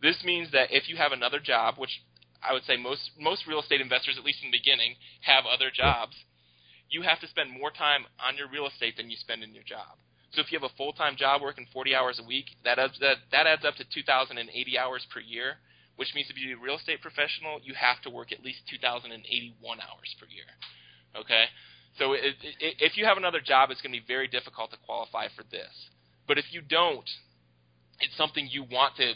This 0.01 0.17
means 0.25 0.51
that 0.51 0.71
if 0.71 0.89
you 0.89 0.97
have 0.97 1.11
another 1.11 1.39
job, 1.39 1.75
which 1.77 2.01
I 2.43 2.53
would 2.53 2.63
say 2.65 2.77
most 2.77 3.11
most 3.19 3.45
real 3.47 3.61
estate 3.61 3.81
investors, 3.81 4.17
at 4.17 4.25
least 4.25 4.39
in 4.43 4.51
the 4.51 4.57
beginning, 4.57 4.95
have 5.21 5.45
other 5.45 5.69
jobs. 5.73 6.15
You 6.89 7.01
have 7.03 7.19
to 7.21 7.27
spend 7.27 7.51
more 7.51 7.71
time 7.71 8.05
on 8.19 8.35
your 8.35 8.49
real 8.49 8.67
estate 8.67 8.97
than 8.97 9.09
you 9.09 9.15
spend 9.17 9.43
in 9.43 9.53
your 9.53 9.63
job. 9.63 9.95
So 10.33 10.41
if 10.41 10.51
you 10.51 10.59
have 10.59 10.69
a 10.69 10.75
full 10.75 10.93
time 10.93 11.15
job 11.15 11.41
working 11.41 11.67
40 11.73 11.95
hours 11.95 12.19
a 12.19 12.25
week, 12.25 12.45
that 12.63 12.79
adds, 12.79 12.97
that 12.99 13.17
that 13.31 13.47
adds 13.47 13.65
up 13.65 13.75
to 13.75 13.83
2,080 13.83 14.77
hours 14.77 15.05
per 15.13 15.19
year, 15.19 15.57
which 15.97 16.13
means 16.15 16.27
if 16.29 16.37
you're 16.37 16.57
a 16.57 16.61
real 16.61 16.77
estate 16.77 17.01
professional, 17.01 17.59
you 17.63 17.73
have 17.73 18.01
to 18.03 18.09
work 18.09 18.31
at 18.31 18.43
least 18.43 18.59
2,081 18.69 19.79
hours 19.79 20.15
per 20.19 20.27
year. 20.27 20.47
Okay, 21.15 21.45
so 21.99 22.13
it, 22.13 22.35
it, 22.41 22.75
if 22.79 22.97
you 22.97 23.03
have 23.05 23.17
another 23.17 23.41
job, 23.41 23.69
it's 23.71 23.81
going 23.81 23.93
to 23.93 23.99
be 23.99 24.05
very 24.07 24.27
difficult 24.27 24.71
to 24.71 24.77
qualify 24.85 25.27
for 25.35 25.43
this. 25.51 25.71
But 26.27 26.37
if 26.37 26.45
you 26.51 26.61
don't, 26.61 27.09
it's 27.99 28.15
something 28.15 28.47
you 28.49 28.63
want 28.63 28.95
to 28.97 29.13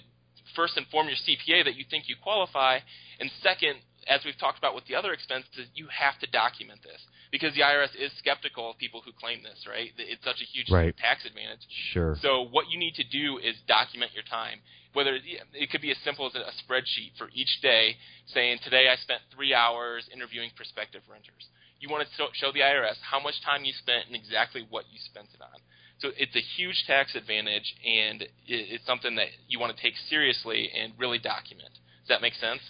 first 0.55 0.77
inform 0.77 1.07
your 1.07 1.17
CPA 1.17 1.65
that 1.65 1.75
you 1.75 1.85
think 1.89 2.07
you 2.07 2.15
qualify, 2.21 2.79
and 3.19 3.29
second, 3.43 3.79
as 4.07 4.21
we've 4.23 4.37
talked 4.37 4.57
about 4.57 4.75
with 4.75 4.85
the 4.85 4.95
other 4.95 5.13
expenses, 5.13 5.67
you 5.73 5.87
have 5.89 6.17
to 6.19 6.27
document 6.27 6.79
this 6.83 7.01
because 7.31 7.53
the 7.55 7.61
IRS 7.61 7.91
is 7.97 8.11
skeptical 8.19 8.71
of 8.71 8.77
people 8.77 9.01
who 9.03 9.11
claim 9.11 9.41
this, 9.43 9.65
right? 9.67 9.89
It's 9.97 10.23
such 10.23 10.41
a 10.41 10.47
huge 10.47 10.69
right. 10.69 10.95
tax 10.95 11.25
advantage. 11.25 11.65
Sure. 11.91 12.15
So 12.21 12.47
what 12.47 12.69
you 12.69 12.77
need 12.77 12.95
to 12.95 13.03
do 13.03 13.37
is 13.39 13.57
document 13.67 14.11
your 14.13 14.23
time. 14.29 14.61
Whether 14.93 15.19
it 15.19 15.69
could 15.71 15.81
be 15.81 15.91
as 15.91 15.99
simple 16.05 16.25
as 16.27 16.35
a 16.35 16.55
spreadsheet 16.63 17.17
for 17.17 17.27
each 17.35 17.59
day, 17.61 17.97
saying 18.31 18.63
today 18.63 18.87
I 18.87 18.95
spent 18.95 19.19
three 19.35 19.53
hours 19.53 20.07
interviewing 20.13 20.51
prospective 20.55 21.01
renters. 21.11 21.51
You 21.81 21.89
want 21.91 22.07
to 22.07 22.27
show 22.39 22.53
the 22.55 22.63
IRS 22.63 22.95
how 23.03 23.19
much 23.19 23.35
time 23.43 23.65
you 23.65 23.73
spent 23.75 24.07
and 24.07 24.15
exactly 24.15 24.65
what 24.69 24.85
you 24.87 24.99
spent 25.03 25.27
it 25.35 25.41
on. 25.43 25.59
So 25.99 26.09
it's 26.17 26.35
a 26.35 26.43
huge 26.57 26.83
tax 26.87 27.15
advantage, 27.15 27.73
and 27.85 28.27
it's 28.47 28.85
something 28.85 29.15
that 29.15 29.27
you 29.47 29.59
want 29.59 29.75
to 29.75 29.81
take 29.81 29.93
seriously 30.09 30.69
and 30.77 30.93
really 30.97 31.19
document. 31.19 31.71
Does 31.71 32.09
that 32.09 32.21
make 32.21 32.33
sense? 32.35 32.61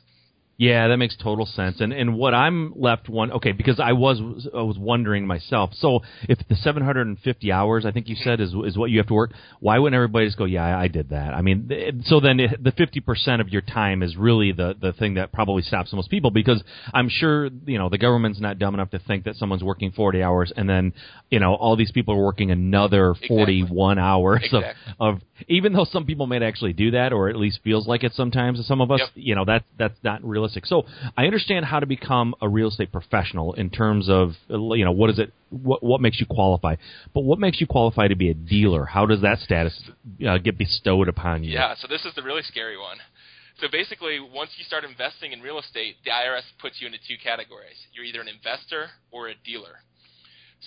Yeah, 0.58 0.88
that 0.88 0.98
makes 0.98 1.18
total 1.22 1.46
sense. 1.46 1.82
And 1.82 1.92
and 1.92 2.16
what 2.16 2.34
I'm 2.34 2.74
left 2.78 3.10
one 3.10 3.30
okay 3.34 3.52
because 3.52 3.78
I 3.78 3.92
was 3.92 4.48
I 4.54 4.62
was 4.62 4.78
wondering 4.78 5.28
myself. 5.28 5.72
So 5.74 6.00
if 6.30 6.40
the 6.48 6.56
750 6.56 7.52
hours 7.52 7.86
I 7.86 7.92
think 7.92 8.08
you 8.08 8.16
said 8.16 8.40
is 8.40 8.54
is 8.66 8.78
what 8.78 8.90
you 8.90 9.00
have 9.00 9.08
to 9.08 9.14
work, 9.14 9.32
why 9.60 9.78
wouldn't 9.80 9.96
everybody 9.96 10.28
just 10.28 10.38
go, 10.38 10.46
yeah, 10.46 10.78
I 10.78 10.88
did 10.88 11.10
that? 11.10 11.34
I 11.34 11.42
mean, 11.42 12.04
so 12.06 12.22
then 12.22 12.40
it, 12.40 12.64
the 12.64 12.72
50% 12.72 13.42
of 13.42 13.50
your 13.50 13.64
time 13.64 14.02
is 14.02 14.16
really 14.16 14.54
the 14.54 14.76
the 14.80 14.94
thing 14.94 15.16
that 15.16 15.34
probably 15.34 15.62
stops 15.62 15.92
most 15.92 16.10
people 16.10 16.32
because 16.32 16.64
I'm 16.94 17.10
sure 17.10 17.50
you 17.66 17.78
know 17.78 17.90
the 17.90 17.98
government's 17.98 18.40
not 18.40 18.58
dumb 18.58 18.76
enough 18.76 18.92
to 18.92 19.00
think 19.00 19.26
that 19.26 19.36
someone's 19.36 19.64
working 19.64 19.92
40 19.92 20.24
hours 20.24 20.54
and 20.56 20.70
then 20.70 20.94
you 21.30 21.40
know 21.40 21.54
all 21.54 21.76
these 21.76 21.92
people 21.92 22.16
are 22.16 22.24
working 22.24 22.52
another 22.52 23.14
41 23.28 23.98
exactly. 23.98 24.02
hours 24.02 24.42
exactly. 24.46 24.94
of 25.02 25.16
of 25.16 25.22
even 25.48 25.74
though 25.74 25.86
some 25.86 26.06
people 26.06 26.28
may 26.28 26.44
actually 26.44 26.74
do 26.74 26.92
that 26.92 27.14
or 27.14 27.30
at 27.30 27.36
least 27.36 27.60
feels 27.64 27.88
like 27.88 28.04
it 28.04 28.14
sometimes 28.14 28.60
to 28.60 28.64
some 28.64 28.82
of 28.82 28.92
us, 28.92 29.00
yep. 29.00 29.10
you 29.16 29.36
know 29.36 29.46
that's 29.46 29.66
that's 29.78 29.98
not 30.04 30.24
realistic. 30.24 30.66
So 30.66 30.84
I 31.18 31.26
understand 31.26 31.66
how 31.66 31.80
to 31.80 31.86
become 31.86 32.36
a 32.42 32.50
real 32.50 32.70
estate 32.70 32.92
professional 32.92 33.54
in 33.54 33.70
terms 33.70 34.10
of 34.10 34.34
you 34.50 34.86
know 34.86 34.92
what 34.92 35.10
is 35.10 35.20
it 35.20 35.34
what 35.50 35.84
what 35.84 36.02
makes 36.02 36.20
you 36.20 36.26
qualify, 36.26 36.76
but 37.14 37.22
what 37.22 37.40
makes 37.40 37.60
you 37.60 37.68
qualify 37.68 38.08
to 38.08 38.16
be 38.16 38.30
a 38.30 38.34
dealer? 38.34 38.86
How 38.86 39.06
does 39.06 39.22
that 39.22 39.40
status 39.40 39.80
uh, 40.28 40.38
get 40.38 40.58
bestowed 40.58 41.08
upon 41.08 41.44
you? 41.44 41.54
Yeah, 41.54 41.76
so 41.80 41.88
this 41.88 42.06
is 42.06 42.14
the 42.16 42.24
really 42.24 42.44
scary 42.44 42.78
one. 42.78 42.98
So 43.62 43.68
basically, 43.72 44.20
once 44.20 44.52
you 44.58 44.66
start 44.66 44.84
investing 44.84 45.32
in 45.32 45.42
real 45.42 45.60
estate, 45.60 45.96
the 46.04 46.12
IRS 46.12 46.44
puts 46.60 46.82
you 46.82 46.88
into 46.88 47.00
two 47.08 47.16
categories. 47.24 47.78
You're 47.94 48.04
either 48.04 48.20
an 48.20 48.28
investor 48.28 48.90
or 49.12 49.30
a 49.30 49.36
dealer. 49.46 49.80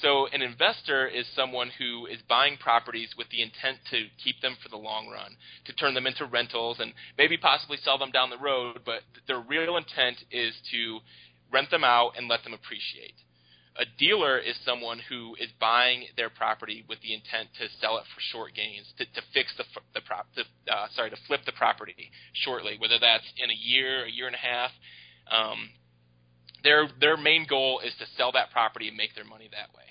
So 0.00 0.26
an 0.32 0.42
investor 0.42 1.06
is 1.08 1.26
someone 1.34 1.70
who 1.78 2.06
is 2.06 2.18
buying 2.28 2.56
properties 2.56 3.11
with 3.16 3.28
the 3.30 3.42
intent 3.42 3.78
to 3.90 4.06
keep 4.22 4.40
them 4.40 4.56
for 4.62 4.68
the 4.68 4.76
long 4.76 5.08
run, 5.08 5.37
to 5.66 5.72
turn 5.72 5.94
them 5.94 6.06
into 6.06 6.24
rentals 6.26 6.78
and 6.80 6.92
maybe 7.16 7.37
possibly 7.37 7.78
sell 7.82 7.98
them 7.98 8.11
down 8.11 8.30
the 8.30 8.38
road, 8.38 8.80
but 8.84 9.02
their 9.26 9.40
real 9.40 9.76
intent 9.76 10.18
is 10.30 10.54
to 10.70 11.00
rent 11.52 11.70
them 11.70 11.84
out 11.84 12.12
and 12.16 12.28
let 12.28 12.44
them 12.44 12.54
appreciate. 12.54 13.14
A 13.78 13.84
dealer 13.96 14.38
is 14.38 14.56
someone 14.64 14.98
who 15.08 15.37
is 15.38 15.50
buying 15.61 16.06
their 16.16 16.30
property 16.30 16.84
with 16.88 17.00
the 17.00 17.14
intent 17.14 17.48
to 17.61 17.68
sell 17.80 17.96
it 17.98 18.04
for 18.12 18.20
short 18.32 18.54
gains, 18.54 18.92
to, 18.98 19.04
to 19.04 19.22
fix 19.32 19.54
the 19.56 19.64
the 19.94 20.00
prop, 20.00 20.26
to, 20.34 20.42
uh, 20.72 20.87
sorry, 20.94 21.11
to 21.11 21.16
flip 21.28 21.42
the 21.46 21.52
property 21.52 22.11
shortly, 22.32 22.76
whether 22.78 22.98
that's 22.98 23.24
in 23.38 23.50
a 23.50 23.54
year, 23.54 24.04
a 24.04 24.11
year 24.11 24.26
and 24.26 24.34
a 24.34 24.38
half. 24.38 24.70
Um, 25.30 25.70
their 26.64 26.88
their 27.01 27.16
main 27.16 27.47
goal 27.49 27.81
is 27.85 27.92
to 27.99 28.07
sell 28.16 28.33
that 28.33 28.51
property 28.51 28.88
and 28.88 28.97
make 28.97 29.14
their 29.14 29.25
money 29.25 29.49
that 29.53 29.75
way. 29.77 29.85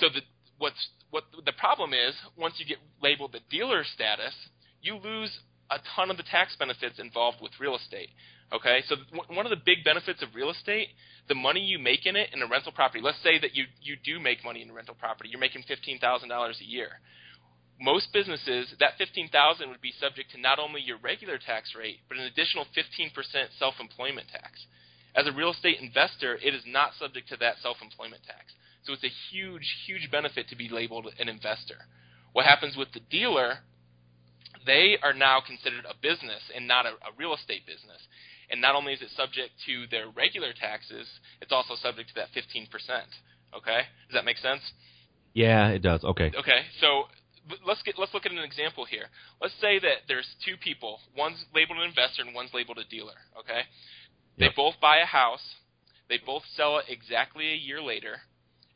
So 0.00 0.08
the 0.08 0.22
what's 0.58 0.88
what 1.10 1.24
the 1.44 1.52
problem 1.52 1.92
is 1.92 2.14
once 2.36 2.54
you 2.58 2.66
get 2.66 2.78
labeled 3.02 3.32
the 3.32 3.40
dealer 3.50 3.84
status, 3.84 4.34
you 4.80 4.96
lose 4.96 5.30
a 5.70 5.78
ton 5.96 6.10
of 6.10 6.16
the 6.16 6.22
tax 6.22 6.54
benefits 6.58 6.98
involved 6.98 7.38
with 7.40 7.52
real 7.60 7.76
estate. 7.76 8.10
Okay, 8.52 8.82
so 8.86 8.96
one 9.32 9.46
of 9.46 9.50
the 9.50 9.64
big 9.64 9.82
benefits 9.82 10.22
of 10.22 10.34
real 10.34 10.50
estate, 10.50 10.88
the 11.26 11.34
money 11.34 11.60
you 11.60 11.78
make 11.78 12.04
in 12.04 12.16
it 12.16 12.28
in 12.34 12.42
a 12.42 12.46
rental 12.46 12.72
property. 12.72 13.00
Let's 13.02 13.22
say 13.22 13.38
that 13.40 13.56
you 13.56 13.64
you 13.80 13.96
do 14.04 14.20
make 14.20 14.44
money 14.44 14.60
in 14.60 14.68
a 14.68 14.74
rental 14.74 14.94
property. 14.94 15.30
You're 15.30 15.40
making 15.40 15.64
fifteen 15.66 15.98
thousand 15.98 16.28
dollars 16.28 16.58
a 16.60 16.68
year. 16.68 17.00
Most 17.80 18.12
businesses, 18.12 18.68
that 18.78 18.98
fifteen 18.98 19.28
thousand 19.28 19.70
would 19.70 19.80
be 19.80 19.92
subject 19.98 20.32
to 20.32 20.40
not 20.40 20.58
only 20.58 20.82
your 20.82 20.98
regular 20.98 21.38
tax 21.38 21.72
rate, 21.74 22.00
but 22.08 22.18
an 22.18 22.24
additional 22.24 22.66
fifteen 22.74 23.10
percent 23.10 23.48
self-employment 23.58 24.28
tax. 24.28 24.60
As 25.14 25.26
a 25.26 25.32
real 25.32 25.50
estate 25.50 25.78
investor, 25.80 26.38
it 26.42 26.54
is 26.54 26.62
not 26.66 26.92
subject 26.98 27.28
to 27.28 27.36
that 27.38 27.56
self-employment 27.62 28.22
tax. 28.26 28.52
So 28.84 28.92
it's 28.92 29.04
a 29.04 29.12
huge, 29.30 29.66
huge 29.86 30.10
benefit 30.10 30.48
to 30.48 30.56
be 30.56 30.68
labeled 30.68 31.06
an 31.18 31.28
investor. 31.28 31.76
What 32.32 32.46
happens 32.46 32.76
with 32.76 32.88
the 32.92 33.00
dealer? 33.00 33.58
They 34.66 34.96
are 35.02 35.12
now 35.12 35.40
considered 35.44 35.84
a 35.84 35.94
business 36.00 36.42
and 36.54 36.66
not 36.66 36.86
a, 36.86 36.90
a 36.90 37.12
real 37.18 37.34
estate 37.34 37.66
business. 37.66 38.00
And 38.50 38.60
not 38.60 38.74
only 38.74 38.92
is 38.92 39.02
it 39.02 39.08
subject 39.16 39.52
to 39.66 39.86
their 39.90 40.08
regular 40.10 40.52
taxes, 40.52 41.06
it's 41.40 41.52
also 41.52 41.74
subject 41.76 42.10
to 42.10 42.14
that 42.16 42.28
15%. 42.34 42.68
Okay? 43.56 43.80
Does 44.08 44.14
that 44.14 44.24
make 44.24 44.38
sense? 44.38 44.60
Yeah, 45.34 45.68
it 45.68 45.82
does. 45.82 46.04
Okay. 46.04 46.30
Okay. 46.36 46.60
So 46.80 47.04
let's 47.66 47.82
get 47.82 47.98
let's 47.98 48.12
look 48.14 48.26
at 48.26 48.32
an 48.32 48.38
example 48.38 48.84
here. 48.84 49.06
Let's 49.40 49.54
say 49.60 49.78
that 49.78 50.04
there's 50.08 50.28
two 50.44 50.56
people. 50.56 51.00
One's 51.16 51.42
labeled 51.54 51.78
an 51.78 51.88
investor 51.88 52.22
and 52.22 52.34
one's 52.34 52.52
labeled 52.52 52.78
a 52.78 52.84
dealer. 52.84 53.16
Okay. 53.40 53.62
They 54.38 54.46
Yep. 54.46 54.56
both 54.56 54.80
buy 54.80 54.98
a 54.98 55.06
house. 55.06 55.56
They 56.08 56.18
both 56.18 56.44
sell 56.46 56.78
it 56.78 56.86
exactly 56.88 57.52
a 57.52 57.56
year 57.56 57.80
later, 57.80 58.22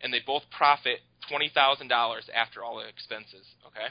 and 0.00 0.12
they 0.12 0.20
both 0.20 0.48
profit 0.50 1.00
twenty 1.28 1.48
thousand 1.48 1.88
dollars 1.88 2.28
after 2.34 2.62
all 2.64 2.76
the 2.76 2.86
expenses. 2.88 3.46
Okay. 3.66 3.88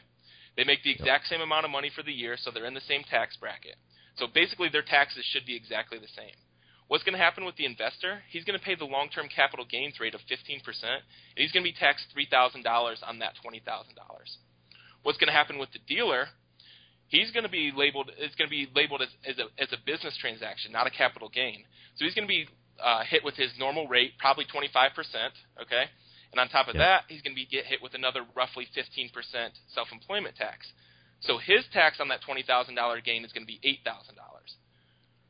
They 0.56 0.63
make 0.63 0.84
the 0.84 0.91
exact 0.91 1.28
same 1.28 1.41
amount 1.41 1.65
of 1.65 1.71
money 1.71 1.89
for 1.89 2.01
the 2.04 2.13
year, 2.13 2.38
so 2.38 2.49
they're 2.49 2.65
in 2.65 2.73
the 2.73 2.82
same 2.82 3.04
tax 3.04 3.36
bracket. 3.36 3.75
So 4.17 4.28
basically, 4.28 4.69
their 4.69 4.82
taxes 4.84 5.25
should 5.25 5.45
be 5.45 5.56
exactly 5.56 5.99
the 5.99 6.08
same. 6.08 6.32
What's 6.88 7.04
going 7.04 7.17
to 7.17 7.23
happen 7.23 7.43
with 7.45 7.56
the 7.58 7.65
investor? 7.65 8.21
He's 8.30 8.45
going 8.45 8.58
to 8.58 8.63
pay 8.63 8.75
the 8.75 8.86
long-term 8.86 9.28
capital 9.36 9.65
gains 9.65 9.99
rate 9.99 10.13
of 10.13 10.21
15%, 10.21 10.62
and 10.63 11.01
he's 11.36 11.51
going 11.51 11.65
to 11.65 11.69
be 11.69 11.75
taxed 11.78 12.06
$3,000 12.15 12.63
on 13.04 13.19
that 13.19 13.34
$20,000. 13.43 13.62
What's 15.04 15.17
going 15.17 15.28
to 15.28 15.34
happen 15.34 15.58
with 15.58 15.71
the 15.73 15.80
dealer? 15.88 16.28
He's 17.07 17.31
going 17.31 17.43
to 17.43 17.49
be 17.49 17.71
labeled. 17.75 18.11
It's 18.17 18.35
going 18.35 18.49
to 18.49 18.51
be 18.51 18.67
labeled 18.75 19.01
as, 19.01 19.09
as 19.27 19.37
a 19.37 19.45
as 19.61 19.69
a 19.71 19.77
business 19.85 20.17
transaction, 20.19 20.71
not 20.71 20.87
a 20.87 20.89
capital 20.91 21.29
gain. 21.29 21.63
So 21.97 22.05
he's 22.05 22.13
going 22.15 22.27
to 22.27 22.33
be 22.33 22.47
uh, 22.83 23.03
hit 23.07 23.23
with 23.23 23.35
his 23.35 23.51
normal 23.57 23.87
rate, 23.87 24.13
probably 24.19 24.45
25%. 24.45 24.69
Okay, 25.61 25.85
and 26.31 26.39
on 26.39 26.49
top 26.49 26.67
of 26.67 26.75
Yeah. 26.75 26.81
that, 26.81 27.03
he's 27.07 27.21
going 27.21 27.33
to 27.33 27.39
be 27.39 27.45
get 27.45 27.65
hit 27.65 27.81
with 27.81 27.93
another 27.93 28.21
roughly 28.35 28.67
15% 28.75 29.13
self-employment 29.73 30.35
tax. 30.35 30.65
So 31.21 31.37
his 31.37 31.63
tax 31.71 31.99
on 31.99 32.09
that 32.09 32.21
twenty 32.25 32.43
thousand 32.43 32.75
dollar 32.75 32.99
gain 33.01 33.23
is 33.23 33.31
going 33.31 33.45
to 33.45 33.51
be 33.51 33.59
eight 33.63 33.79
thousand 33.85 34.15
dollars. 34.15 34.55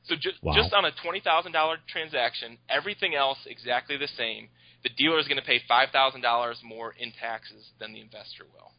So 0.06 0.16
ju- 0.16 0.32
Wow. 0.42 0.54
just 0.56 0.74
on 0.74 0.86
a 0.86 0.92
twenty 1.04 1.20
thousand 1.20 1.52
dollar 1.52 1.78
transaction, 1.88 2.58
everything 2.70 3.16
else 3.16 3.38
exactly 3.46 3.98
the 3.98 4.08
same. 4.18 4.50
The 4.84 4.90
dealer 4.90 5.20
is 5.20 5.28
going 5.28 5.40
to 5.40 5.46
pay 5.46 5.60
five 5.68 5.90
thousand 5.92 6.22
dollars 6.22 6.58
more 6.64 6.94
in 6.98 7.12
taxes 7.20 7.68
than 7.80 7.94
the 7.94 8.02
investor 8.02 8.46
will. 8.54 8.72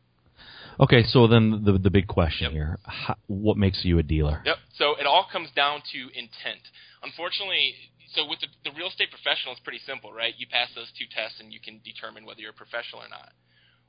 Okay, 0.79 1.05
so 1.05 1.27
then 1.27 1.65
the 1.65 1.79
the 1.79 1.91
big 1.91 2.07
question 2.07 2.45
Yep. 2.45 2.53
here: 2.53 2.79
How, 2.85 3.17
what 3.27 3.57
makes 3.57 3.85
you 3.85 3.99
a 3.99 4.03
dealer? 4.03 4.43
Yep. 4.45 4.57
So 4.77 4.97
it 4.97 5.07
all 5.07 5.27
comes 5.33 5.51
down 5.53 5.83
to 5.93 5.99
intent. 6.13 6.61
Unfortunately, 7.03 7.75
so 8.15 8.29
with 8.29 8.41
the, 8.41 8.49
the 8.65 8.77
real 8.77 8.89
estate 8.89 9.11
professional, 9.11 9.53
it's 9.53 9.63
pretty 9.63 9.81
simple, 9.87 10.13
right? 10.13 10.35
You 10.37 10.47
pass 10.47 10.69
those 10.75 10.93
two 10.99 11.07
tests, 11.15 11.41
and 11.41 11.53
you 11.53 11.61
can 11.61 11.81
determine 11.85 12.27
whether 12.27 12.41
you're 12.41 12.51
a 12.51 12.61
professional 12.61 13.01
or 13.03 13.09
not. 13.09 13.33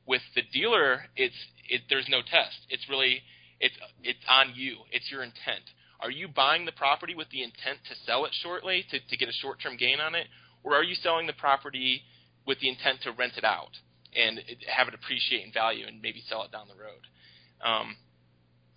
With 0.06 0.22
the 0.36 0.44
dealer, 0.54 1.04
it's 1.16 1.36
it, 1.68 1.82
there's 1.90 2.08
no 2.08 2.22
test. 2.22 2.56
It's 2.70 2.88
really 2.88 3.22
it's 3.60 3.76
it's 4.04 4.24
on 4.30 4.54
you. 4.56 4.78
It's 4.92 5.12
your 5.12 5.24
intent. 5.24 5.68
Are 6.00 6.12
you 6.12 6.30
buying 6.30 6.66
the 6.66 6.72
property 6.72 7.16
with 7.16 7.30
the 7.32 7.44
intent 7.44 7.80
to 7.90 7.96
sell 8.06 8.24
it 8.26 8.32
shortly 8.42 8.86
to, 8.92 9.00
to 9.00 9.18
get 9.18 9.28
a 9.28 9.34
short 9.34 9.60
term 9.62 9.76
gain 9.76 10.00
on 10.00 10.16
it, 10.16 10.28
or 10.64 10.76
are 10.76 10.84
you 10.84 10.96
selling 10.96 11.28
the 11.28 11.34
property 11.34 12.04
with 12.46 12.60
the 12.62 12.70
intent 12.70 13.02
to 13.04 13.12
rent 13.12 13.34
it 13.36 13.44
out 13.44 13.76
and 14.18 14.42
have 14.68 14.88
it 14.88 14.94
appreciate 14.94 15.46
in 15.46 15.52
value 15.52 15.86
and 15.88 16.02
maybe 16.02 16.24
sell 16.28 16.44
it 16.44 16.52
down 16.52 16.68
the 16.68 16.76
road? 16.76 17.06
Um, 17.62 17.96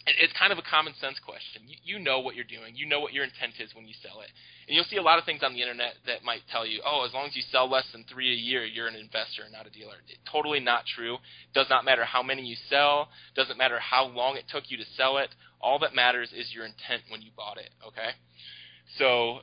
it's 0.07 0.33
kind 0.33 0.53
of 0.53 0.59
a 0.59 0.63
common 0.63 0.95
sense 1.01 1.19
question. 1.21 1.63
You, 1.69 1.77
you 1.85 1.99
know 1.99 2.21
what 2.21 2.35
you're 2.35 2.49
doing. 2.49 2.75
You 2.75 2.87
know 2.87 3.01
what 3.01 3.13
your 3.13 3.25
intent 3.25 3.61
is 3.61 3.75
when 3.75 3.87
you 3.87 3.95
sell 4.03 4.21
it. 4.21 4.31
And 4.67 4.75
you'll 4.75 4.89
see 4.89 4.97
a 4.97 5.03
lot 5.03 5.19
of 5.19 5.25
things 5.25 5.43
on 5.43 5.53
the 5.53 5.61
internet 5.61 5.95
that 6.07 6.25
might 6.25 6.41
tell 6.51 6.67
you, 6.67 6.81
oh, 6.85 7.05
as 7.07 7.13
long 7.13 7.27
as 7.27 7.37
you 7.37 7.43
sell 7.53 7.69
less 7.69 7.85
than 7.93 8.05
three 8.09 8.33
a 8.33 8.37
year, 8.37 8.65
you're 8.65 8.89
an 8.89 8.95
investor, 8.95 9.45
and 9.45 9.53
not 9.53 9.67
a 9.67 9.71
dealer. 9.71 10.01
It, 10.09 10.19
totally 10.31 10.61
not 10.61 10.85
true. 10.87 11.19
Does 11.55 11.67
not 11.69 11.85
matter 11.85 12.05
how 12.05 12.23
many 12.23 12.43
you 12.43 12.57
sell. 12.69 13.09
Doesn't 13.37 13.59
matter 13.59 13.79
how 13.79 14.07
long 14.07 14.37
it 14.37 14.45
took 14.51 14.65
you 14.69 14.79
to 14.79 14.87
sell 14.97 15.19
it. 15.19 15.29
All 15.61 15.79
that 15.81 15.95
matters 15.95 16.33
is 16.35 16.53
your 16.53 16.65
intent 16.65 17.03
when 17.11 17.21
you 17.21 17.31
bought 17.37 17.59
it. 17.59 17.71
Okay. 17.87 18.11
So 18.99 19.41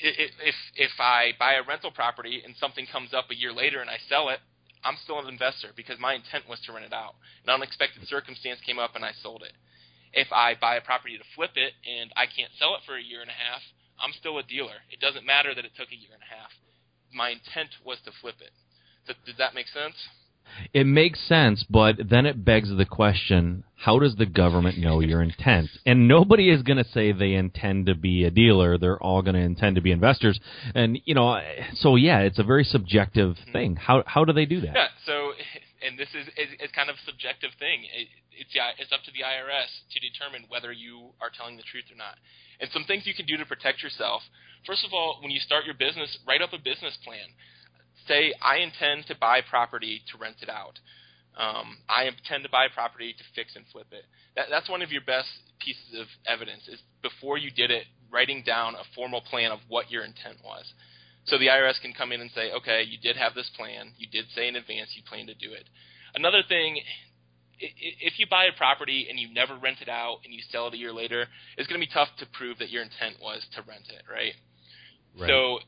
if 0.00 0.54
if 0.76 0.90
I 1.00 1.32
buy 1.38 1.54
a 1.54 1.62
rental 1.66 1.90
property 1.90 2.42
and 2.44 2.54
something 2.60 2.86
comes 2.92 3.14
up 3.14 3.30
a 3.30 3.34
year 3.34 3.52
later 3.52 3.80
and 3.80 3.90
I 3.90 3.96
sell 4.08 4.28
it, 4.28 4.40
I'm 4.88 4.96
still 5.04 5.20
an 5.20 5.28
investor 5.28 5.68
because 5.76 6.00
my 6.00 6.14
intent 6.16 6.48
was 6.48 6.56
to 6.64 6.72
rent 6.72 6.88
it 6.88 6.96
out. 6.96 7.12
An 7.44 7.52
unexpected 7.52 8.08
circumstance 8.08 8.58
came 8.64 8.78
up 8.78 8.96
and 8.96 9.04
I 9.04 9.12
sold 9.22 9.44
it. 9.44 9.52
If 10.14 10.32
I 10.32 10.54
buy 10.56 10.76
a 10.76 10.80
property 10.80 11.18
to 11.18 11.24
flip 11.36 11.52
it 11.60 11.76
and 11.84 12.08
I 12.16 12.24
can't 12.24 12.50
sell 12.58 12.72
it 12.72 12.80
for 12.88 12.96
a 12.96 13.02
year 13.02 13.20
and 13.20 13.28
a 13.28 13.36
half, 13.36 13.60
I'm 14.00 14.16
still 14.16 14.38
a 14.38 14.42
dealer. 14.42 14.80
It 14.90 15.00
doesn't 15.00 15.26
matter 15.26 15.54
that 15.54 15.66
it 15.68 15.76
took 15.76 15.92
a 15.92 16.00
year 16.00 16.16
and 16.16 16.24
a 16.24 16.32
half. 16.32 16.48
My 17.12 17.36
intent 17.36 17.76
was 17.84 17.98
to 18.06 18.12
flip 18.22 18.40
it. 18.40 18.56
So, 19.06 19.12
does 19.26 19.36
that 19.36 19.52
make 19.52 19.68
sense? 19.68 19.96
It 20.72 20.86
makes 20.86 21.20
sense, 21.20 21.64
but 21.68 21.96
then 22.08 22.24
it 22.24 22.44
begs 22.44 22.74
the 22.74 22.86
question: 22.86 23.64
How 23.78 23.98
does 24.00 24.16
the 24.16 24.26
government 24.26 24.76
know 24.78 24.98
your 24.98 25.22
intent? 25.22 25.70
And 25.86 26.08
nobody 26.08 26.50
is 26.50 26.62
going 26.62 26.78
to 26.78 26.90
say 26.90 27.12
they 27.12 27.34
intend 27.34 27.86
to 27.86 27.94
be 27.94 28.24
a 28.24 28.30
dealer. 28.30 28.76
They're 28.76 29.00
all 29.00 29.22
going 29.22 29.36
to 29.36 29.40
intend 29.40 29.76
to 29.76 29.82
be 29.82 29.92
investors. 29.92 30.38
And 30.74 30.98
you 31.04 31.14
know, 31.14 31.40
so 31.74 31.94
yeah, 31.94 32.20
it's 32.20 32.40
a 32.40 32.42
very 32.42 32.64
subjective 32.64 33.36
mm-hmm. 33.36 33.52
thing. 33.52 33.76
How 33.76 34.02
how 34.04 34.24
do 34.24 34.32
they 34.32 34.46
do 34.46 34.60
that? 34.62 34.74
Yeah. 34.74 34.88
So, 35.06 35.30
and 35.86 35.96
this 35.96 36.08
is 36.10 36.26
is, 36.34 36.50
is 36.58 36.70
kind 36.74 36.90
of 36.90 36.96
a 36.96 37.04
subjective 37.06 37.50
thing. 37.58 37.86
It, 37.94 38.08
it's 38.34 38.50
it's 38.78 38.92
up 38.92 39.02
to 39.06 39.12
the 39.12 39.22
IRS 39.22 39.70
to 39.94 39.98
determine 40.02 40.46
whether 40.48 40.72
you 40.72 41.14
are 41.20 41.30
telling 41.30 41.56
the 41.56 41.62
truth 41.62 41.86
or 41.90 41.96
not. 41.96 42.18
And 42.60 42.68
some 42.72 42.84
things 42.84 43.06
you 43.06 43.14
can 43.14 43.26
do 43.26 43.36
to 43.36 43.46
protect 43.46 43.82
yourself. 43.82 44.22
First 44.66 44.84
of 44.84 44.92
all, 44.92 45.18
when 45.22 45.30
you 45.30 45.38
start 45.38 45.64
your 45.64 45.78
business, 45.78 46.18
write 46.26 46.42
up 46.42 46.52
a 46.52 46.58
business 46.58 46.98
plan. 47.04 47.30
Say, 48.06 48.34
I 48.42 48.58
intend 48.58 49.06
to 49.06 49.14
buy 49.14 49.40
property 49.42 50.02
to 50.10 50.18
rent 50.18 50.42
it 50.42 50.48
out. 50.48 50.78
Um, 51.38 51.78
I 51.88 52.10
intend 52.10 52.42
to 52.42 52.50
buy 52.50 52.66
a 52.66 52.74
property 52.74 53.14
to 53.14 53.24
fix 53.34 53.54
and 53.54 53.64
flip 53.70 53.86
it. 53.92 54.02
That, 54.34 54.46
that's 54.50 54.68
one 54.68 54.82
of 54.82 54.90
your 54.90 55.02
best 55.02 55.30
pieces 55.60 55.94
of 55.94 56.06
evidence 56.26 56.66
is 56.66 56.82
before 57.00 57.38
you 57.38 57.50
did 57.50 57.70
it, 57.70 57.84
writing 58.10 58.42
down 58.44 58.74
a 58.74 58.82
formal 58.94 59.20
plan 59.20 59.52
of 59.52 59.60
what 59.68 59.90
your 59.90 60.02
intent 60.02 60.38
was. 60.44 60.66
So 61.26 61.38
the 61.38 61.46
IRS 61.46 61.80
can 61.80 61.92
come 61.92 62.10
in 62.10 62.20
and 62.20 62.30
say, 62.34 62.50
okay, 62.52 62.82
you 62.82 62.98
did 62.98 63.16
have 63.16 63.34
this 63.34 63.50
plan. 63.56 63.92
You 63.98 64.08
did 64.10 64.26
say 64.34 64.48
in 64.48 64.56
advance 64.56 64.90
you 64.96 65.02
plan 65.04 65.26
to 65.26 65.34
do 65.34 65.52
it. 65.52 65.68
Another 66.14 66.42
thing, 66.48 66.80
if 67.60 68.18
you 68.18 68.26
buy 68.28 68.46
a 68.46 68.56
property 68.56 69.06
and 69.08 69.18
you 69.18 69.32
never 69.32 69.56
rent 69.56 69.78
it 69.80 69.88
out 69.88 70.18
and 70.24 70.34
you 70.34 70.40
sell 70.50 70.66
it 70.68 70.74
a 70.74 70.78
year 70.78 70.92
later, 70.92 71.26
it's 71.56 71.68
going 71.68 71.80
to 71.80 71.86
be 71.86 71.92
tough 71.92 72.08
to 72.18 72.26
prove 72.32 72.58
that 72.58 72.70
your 72.70 72.82
intent 72.82 73.16
was 73.22 73.46
to 73.54 73.62
rent 73.62 73.86
it, 73.90 74.02
right? 74.10 74.32
Right. 75.18 75.28
So 75.28 75.58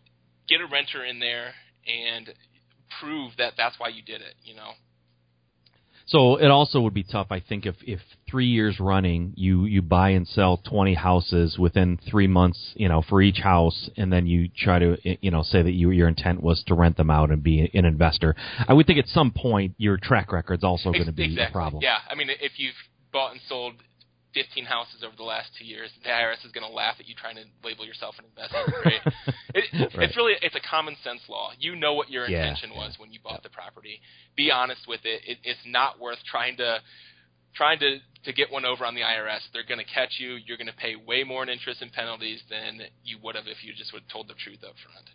get 0.49 0.61
a 0.61 0.67
renter 0.67 1.05
in 1.05 1.21
there 1.21 1.53
and 1.87 2.31
prove 3.01 3.33
that 3.39 3.55
that's 3.57 3.79
why 3.79 3.89
you 3.89 4.03
did 4.03 4.21
it, 4.21 4.35
you 4.43 4.55
know? 4.57 4.73
So 6.11 6.37
it 6.37 6.51
also 6.51 6.81
would 6.81 6.95
be 6.95 7.05
tough, 7.05 7.29
I 7.31 7.39
think, 7.39 7.67
if 7.67 7.77
if 7.83 8.01
three 8.29 8.47
years 8.47 8.81
running 8.81 9.33
you 9.37 9.65
you 9.65 9.81
buy 9.81 10.11
and 10.11 10.27
sell 10.27 10.57
twenty 10.57 10.95
houses 10.95 11.57
within 11.57 12.01
three 12.11 12.27
months, 12.27 12.73
you 12.75 12.89
know, 12.89 13.01
for 13.09 13.23
each 13.23 13.39
house, 13.39 13.89
and 13.97 14.13
then 14.13 14.27
you 14.27 14.49
try 14.49 14.81
to 14.81 14.97
you 15.25 15.31
know 15.31 15.45
say 15.45 15.63
that 15.63 15.71
you, 15.71 15.93
your 15.93 16.09
intent 16.09 16.43
was 16.43 16.65
to 16.65 16.75
rent 16.75 16.97
them 16.97 17.11
out 17.11 17.31
and 17.31 17.45
be 17.45 17.71
an 17.75 17.85
investor. 17.85 18.35
I 18.67 18.75
would 18.75 18.89
think 18.89 18.99
at 18.99 19.07
some 19.07 19.31
point 19.31 19.75
your 19.79 19.99
track 19.99 20.33
record's 20.33 20.65
also 20.65 20.91
going 20.91 21.07
to 21.07 21.13
be 21.13 21.27
exactly. 21.27 21.49
a 21.49 21.53
problem. 21.53 21.83
Yeah, 21.83 21.99
I 22.11 22.17
mean, 22.17 22.29
if 22.29 22.59
you've 22.59 22.75
bought 23.13 23.31
and 23.31 23.41
sold 23.49 23.75
15 24.35 24.65
houses 24.65 25.03
over 25.05 25.17
the 25.17 25.25
last 25.25 25.51
two 25.59 25.65
years, 25.65 25.91
the 26.03 26.11
IRS 26.11 26.45
is 26.45 26.53
going 26.53 26.67
to 26.67 26.73
laugh 26.73 26.97
at 27.01 27.09
you 27.09 27.15
trying 27.15 27.37
to 27.37 27.45
label 27.65 27.85
yourself 27.87 28.15
an 28.19 28.25
investor. 28.27 28.59
Right? 28.85 29.03
it, 29.55 29.65
right. 29.97 30.09
It's 30.09 30.17
really 30.17 30.35
it's 30.43 30.55
a 30.55 30.61
common 30.61 30.97
sense 31.03 31.21
law. 31.29 31.51
You 31.59 31.77
know 31.77 31.95
what 31.95 32.11
your 32.11 32.29
Yeah, 32.29 32.39
intention 32.49 32.71
was 32.75 32.95
yeah, 32.95 33.01
when 33.03 33.13
you 33.13 33.21
bought 33.23 33.43
the 33.43 33.51
property. 33.51 34.01
Be 34.37 34.51
honest 34.51 34.83
with 34.89 35.01
it. 35.05 35.23
it. 35.27 35.39
It's 35.45 35.61
not 35.67 36.01
worth 36.01 36.19
trying 36.31 36.57
to 36.59 36.79
trying 37.55 37.79
to 37.81 37.99
to 38.25 38.33
get 38.33 38.51
one 38.53 38.65
over 38.65 38.85
on 38.85 38.95
the 38.95 39.01
IRS. 39.01 39.41
They're 39.53 39.65
going 39.67 39.81
to 39.81 39.93
catch 39.93 40.17
you. 40.19 40.37
You're 40.47 40.59
going 40.59 40.69
to 40.69 40.77
pay 40.77 40.95
way 40.97 41.25
more 41.25 41.43
in 41.43 41.49
interest 41.49 41.83
and 41.83 41.93
penalties 41.93 42.43
than 42.51 42.81
you 43.03 43.19
would 43.23 43.35
have 43.35 43.47
if 43.47 43.65
you 43.65 43.73
just 43.75 43.93
would 43.93 44.03
have 44.03 44.13
told 44.13 44.29
the 44.29 44.35
truth 44.35 44.61
up 44.63 44.75
front. 44.85 45.09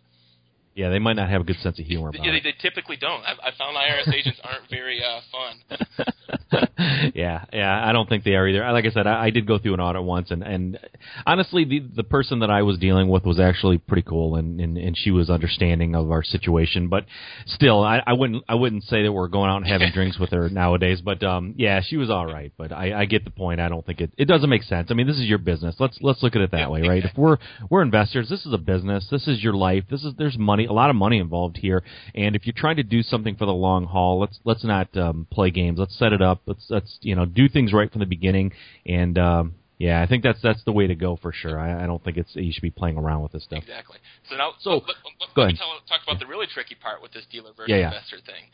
Yeah, 0.76 0.90
they 0.90 0.98
might 0.98 1.16
not 1.16 1.30
have 1.30 1.40
a 1.40 1.44
good 1.44 1.56
sense 1.60 1.80
of 1.80 1.86
humor 1.86 2.10
about 2.10 2.22
Yeah, 2.22 2.32
they, 2.32 2.40
they 2.40 2.54
typically 2.60 2.96
don't. 2.96 3.24
I've, 3.24 3.38
I've 3.42 3.54
found 3.54 3.76
IRS 3.76 4.12
agents 4.12 4.38
aren't 4.44 4.68
very 4.68 5.02
uh, 5.02 5.20
fun. 5.32 6.06
yeah, 7.14 7.44
yeah, 7.52 7.88
I 7.88 7.92
don't 7.92 8.08
think 8.08 8.24
they 8.24 8.34
are 8.34 8.46
either. 8.46 8.70
Like 8.72 8.84
I 8.84 8.90
said, 8.90 9.06
I, 9.06 9.24
I 9.26 9.30
did 9.30 9.46
go 9.46 9.58
through 9.58 9.74
an 9.74 9.80
audit 9.80 10.02
once, 10.02 10.30
and 10.30 10.42
and 10.42 10.78
honestly, 11.26 11.64
the 11.64 11.80
the 11.96 12.04
person 12.04 12.40
that 12.40 12.50
I 12.50 12.62
was 12.62 12.78
dealing 12.78 13.08
with 13.08 13.24
was 13.24 13.40
actually 13.40 13.78
pretty 13.78 14.02
cool, 14.02 14.36
and 14.36 14.60
and, 14.60 14.78
and 14.78 14.96
she 14.96 15.10
was 15.10 15.28
understanding 15.28 15.94
of 15.94 16.10
our 16.10 16.22
situation. 16.22 16.88
But 16.88 17.04
still, 17.46 17.82
I, 17.82 18.02
I 18.06 18.12
wouldn't 18.12 18.44
I 18.48 18.54
wouldn't 18.54 18.84
say 18.84 19.02
that 19.02 19.12
we're 19.12 19.28
going 19.28 19.50
out 19.50 19.58
and 19.58 19.66
having 19.66 19.90
drinks 19.94 20.18
with 20.18 20.30
her 20.30 20.48
nowadays. 20.48 21.00
But 21.00 21.22
um, 21.24 21.54
yeah, 21.56 21.80
she 21.84 21.96
was 21.96 22.10
all 22.10 22.26
right. 22.26 22.52
But 22.56 22.72
I, 22.72 23.00
I 23.00 23.04
get 23.06 23.24
the 23.24 23.30
point. 23.30 23.60
I 23.60 23.68
don't 23.68 23.84
think 23.84 24.00
it 24.00 24.12
it 24.16 24.26
doesn't 24.26 24.50
make 24.50 24.62
sense. 24.62 24.88
I 24.90 24.94
mean, 24.94 25.06
this 25.06 25.18
is 25.18 25.24
your 25.24 25.38
business. 25.38 25.76
Let's 25.78 25.98
let's 26.00 26.22
look 26.22 26.36
at 26.36 26.42
it 26.42 26.52
that 26.52 26.60
Yeah, 26.60 26.68
way, 26.68 26.82
right? 26.82 27.04
If 27.04 27.16
we're 27.16 27.38
we're 27.70 27.82
investors, 27.82 28.28
this 28.28 28.46
is 28.46 28.52
a 28.52 28.58
business. 28.58 29.08
This 29.10 29.26
is 29.26 29.42
your 29.42 29.54
life. 29.54 29.84
This 29.90 30.04
is 30.04 30.14
there's 30.16 30.38
money, 30.38 30.65
a 30.66 30.72
lot 30.72 30.90
of 30.90 30.96
money 30.96 31.18
involved 31.18 31.56
here. 31.56 31.82
And 32.14 32.36
if 32.36 32.46
you're 32.46 32.54
trying 32.56 32.76
to 32.76 32.82
do 32.82 33.02
something 33.02 33.36
for 33.36 33.46
the 33.46 33.52
long 33.54 33.84
haul, 33.86 34.20
let's 34.20 34.38
let's 34.44 34.64
not 34.64 34.94
um, 34.96 35.26
play 35.30 35.50
games. 35.50 35.78
Let's 35.78 35.98
set 35.98 36.12
it 36.12 36.22
up. 36.22 36.42
Let's 36.46 36.66
let's 36.68 36.98
you 37.00 37.14
know 37.16 37.24
do 37.26 37.48
things 37.48 37.72
right 37.72 37.90
from 37.90 38.00
the 38.00 38.06
beginning. 38.06 38.52
And 38.84 39.16
um, 39.18 39.54
yeah, 39.78 40.00
I 40.02 40.06
think 40.06 40.22
that's 40.22 40.40
that's 40.42 40.62
the 40.64 40.72
way 40.72 40.86
to 40.86 40.94
go 40.94 41.16
for 41.16 41.32
sure. 41.32 41.58
I, 41.58 41.84
I 41.84 41.86
don't 41.86 42.02
think 42.02 42.16
it's 42.16 42.30
you 42.34 42.52
should 42.52 42.62
be 42.62 42.70
playing 42.70 42.96
around 42.98 43.22
with 43.22 43.32
this 43.32 43.44
stuff. 43.44 43.62
Exactly. 43.62 43.98
So 44.30 44.36
now, 44.36 44.52
So, 44.60 44.70
let, 44.70 44.82
let, 44.82 44.96
let, 45.20 45.34
go 45.34 45.42
let 45.42 45.44
ahead. 45.48 45.58
tell, 45.58 45.68
talk 45.88 46.00
about 46.06 46.18
the 46.20 46.26
really 46.26 46.46
tricky 46.52 46.74
part 46.74 47.02
with 47.02 47.12
this 47.12 47.24
dealer 47.30 47.50
versus 47.56 47.70
Yeah, 47.70 47.76
yeah. 47.76 47.86
investor 47.88 48.16
thing. 48.24 48.50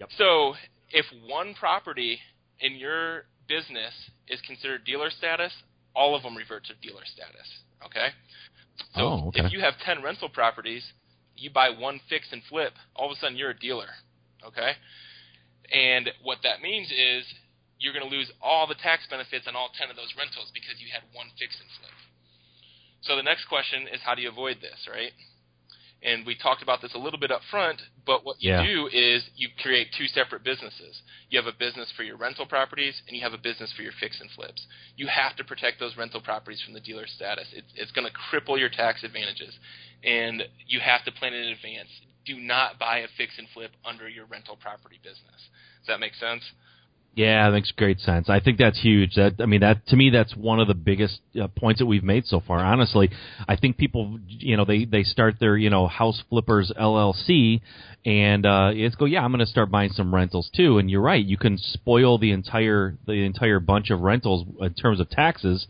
Yep. 0.00 0.08
So, 0.18 0.54
if 0.90 1.04
one 1.28 1.54
property 1.54 2.18
in 2.60 2.74
your 2.76 3.24
business 3.48 3.92
is 4.28 4.40
considered 4.46 4.84
dealer 4.84 5.10
status, 5.10 5.52
all 5.94 6.14
of 6.16 6.22
them 6.22 6.36
revert 6.36 6.64
to 6.66 6.74
dealer 6.86 7.02
status. 7.04 7.46
Okay. 7.84 8.08
So, 8.94 9.00
Oh, 9.02 9.28
okay. 9.28 9.44
if 9.44 9.52
you 9.52 9.60
have 9.60 9.74
ten 9.84 10.02
rental 10.02 10.28
properties, 10.28 10.82
you 11.36 11.50
buy 11.50 11.70
one 11.70 12.00
fix 12.08 12.28
and 12.32 12.42
flip, 12.48 12.72
all 12.94 13.10
of 13.10 13.16
a 13.16 13.20
sudden 13.20 13.36
you're 13.36 13.50
a 13.50 13.58
dealer. 13.58 13.88
Okay. 14.46 14.72
And 15.72 16.10
what 16.22 16.38
that 16.42 16.62
means 16.62 16.90
is 16.90 17.24
you're 17.78 17.92
going 17.92 18.08
to 18.08 18.14
lose 18.14 18.30
all 18.40 18.66
the 18.66 18.76
tax 18.76 19.06
benefits 19.10 19.46
on 19.46 19.56
all 19.56 19.70
10 19.76 19.90
of 19.90 19.96
those 19.96 20.14
rentals 20.16 20.50
because 20.54 20.80
you 20.80 20.88
had 20.92 21.02
one 21.12 21.28
fix 21.38 21.56
and 21.60 21.68
flip. 21.78 21.92
So 23.02 23.16
the 23.16 23.22
next 23.22 23.46
question 23.46 23.86
is 23.92 24.00
how 24.04 24.14
do 24.14 24.22
you 24.22 24.30
avoid 24.30 24.58
this, 24.60 24.88
right? 24.90 25.12
And 26.06 26.24
we 26.24 26.36
talked 26.36 26.62
about 26.62 26.80
this 26.80 26.94
a 26.94 26.98
little 26.98 27.18
bit 27.18 27.32
up 27.32 27.42
front, 27.50 27.82
but 28.06 28.24
what 28.24 28.40
you 28.40 28.52
Yeah. 28.52 28.64
do 28.64 28.86
is 28.86 29.28
you 29.34 29.50
create 29.58 29.92
two 29.92 30.06
separate 30.06 30.44
businesses. 30.44 31.02
You 31.30 31.38
have 31.38 31.48
a 31.48 31.52
business 31.58 31.90
for 31.96 32.04
your 32.04 32.16
rental 32.16 32.46
properties 32.46 33.02
and 33.08 33.16
you 33.16 33.22
have 33.24 33.32
a 33.34 33.38
business 33.38 33.72
for 33.72 33.82
your 33.82 33.92
fix 33.98 34.20
and 34.20 34.30
flips. 34.30 34.64
You 34.96 35.08
have 35.08 35.34
to 35.36 35.44
protect 35.44 35.80
those 35.80 35.96
rental 35.96 36.20
properties 36.20 36.62
from 36.62 36.74
the 36.74 36.80
dealer 36.80 37.08
status. 37.08 37.48
It's, 37.52 37.72
it's 37.74 37.90
going 37.90 38.06
to 38.06 38.12
cripple 38.30 38.56
your 38.56 38.68
tax 38.68 39.02
advantages, 39.02 39.58
and 40.04 40.46
you 40.68 40.78
have 40.78 41.04
to 41.06 41.12
plan 41.12 41.34
it 41.34 41.44
in 41.44 41.52
advance. 41.52 41.90
Do 42.24 42.38
not 42.38 42.78
buy 42.78 42.98
a 42.98 43.08
fix 43.16 43.36
and 43.38 43.48
flip 43.50 43.72
under 43.84 44.08
your 44.08 44.26
rental 44.26 44.56
property 44.56 45.00
business. 45.02 45.40
Does 45.80 45.88
that 45.88 45.98
make 46.00 46.14
sense? 46.14 46.42
Yeah, 47.16 47.46
that 47.46 47.54
makes 47.54 47.72
great 47.72 47.98
sense. 48.00 48.28
I 48.28 48.40
think 48.40 48.58
that's 48.58 48.78
huge. 48.78 49.14
That 49.14 49.36
I 49.40 49.46
mean, 49.46 49.60
that 49.60 49.86
to 49.86 49.96
me, 49.96 50.10
that's 50.10 50.36
one 50.36 50.60
of 50.60 50.68
the 50.68 50.74
biggest 50.74 51.20
uh, 51.40 51.48
points 51.48 51.78
that 51.78 51.86
we've 51.86 52.04
made 52.04 52.26
so 52.26 52.40
far. 52.46 52.58
Honestly, 52.58 53.10
I 53.48 53.56
think 53.56 53.78
people, 53.78 54.20
you 54.28 54.58
know, 54.58 54.66
they 54.66 54.84
they 54.84 55.02
start 55.02 55.36
their 55.40 55.56
you 55.56 55.70
know 55.70 55.86
house 55.86 56.22
flippers 56.28 56.70
LLC, 56.78 57.62
and 58.04 58.44
uh, 58.44 58.70
it's 58.74 58.96
go, 58.96 59.06
yeah, 59.06 59.24
I'm 59.24 59.32
going 59.32 59.40
to 59.40 59.50
start 59.50 59.70
buying 59.70 59.92
some 59.92 60.14
rentals 60.14 60.50
too. 60.54 60.76
And 60.76 60.90
you're 60.90 61.00
right, 61.00 61.24
you 61.24 61.38
can 61.38 61.56
spoil 61.56 62.18
the 62.18 62.32
entire 62.32 62.98
the 63.06 63.24
entire 63.24 63.60
bunch 63.60 63.88
of 63.88 64.00
rentals 64.00 64.44
in 64.60 64.74
terms 64.74 65.00
of 65.00 65.08
taxes. 65.08 65.66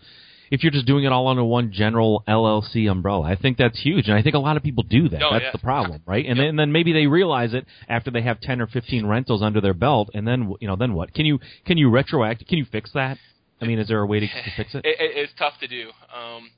If 0.50 0.62
you're 0.62 0.72
just 0.72 0.86
doing 0.86 1.04
it 1.04 1.12
all 1.12 1.28
under 1.28 1.44
one 1.44 1.72
general 1.72 2.22
LLC 2.28 2.90
umbrella, 2.90 3.22
I 3.22 3.36
think 3.36 3.58
that's 3.58 3.80
huge, 3.80 4.08
and 4.08 4.16
I 4.16 4.22
think 4.22 4.34
a 4.34 4.38
lot 4.38 4.56
of 4.56 4.62
people 4.62 4.84
do 4.84 5.08
that. 5.08 5.22
Oh, 5.22 5.32
that's 5.32 5.44
yeah. 5.44 5.52
the 5.52 5.58
problem, 5.58 6.02
right? 6.06 6.24
And 6.24 6.38
then, 6.38 6.46
and 6.46 6.58
then 6.58 6.72
maybe 6.72 6.92
they 6.92 7.06
realize 7.06 7.54
it 7.54 7.66
after 7.88 8.10
they 8.10 8.22
have 8.22 8.40
ten 8.40 8.60
or 8.60 8.66
fifteen 8.66 9.06
rentals 9.06 9.42
under 9.42 9.60
their 9.60 9.74
belt, 9.74 10.10
and 10.14 10.26
then 10.26 10.54
you 10.60 10.68
know, 10.68 10.76
then 10.76 10.94
what? 10.94 11.14
Can 11.14 11.26
you 11.26 11.40
can 11.66 11.78
you 11.78 11.88
retroact? 11.88 12.46
Can 12.46 12.58
you 12.58 12.66
fix 12.70 12.90
that? 12.94 13.18
I 13.60 13.64
mean, 13.64 13.78
is 13.78 13.88
there 13.88 14.00
a 14.00 14.06
way 14.06 14.20
to, 14.20 14.26
to 14.26 14.50
fix 14.56 14.74
it? 14.74 14.78
it, 14.84 14.96
it 15.00 15.10
it's 15.16 15.32
tough 15.38 15.54
to 15.60 15.68
do. 15.68 15.90
Um, 16.14 16.50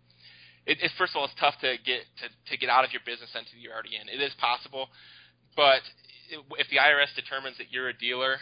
it, 0.66 0.78
it's 0.82 0.94
first 0.98 1.12
of 1.12 1.20
all, 1.20 1.24
it's 1.24 1.34
tough 1.40 1.54
to 1.60 1.76
get 1.84 2.02
to, 2.20 2.52
to 2.52 2.58
get 2.58 2.68
out 2.68 2.84
of 2.84 2.92
your 2.92 3.02
business 3.06 3.30
entity 3.34 3.58
you're 3.60 3.72
already 3.72 3.96
in. 3.96 4.08
It 4.08 4.22
is 4.22 4.32
possible, 4.38 4.88
but 5.56 5.80
if 6.30 6.68
the 6.68 6.76
IRS 6.76 7.14
determines 7.16 7.56
that 7.58 7.72
you're 7.72 7.88
a 7.88 7.96
dealer, 7.96 8.36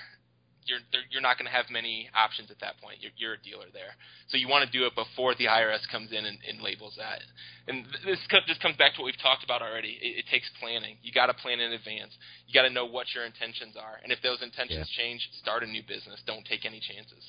you're 0.66 0.82
you're 1.10 1.22
not 1.22 1.38
going 1.38 1.46
to 1.46 1.54
have 1.54 1.66
many 1.70 2.10
options 2.14 2.50
at 2.50 2.60
that 2.60 2.78
point. 2.82 2.98
You're, 3.00 3.14
you're 3.16 3.34
a 3.34 3.42
dealer 3.42 3.70
there, 3.72 3.94
so 4.28 4.36
you 4.36 4.48
want 4.48 4.66
to 4.66 4.70
do 4.70 4.86
it 4.86 4.94
before 4.94 5.34
the 5.34 5.46
IRS 5.46 5.86
comes 5.90 6.12
in 6.12 6.26
and, 6.26 6.38
and 6.46 6.60
labels 6.60 6.94
that. 6.98 7.22
And 7.66 7.86
this 8.04 8.20
this 8.46 8.58
comes 8.58 8.76
back 8.76 8.94
to 8.94 9.00
what 9.00 9.06
we've 9.06 9.22
talked 9.22 9.44
about 9.44 9.62
already. 9.62 9.98
It, 10.02 10.22
it 10.22 10.26
takes 10.30 10.50
planning. 10.60 10.98
You 11.02 11.12
got 11.12 11.26
to 11.26 11.34
plan 11.34 11.60
in 11.60 11.72
advance. 11.72 12.12
You 12.46 12.54
got 12.54 12.66
to 12.68 12.72
know 12.72 12.86
what 12.86 13.06
your 13.14 13.24
intentions 13.24 13.74
are, 13.78 13.98
and 14.02 14.12
if 14.12 14.20
those 14.22 14.42
intentions 14.42 14.90
change, 14.96 15.22
start 15.40 15.62
a 15.62 15.66
new 15.66 15.82
business. 15.82 16.22
Don't 16.26 16.44
take 16.44 16.66
any 16.66 16.80
chances. 16.80 17.22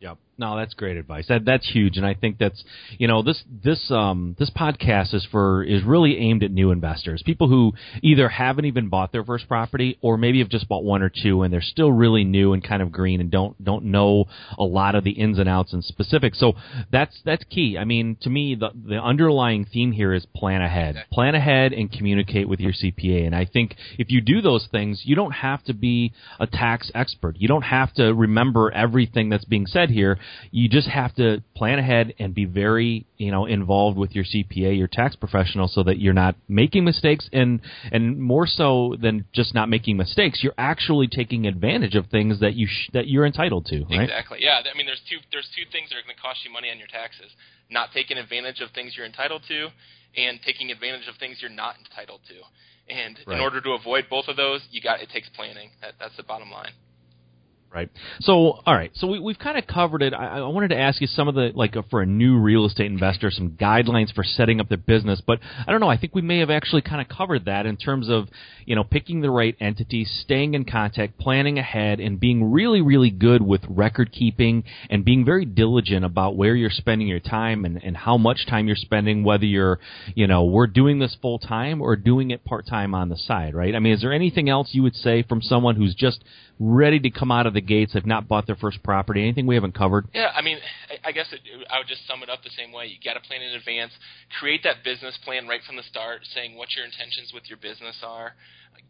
Yep. 0.00 0.18
No, 0.40 0.56
that's 0.56 0.72
great 0.72 0.96
advice. 0.96 1.26
That 1.28 1.44
that's 1.44 1.70
huge, 1.70 1.98
and 1.98 2.06
I 2.06 2.14
think 2.14 2.38
that's 2.38 2.64
you 2.96 3.06
know 3.06 3.22
this 3.22 3.44
this 3.62 3.90
um 3.90 4.34
this 4.38 4.48
podcast 4.48 5.12
is 5.12 5.26
for 5.30 5.62
is 5.62 5.84
really 5.84 6.16
aimed 6.16 6.42
at 6.42 6.50
new 6.50 6.70
investors, 6.70 7.22
people 7.26 7.46
who 7.46 7.74
either 8.02 8.26
haven't 8.30 8.64
even 8.64 8.88
bought 8.88 9.12
their 9.12 9.22
first 9.22 9.46
property 9.48 9.98
or 10.00 10.16
maybe 10.16 10.38
have 10.38 10.48
just 10.48 10.66
bought 10.66 10.82
one 10.82 11.02
or 11.02 11.10
two 11.10 11.42
and 11.42 11.52
they're 11.52 11.60
still 11.60 11.92
really 11.92 12.24
new 12.24 12.54
and 12.54 12.64
kind 12.64 12.80
of 12.80 12.90
green 12.90 13.20
and 13.20 13.30
don't 13.30 13.62
don't 13.62 13.84
know 13.84 14.24
a 14.58 14.64
lot 14.64 14.94
of 14.94 15.04
the 15.04 15.10
ins 15.10 15.38
and 15.38 15.46
outs 15.46 15.74
and 15.74 15.84
specifics. 15.84 16.40
So 16.40 16.54
that's 16.90 17.20
that's 17.26 17.44
key. 17.44 17.76
I 17.78 17.84
mean, 17.84 18.16
to 18.22 18.30
me, 18.30 18.54
the 18.54 18.70
the 18.74 18.96
underlying 18.96 19.66
theme 19.66 19.92
here 19.92 20.14
is 20.14 20.24
plan 20.34 20.62
ahead, 20.62 21.04
plan 21.12 21.34
ahead, 21.34 21.74
and 21.74 21.92
communicate 21.92 22.48
with 22.48 22.60
your 22.60 22.72
CPA. 22.72 23.26
And 23.26 23.34
I 23.34 23.44
think 23.44 23.76
if 23.98 24.10
you 24.10 24.22
do 24.22 24.40
those 24.40 24.66
things, 24.72 25.02
you 25.04 25.14
don't 25.14 25.32
have 25.32 25.62
to 25.64 25.74
be 25.74 26.14
a 26.38 26.46
tax 26.46 26.90
expert. 26.94 27.36
You 27.38 27.48
don't 27.48 27.60
have 27.60 27.92
to 27.94 28.14
remember 28.14 28.72
everything 28.72 29.28
that's 29.28 29.44
being 29.44 29.66
said 29.66 29.89
here. 29.90 30.18
You 30.50 30.68
just 30.68 30.88
have 30.88 31.14
to 31.16 31.42
plan 31.54 31.78
ahead 31.78 32.14
and 32.18 32.34
be 32.34 32.44
very, 32.44 33.06
you 33.16 33.30
know, 33.30 33.46
involved 33.46 33.98
with 33.98 34.14
your 34.14 34.24
CPA, 34.24 34.76
your 34.76 34.88
tax 34.88 35.16
professional, 35.16 35.68
so 35.68 35.82
that 35.82 35.98
you're 35.98 36.14
not 36.14 36.36
making 36.48 36.84
mistakes, 36.84 37.28
and 37.32 37.60
and 37.92 38.18
more 38.20 38.46
so 38.46 38.96
than 39.00 39.24
just 39.32 39.54
not 39.54 39.68
making 39.68 39.96
mistakes, 39.96 40.42
you're 40.42 40.54
actually 40.58 41.08
taking 41.08 41.46
advantage 41.46 41.94
of 41.94 42.06
things 42.06 42.40
that 42.40 42.54
you 42.54 42.66
sh- 42.66 42.90
that 42.92 43.08
you're 43.08 43.26
entitled 43.26 43.66
to, 43.66 43.84
right? 43.90 44.02
Exactly. 44.02 44.38
Yeah. 44.40 44.60
I 44.72 44.76
mean, 44.76 44.86
there's 44.86 45.02
two 45.08 45.18
there's 45.32 45.48
two 45.54 45.64
things 45.72 45.90
that 45.90 45.96
are 45.96 46.02
going 46.02 46.16
to 46.16 46.22
cost 46.22 46.40
you 46.44 46.50
money 46.52 46.70
on 46.70 46.78
your 46.78 46.88
taxes: 46.88 47.30
not 47.70 47.90
taking 47.92 48.16
advantage 48.18 48.60
of 48.60 48.70
things 48.70 48.94
you're 48.96 49.06
entitled 49.06 49.42
to, 49.48 49.68
and 50.16 50.40
taking 50.44 50.70
advantage 50.70 51.08
of 51.08 51.16
things 51.16 51.38
you're 51.40 51.50
not 51.50 51.76
entitled 51.78 52.20
to. 52.28 52.34
And 52.92 53.18
Right. 53.26 53.36
in 53.36 53.40
order 53.40 53.60
to 53.60 53.70
avoid 53.72 54.06
both 54.10 54.26
of 54.28 54.36
those, 54.36 54.66
you 54.70 54.80
got 54.80 55.00
it 55.00 55.10
takes 55.10 55.28
planning. 55.30 55.70
That, 55.80 55.94
that's 56.00 56.16
the 56.16 56.24
bottom 56.24 56.50
line. 56.50 56.72
Right. 57.72 57.88
So, 58.18 58.34
all 58.66 58.74
right. 58.74 58.90
So 58.94 59.06
we, 59.06 59.20
we've 59.20 59.38
kind 59.38 59.56
of 59.56 59.64
covered 59.64 60.02
it. 60.02 60.12
I, 60.12 60.38
I 60.38 60.48
wanted 60.48 60.70
to 60.70 60.76
ask 60.76 61.00
you 61.00 61.06
some 61.06 61.28
of 61.28 61.36
the 61.36 61.52
like 61.54 61.76
uh, 61.76 61.82
for 61.88 62.02
a 62.02 62.06
new 62.06 62.36
real 62.36 62.66
estate 62.66 62.86
investor, 62.86 63.30
some 63.30 63.50
guidelines 63.50 64.12
for 64.12 64.24
setting 64.24 64.58
up 64.58 64.68
their 64.68 64.76
business. 64.76 65.22
But 65.24 65.38
I 65.64 65.70
don't 65.70 65.80
know. 65.80 65.88
I 65.88 65.96
think 65.96 66.12
we 66.12 66.20
may 66.20 66.40
have 66.40 66.50
actually 66.50 66.82
kind 66.82 67.00
of 67.00 67.08
covered 67.08 67.44
that 67.44 67.66
in 67.66 67.76
terms 67.76 68.08
of 68.08 68.26
you 68.66 68.74
know 68.74 68.82
picking 68.82 69.20
the 69.20 69.30
right 69.30 69.54
entity, 69.60 70.04
staying 70.04 70.54
in 70.54 70.64
contact, 70.64 71.16
planning 71.18 71.60
ahead, 71.60 72.00
and 72.00 72.18
being 72.18 72.50
really, 72.50 72.80
really 72.80 73.10
good 73.10 73.40
with 73.40 73.60
record 73.68 74.10
keeping 74.10 74.64
and 74.88 75.04
being 75.04 75.24
very 75.24 75.44
diligent 75.44 76.04
about 76.04 76.34
where 76.34 76.56
you're 76.56 76.70
spending 76.70 77.06
your 77.06 77.20
time 77.20 77.64
and, 77.64 77.80
and 77.84 77.96
how 77.96 78.16
much 78.16 78.46
time 78.48 78.66
you're 78.66 78.74
spending. 78.74 79.22
Whether 79.22 79.46
you're 79.46 79.78
you 80.16 80.26
know 80.26 80.44
we're 80.44 80.66
doing 80.66 80.98
this 80.98 81.16
full 81.22 81.38
time 81.38 81.80
or 81.80 81.94
doing 81.94 82.32
it 82.32 82.44
part 82.44 82.66
time 82.66 82.96
on 82.96 83.10
the 83.10 83.16
side. 83.16 83.54
Right. 83.54 83.76
I 83.76 83.78
mean, 83.78 83.92
is 83.92 84.00
there 84.00 84.12
anything 84.12 84.48
else 84.48 84.70
you 84.72 84.82
would 84.82 84.96
say 84.96 85.22
from 85.22 85.40
someone 85.40 85.76
who's 85.76 85.94
just 85.94 86.24
ready 86.60 87.00
to 87.00 87.10
come 87.10 87.32
out 87.32 87.46
of 87.46 87.54
the 87.54 87.60
gates, 87.60 87.94
have 87.94 88.04
not 88.04 88.28
bought 88.28 88.46
their 88.46 88.54
first 88.54 88.82
property. 88.82 89.22
Anything 89.22 89.46
we 89.46 89.54
haven't 89.54 89.74
covered? 89.74 90.06
Yeah, 90.12 90.28
I 90.36 90.42
mean, 90.42 90.58
I, 90.90 91.08
I 91.08 91.12
guess 91.12 91.26
it, 91.32 91.40
I 91.72 91.78
would 91.78 91.88
just 91.88 92.06
sum 92.06 92.22
it 92.22 92.28
up 92.28 92.44
the 92.44 92.50
same 92.50 92.70
way. 92.70 92.86
You 92.86 92.96
got 93.02 93.14
to 93.14 93.26
plan 93.26 93.40
in 93.40 93.56
advance. 93.56 93.92
Create 94.38 94.60
that 94.64 94.84
business 94.84 95.18
plan 95.24 95.48
right 95.48 95.62
from 95.66 95.76
the 95.76 95.82
start, 95.84 96.20
saying 96.34 96.56
what 96.56 96.68
your 96.76 96.84
intentions 96.84 97.32
with 97.32 97.48
your 97.48 97.58
business 97.58 97.96
are. 98.04 98.34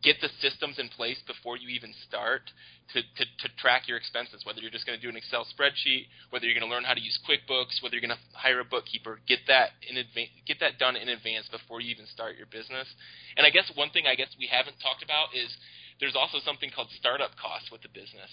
Get 0.02 0.16
the 0.20 0.32
systems 0.40 0.78
in 0.78 0.88
place 0.88 1.20
before 1.26 1.56
you 1.56 1.68
even 1.68 1.92
start 2.08 2.48
to, 2.94 3.02
to, 3.02 3.24
to 3.24 3.48
track 3.60 3.84
your 3.86 3.98
expenses. 4.00 4.42
Whether 4.48 4.60
you're 4.60 4.72
just 4.72 4.86
going 4.86 4.96
to 4.98 5.02
do 5.02 5.12
an 5.12 5.16
Excel 5.16 5.44
spreadsheet, 5.44 6.08
whether 6.30 6.46
you're 6.46 6.56
going 6.56 6.68
to 6.68 6.72
learn 6.72 6.84
how 6.84 6.94
to 6.94 7.00
use 7.00 7.20
QuickBooks, 7.28 7.82
whether 7.82 7.94
you're 7.94 8.04
going 8.04 8.16
to 8.16 8.24
hire 8.32 8.60
a 8.60 8.64
bookkeeper. 8.64 9.20
Get 9.28 9.40
that 9.48 9.76
in 9.84 10.00
advance. 10.00 10.32
Get 10.48 10.60
that 10.60 10.78
done 10.80 10.96
in 10.96 11.08
advance 11.08 11.48
before 11.52 11.80
you 11.80 11.92
even 11.92 12.06
start 12.08 12.36
your 12.40 12.48
business. 12.48 12.88
And 13.36 13.44
I 13.44 13.50
guess 13.50 13.70
one 13.74 13.90
thing 13.90 14.08
I 14.08 14.16
guess 14.16 14.32
we 14.40 14.48
haven't 14.48 14.80
talked 14.80 15.04
about 15.04 15.36
is 15.36 15.52
there's 16.00 16.16
also 16.16 16.40
something 16.44 16.70
called 16.72 16.88
startup 16.96 17.36
costs 17.36 17.68
with 17.70 17.82
the 17.84 17.92
business. 17.92 18.32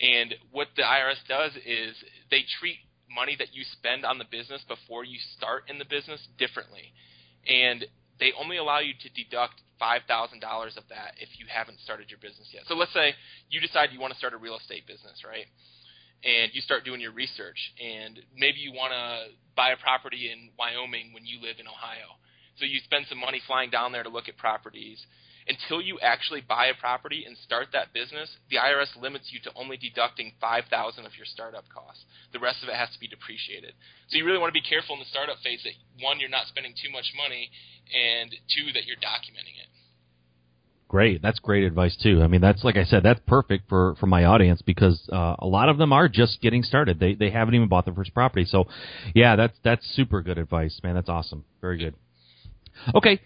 And 0.00 0.34
what 0.50 0.68
the 0.76 0.82
IRS 0.82 1.20
does 1.28 1.52
is 1.66 1.92
they 2.30 2.48
treat 2.58 2.80
money 3.14 3.36
that 3.36 3.52
you 3.52 3.64
spend 3.76 4.04
on 4.04 4.16
the 4.16 4.24
business 4.24 4.64
before 4.66 5.04
you 5.04 5.18
start 5.36 5.68
in 5.68 5.78
the 5.78 5.84
business 5.84 6.20
differently. 6.38 6.92
And 7.46 7.84
they 8.22 8.30
only 8.38 8.56
allow 8.56 8.78
you 8.78 8.94
to 8.94 9.08
deduct 9.10 9.58
$5,000 9.82 10.06
of 10.06 10.86
that 10.94 11.18
if 11.18 11.28
you 11.42 11.46
haven't 11.50 11.82
started 11.82 12.06
your 12.06 12.22
business 12.22 12.46
yet. 12.54 12.62
So 12.70 12.78
let's 12.78 12.94
say 12.94 13.18
you 13.50 13.58
decide 13.58 13.90
you 13.90 13.98
want 13.98 14.12
to 14.14 14.18
start 14.18 14.32
a 14.32 14.38
real 14.38 14.54
estate 14.54 14.86
business, 14.86 15.26
right? 15.26 15.50
And 16.22 16.54
you 16.54 16.62
start 16.62 16.84
doing 16.86 17.00
your 17.02 17.10
research, 17.10 17.58
and 17.82 18.22
maybe 18.38 18.62
you 18.62 18.70
want 18.70 18.94
to 18.94 19.34
buy 19.58 19.74
a 19.74 19.76
property 19.76 20.30
in 20.30 20.54
Wyoming 20.54 21.10
when 21.10 21.26
you 21.26 21.42
live 21.42 21.58
in 21.58 21.66
Ohio. 21.66 22.14
So 22.62 22.64
you 22.64 22.78
spend 22.86 23.10
some 23.10 23.18
money 23.18 23.42
flying 23.44 23.74
down 23.74 23.90
there 23.90 24.06
to 24.06 24.08
look 24.08 24.30
at 24.30 24.38
properties 24.38 25.02
until 25.48 25.80
you 25.80 25.98
actually 26.00 26.40
buy 26.40 26.66
a 26.66 26.74
property 26.74 27.24
and 27.26 27.36
start 27.38 27.68
that 27.72 27.92
business, 27.92 28.30
the 28.50 28.56
IRS 28.56 28.94
limits 29.00 29.30
you 29.32 29.40
to 29.40 29.50
only 29.56 29.76
deducting 29.76 30.32
5000 30.40 31.06
of 31.06 31.12
your 31.16 31.26
startup 31.26 31.64
costs. 31.68 32.04
The 32.32 32.40
rest 32.40 32.62
of 32.62 32.68
it 32.68 32.76
has 32.76 32.90
to 32.94 33.00
be 33.00 33.08
depreciated. 33.08 33.74
So 34.08 34.18
you 34.18 34.24
really 34.24 34.38
want 34.38 34.50
to 34.54 34.60
be 34.60 34.66
careful 34.66 34.94
in 34.94 35.00
the 35.00 35.10
startup 35.10 35.38
phase 35.42 35.60
that 35.64 35.74
one 36.00 36.20
you're 36.20 36.30
not 36.30 36.46
spending 36.46 36.74
too 36.74 36.90
much 36.90 37.12
money 37.16 37.50
and 37.90 38.30
two 38.30 38.72
that 38.72 38.86
you're 38.86 39.00
documenting 39.02 39.58
it. 39.58 39.70
Great, 40.92 41.22
that's 41.22 41.38
great 41.38 41.64
advice 41.64 41.96
too. 41.96 42.20
I 42.22 42.26
mean, 42.26 42.42
that's 42.42 42.62
like 42.64 42.76
I 42.76 42.84
said, 42.84 43.02
that's 43.02 43.20
perfect 43.26 43.66
for 43.66 43.94
for 43.98 44.06
my 44.06 44.26
audience 44.26 44.60
because 44.60 45.08
uh, 45.10 45.36
a 45.38 45.46
lot 45.46 45.70
of 45.70 45.78
them 45.78 45.90
are 45.90 46.06
just 46.06 46.42
getting 46.42 46.62
started. 46.62 47.00
They 47.00 47.14
they 47.14 47.30
haven't 47.30 47.54
even 47.54 47.68
bought 47.68 47.86
their 47.86 47.94
first 47.94 48.12
property. 48.12 48.44
So, 48.44 48.66
yeah, 49.14 49.34
that's 49.34 49.56
that's 49.64 49.86
super 49.96 50.20
good 50.20 50.36
advice, 50.36 50.78
man. 50.84 50.94
That's 50.94 51.08
awesome. 51.08 51.46
Very 51.62 51.78
good. 51.78 51.94
Okay, 52.94 53.20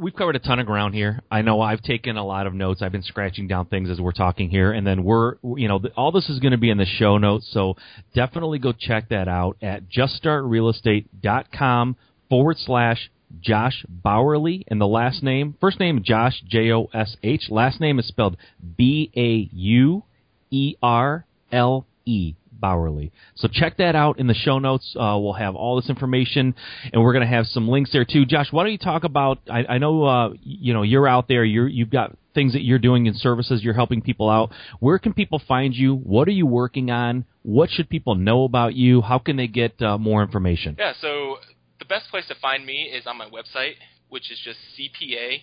we've 0.00 0.14
covered 0.14 0.36
a 0.36 0.40
ton 0.40 0.58
of 0.58 0.66
ground 0.66 0.94
here. 0.94 1.20
I 1.30 1.42
know 1.42 1.60
I've 1.60 1.82
taken 1.82 2.16
a 2.16 2.24
lot 2.24 2.46
of 2.46 2.54
notes. 2.54 2.82
I've 2.82 2.92
been 2.92 3.02
scratching 3.02 3.46
down 3.46 3.66
things 3.66 3.90
as 3.90 4.00
we're 4.00 4.12
talking 4.12 4.50
here, 4.50 4.72
and 4.72 4.86
then 4.86 5.04
we're, 5.04 5.36
you 5.56 5.68
know, 5.68 5.80
all 5.96 6.10
this 6.10 6.28
is 6.28 6.38
going 6.38 6.52
to 6.52 6.58
be 6.58 6.70
in 6.70 6.78
the 6.78 6.86
show 6.86 7.18
notes. 7.18 7.48
So 7.52 7.76
definitely 8.14 8.58
go 8.58 8.72
check 8.72 9.10
that 9.10 9.28
out 9.28 9.56
at 9.62 9.82
juststartrealestate.com 9.88 11.96
forward 12.28 12.56
slash 12.58 13.10
Josh 13.40 13.84
Bauerle, 14.04 14.64
and 14.68 14.80
the 14.80 14.88
last 14.88 15.22
name, 15.22 15.54
first 15.60 15.78
name 15.78 16.02
Josh 16.02 16.42
J 16.48 16.72
O 16.72 16.88
S 16.92 17.16
H, 17.22 17.44
last 17.48 17.80
name 17.80 18.00
is 18.00 18.08
spelled 18.08 18.36
B 18.76 19.12
A 19.16 19.48
U 19.54 20.02
E 20.50 20.74
R 20.82 21.24
L 21.52 21.86
E. 22.04 22.34
Bauerle. 22.60 23.10
So 23.36 23.48
check 23.50 23.78
that 23.78 23.96
out 23.96 24.18
in 24.18 24.26
the 24.26 24.34
show 24.34 24.58
notes. 24.58 24.94
Uh, 24.94 25.18
we'll 25.20 25.34
have 25.34 25.54
all 25.54 25.76
this 25.76 25.88
information, 25.88 26.54
and 26.92 27.02
we're 27.02 27.12
going 27.12 27.28
to 27.28 27.34
have 27.34 27.46
some 27.46 27.68
links 27.68 27.90
there 27.92 28.04
too. 28.04 28.26
Josh, 28.26 28.48
why 28.50 28.64
don't 28.64 28.72
you 28.72 28.78
talk 28.78 29.04
about? 29.04 29.38
I, 29.50 29.64
I 29.68 29.78
know 29.78 30.04
uh, 30.04 30.30
you 30.42 30.74
know 30.74 30.82
you're 30.82 31.08
out 31.08 31.28
there. 31.28 31.44
You're, 31.44 31.68
you've 31.68 31.90
got 31.90 32.16
things 32.34 32.52
that 32.52 32.62
you're 32.62 32.78
doing 32.78 33.06
in 33.06 33.14
services. 33.14 33.62
You're 33.62 33.74
helping 33.74 34.02
people 34.02 34.30
out. 34.30 34.52
Where 34.78 34.98
can 34.98 35.12
people 35.12 35.40
find 35.46 35.74
you? 35.74 35.94
What 35.94 36.28
are 36.28 36.32
you 36.32 36.46
working 36.46 36.90
on? 36.90 37.24
What 37.42 37.70
should 37.70 37.88
people 37.88 38.14
know 38.14 38.44
about 38.44 38.74
you? 38.74 39.00
How 39.00 39.18
can 39.18 39.36
they 39.36 39.46
get 39.46 39.80
uh, 39.82 39.98
more 39.98 40.22
information? 40.22 40.76
Yeah. 40.78 40.92
So 41.00 41.36
the 41.78 41.86
best 41.86 42.10
place 42.10 42.26
to 42.28 42.34
find 42.36 42.64
me 42.64 42.82
is 42.82 43.06
on 43.06 43.16
my 43.16 43.26
website, 43.26 43.74
which 44.08 44.30
is 44.30 44.38
just 44.44 44.58
cpajdb.com. 44.78 45.40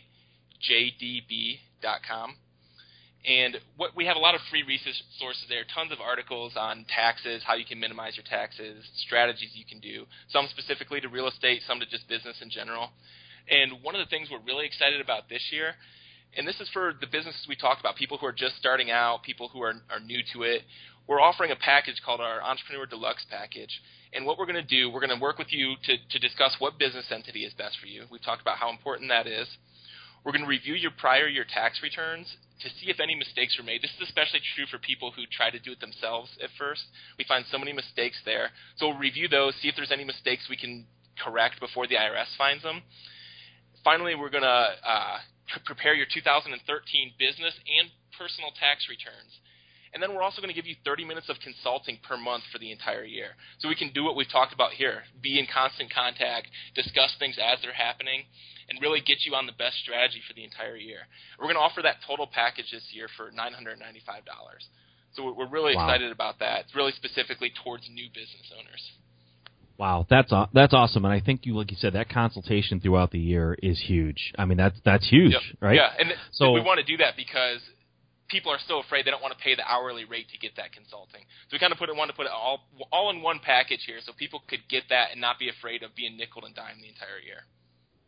And 3.27 3.57
what 3.75 3.91
we 3.93 4.05
have 4.05 4.15
a 4.15 4.19
lot 4.19 4.35
of 4.35 4.41
free 4.49 4.63
resources 4.63 5.43
there, 5.49 5.67
tons 5.75 5.91
of 5.91 5.99
articles 5.99 6.53
on 6.55 6.85
taxes, 6.87 7.43
how 7.45 7.55
you 7.55 7.65
can 7.65 7.77
minimize 7.77 8.15
your 8.15 8.23
taxes, 8.23 8.87
strategies 9.05 9.51
you 9.53 9.65
can 9.67 9.79
do, 9.79 10.05
some 10.29 10.47
specifically 10.47 11.01
to 11.01 11.09
real 11.09 11.27
estate, 11.27 11.61
some 11.67 11.81
to 11.81 11.85
just 11.85 12.07
business 12.07 12.37
in 12.41 12.49
general. 12.49 12.89
And 13.51 13.83
one 13.83 13.95
of 13.95 13.99
the 13.99 14.09
things 14.09 14.29
we're 14.31 14.39
really 14.47 14.65
excited 14.65 15.01
about 15.01 15.27
this 15.27 15.43
year, 15.51 15.75
and 16.37 16.47
this 16.47 16.59
is 16.61 16.69
for 16.71 16.93
the 17.01 17.07
businesses 17.07 17.45
we 17.49 17.57
talked 17.57 17.81
about, 17.81 17.97
people 17.97 18.17
who 18.17 18.25
are 18.27 18.31
just 18.31 18.55
starting 18.55 18.91
out, 18.91 19.23
people 19.23 19.49
who 19.49 19.61
are, 19.61 19.75
are 19.91 19.99
new 19.99 20.23
to 20.31 20.43
it, 20.43 20.61
we're 21.07 21.19
offering 21.19 21.51
a 21.51 21.55
package 21.55 22.01
called 22.05 22.21
our 22.21 22.41
Entrepreneur 22.41 22.85
Deluxe 22.85 23.25
package. 23.29 23.81
And 24.13 24.25
what 24.25 24.37
we're 24.37 24.45
going 24.45 24.55
to 24.55 24.63
do, 24.63 24.89
we're 24.89 25.05
going 25.05 25.15
to 25.17 25.21
work 25.21 25.37
with 25.37 25.51
you 25.51 25.75
to, 25.83 25.97
to 25.97 26.19
discuss 26.19 26.55
what 26.59 26.79
business 26.79 27.05
entity 27.11 27.43
is 27.43 27.53
best 27.53 27.77
for 27.79 27.87
you. 27.87 28.03
We've 28.11 28.23
talked 28.23 28.41
about 28.41 28.57
how 28.57 28.69
important 28.69 29.09
that 29.09 29.27
is. 29.27 29.47
We're 30.27 30.35
going 30.35 30.43
to 30.43 30.51
review 30.51 30.75
your 30.75 30.91
prior 30.91 31.31
year 31.31 31.47
tax 31.47 31.79
returns 31.81 32.27
to 32.59 32.67
see 32.67 32.91
if 32.91 32.99
any 32.99 33.15
mistakes 33.15 33.55
were 33.55 33.63
made. 33.63 33.79
This 33.79 33.95
is 33.95 34.11
especially 34.11 34.43
true 34.59 34.67
for 34.67 34.75
people 34.75 35.15
who 35.15 35.23
try 35.31 35.49
to 35.49 35.57
do 35.57 35.71
it 35.71 35.79
themselves 35.79 36.27
at 36.43 36.51
first. 36.59 36.83
We 37.15 37.23
find 37.23 37.47
so 37.47 37.55
many 37.55 37.71
mistakes 37.71 38.19
there. 38.27 38.51
So 38.75 38.91
we'll 38.91 38.99
review 38.99 39.31
those, 39.31 39.55
see 39.63 39.71
if 39.71 39.79
there's 39.79 39.95
any 39.95 40.03
mistakes 40.03 40.51
we 40.51 40.59
can 40.59 40.83
correct 41.23 41.61
before 41.63 41.87
the 41.87 41.95
IRS 41.95 42.27
finds 42.37 42.61
them. 42.61 42.83
Finally, 43.87 44.19
we're 44.19 44.29
going 44.29 44.43
to 44.43 44.67
uh, 44.83 45.23
prepare 45.63 45.95
your 45.95 46.07
2013 46.11 46.59
business 47.15 47.55
and 47.79 47.87
personal 48.19 48.51
tax 48.59 48.83
returns. 48.91 49.31
And 49.93 50.03
then 50.03 50.13
we're 50.13 50.21
also 50.21 50.41
going 50.41 50.53
to 50.53 50.57
give 50.57 50.67
you 50.67 50.75
30 50.83 51.05
minutes 51.05 51.29
of 51.29 51.37
consulting 51.39 51.97
per 52.07 52.17
month 52.17 52.43
for 52.51 52.59
the 52.59 52.71
entire 52.71 53.05
year. 53.05 53.37
So 53.59 53.67
we 53.67 53.75
can 53.75 53.91
do 53.93 54.03
what 54.03 54.15
we've 54.15 54.29
talked 54.29 54.53
about 54.53 54.71
here 54.71 55.03
be 55.21 55.39
in 55.39 55.47
constant 55.47 55.93
contact, 55.93 56.47
discuss 56.75 57.15
things 57.19 57.37
as 57.41 57.59
they're 57.61 57.73
happening, 57.73 58.23
and 58.69 58.81
really 58.81 58.99
get 58.99 59.25
you 59.25 59.33
on 59.35 59.45
the 59.45 59.55
best 59.55 59.77
strategy 59.81 60.21
for 60.27 60.33
the 60.33 60.43
entire 60.43 60.75
year. 60.75 61.07
We're 61.39 61.45
going 61.45 61.55
to 61.55 61.65
offer 61.65 61.81
that 61.81 61.97
total 62.05 62.27
package 62.27 62.71
this 62.71 62.83
year 62.91 63.07
for 63.15 63.31
$995. 63.31 63.79
So 65.15 65.33
we're 65.33 65.49
really 65.49 65.75
wow. 65.75 65.87
excited 65.87 66.11
about 66.11 66.39
that. 66.39 66.67
It's 66.67 66.75
really 66.75 66.91
specifically 66.91 67.51
towards 67.63 67.89
new 67.89 68.07
business 68.09 68.51
owners. 68.57 68.83
Wow, 69.77 70.07
that's 70.09 70.33
that's 70.53 70.73
awesome, 70.73 71.05
and 71.05 71.13
I 71.13 71.19
think 71.19 71.45
you, 71.45 71.55
like 71.55 71.69
you 71.69 71.77
said, 71.79 71.93
that 71.93 72.09
consultation 72.09 72.79
throughout 72.79 73.11
the 73.11 73.19
year 73.19 73.55
is 73.61 73.79
huge. 73.79 74.33
I 74.35 74.45
mean, 74.45 74.57
that's 74.57 74.75
that's 74.83 75.07
huge, 75.07 75.33
yep. 75.33 75.41
right? 75.61 75.75
Yeah, 75.75 75.89
and 75.99 76.13
so 76.31 76.51
we 76.51 76.61
want 76.61 76.79
to 76.79 76.83
do 76.83 76.97
that 76.97 77.15
because 77.15 77.59
people 78.27 78.51
are 78.51 78.59
so 78.67 78.79
afraid 78.79 79.05
they 79.05 79.11
don't 79.11 79.21
want 79.21 79.37
to 79.37 79.43
pay 79.43 79.55
the 79.55 79.65
hourly 79.67 80.05
rate 80.05 80.29
to 80.29 80.37
get 80.37 80.55
that 80.57 80.71
consulting. 80.71 81.21
So 81.47 81.53
we 81.53 81.59
kind 81.59 81.71
of 81.71 81.79
put 81.79 81.89
it 81.89 81.95
want 81.95 82.09
to 82.09 82.15
put 82.15 82.25
it 82.25 82.31
all 82.31 82.67
all 82.91 83.09
in 83.09 83.21
one 83.21 83.39
package 83.39 83.83
here, 83.85 83.99
so 84.03 84.13
people 84.13 84.43
could 84.47 84.67
get 84.69 84.83
that 84.89 85.11
and 85.11 85.21
not 85.21 85.39
be 85.39 85.49
afraid 85.49 85.83
of 85.83 85.95
being 85.95 86.17
nickel 86.17 86.45
and 86.45 86.53
dime 86.55 86.81
the 86.81 86.89
entire 86.89 87.19
year. 87.23 87.43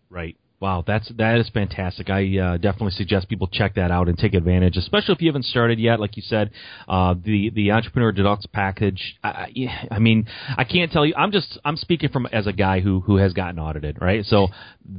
Right. 0.10 0.38
Wow, 0.62 0.84
that's 0.86 1.10
that 1.18 1.38
is 1.38 1.50
fantastic. 1.54 2.10
I 2.10 2.38
uh, 2.38 2.58
definitely 2.58 2.92
suggest 2.92 3.30
people 3.30 3.48
check 3.48 3.76
that 3.76 3.92
out 3.92 4.10
and 4.10 4.18
take 4.18 4.34
advantage, 4.34 4.76
especially 4.76 5.14
if 5.14 5.22
you 5.22 5.30
haven't 5.30 5.46
started 5.46 5.80
yet. 5.80 6.02
Like 6.02 6.18
you 6.18 6.24
said, 6.26 6.52
uh, 6.90 7.14
the 7.14 7.50
the 7.52 7.72
Entrepreneur 7.72 8.12
Deluxe 8.12 8.46
package. 8.48 9.18
I, 9.24 9.48
I 9.90 10.00
mean, 10.00 10.28
I 10.58 10.66
can't 10.66 10.92
tell 10.92 11.06
you. 11.06 11.14
I'm 11.18 11.32
just 11.32 11.58
I'm 11.64 11.78
speaking 11.78 12.10
from 12.10 12.26
as 12.26 12.46
a 12.46 12.52
guy 12.52 12.82
who 12.82 13.00
who 13.00 13.16
has 13.16 13.32
gotten 13.32 13.58
audited, 13.58 14.00
right? 14.02 14.26
So 14.26 14.48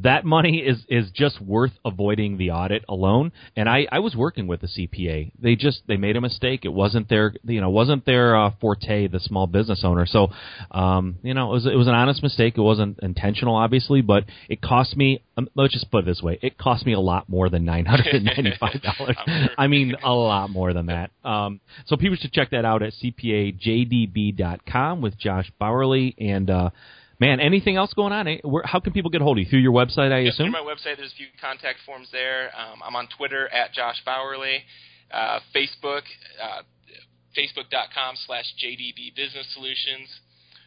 that 0.03 0.25
money 0.25 0.61
is 0.61 0.79
is 0.89 1.11
just 1.11 1.43
worth 1.43 1.73
avoiding 1.85 2.39
the 2.39 2.53
audit 2.53 2.83
alone. 2.89 3.31
And 3.55 3.69
I 3.69 3.87
I 3.93 3.99
was 3.99 4.17
working 4.17 4.47
with 4.47 4.63
a 4.63 4.67
CPA. 4.67 5.33
They 5.43 5.57
just 5.57 5.83
they 5.87 5.99
made 5.99 6.17
a 6.17 6.23
mistake. 6.23 6.65
It 6.65 6.73
wasn't 6.73 7.11
their 7.11 7.35
you 7.45 7.61
know 7.61 7.69
wasn't 7.69 8.07
their 8.07 8.35
uh, 8.35 8.53
forte, 8.63 9.09
the 9.09 9.21
small 9.21 9.47
business 9.47 9.83
owner. 9.85 10.07
So, 10.07 10.29
um, 10.71 11.19
you 11.23 11.35
know, 11.35 11.51
it 11.51 11.53
was 11.53 11.67
it 11.67 11.77
was 11.77 11.87
an 11.87 11.95
honest 11.95 12.23
mistake. 12.23 12.55
It 12.57 12.63
wasn't 12.63 13.01
intentional, 13.03 13.57
obviously, 13.57 14.01
but 14.01 14.25
it 14.49 14.63
cost 14.63 14.97
me 14.97 15.23
um, 15.41 15.49
let's 15.55 15.73
just 15.73 15.91
put 15.91 16.05
it 16.05 16.07
this 16.07 16.23
way: 16.23 16.39
it 16.43 16.57
cost 16.59 16.87
me 16.87 16.93
a 16.93 17.01
lot 17.01 17.29
more 17.29 17.49
than 17.49 17.65
nine 17.65 17.87
hundred 17.87 18.15
and 18.15 18.25
ninety-five 18.25 18.81
dollars. 18.83 19.17
I 19.59 19.67
mean, 19.67 19.95
a 20.03 20.13
lot 20.13 20.51
more 20.51 20.73
than 20.73 20.87
that. 20.87 21.11
Um, 21.25 21.61
so 21.87 21.97
people 21.97 22.17
should 22.21 22.33
check 22.33 22.51
that 22.51 22.65
out 22.65 22.83
at 22.83 22.93
cpajdb.com 23.03 25.01
with 25.01 25.19
Josh 25.19 25.51
Bauerle. 25.61 26.15
And 26.19 26.51
uh, 26.51 26.71
man, 27.19 27.41
anything 27.41 27.77
else 27.77 27.93
going 27.95 28.13
on? 28.13 28.27
Where, 28.43 28.63
how 28.65 28.81
can 28.81 28.93
people 28.93 29.11
get 29.11 29.21
a 29.21 29.25
hold 29.25 29.39
of 29.39 29.45
you 29.45 29.51
through 29.51 29.61
your 29.61 29.73
website? 29.73 30.13
I 30.13 30.25
Just 30.25 30.41
assume 30.41 30.53
through 30.53 30.65
my 30.65 30.71
website. 30.71 30.97
There's 30.97 31.13
a 31.13 31.17
few 31.17 31.27
contact 31.41 31.79
forms 31.87 32.09
there. 32.13 32.51
Um, 32.57 32.81
I'm 32.85 32.97
on 32.97 33.09
Twitter 33.17 33.49
at 33.49 33.73
Josh 33.73 34.03
Bauerle, 34.07 34.59
uh, 35.13 35.41
Facebook, 35.55 36.03
uh, 36.43 36.63
facebook.com 37.37 38.17
slash 38.27 38.45
JDB 38.63 39.15
Business 39.15 39.47
Solutions. 39.55 40.09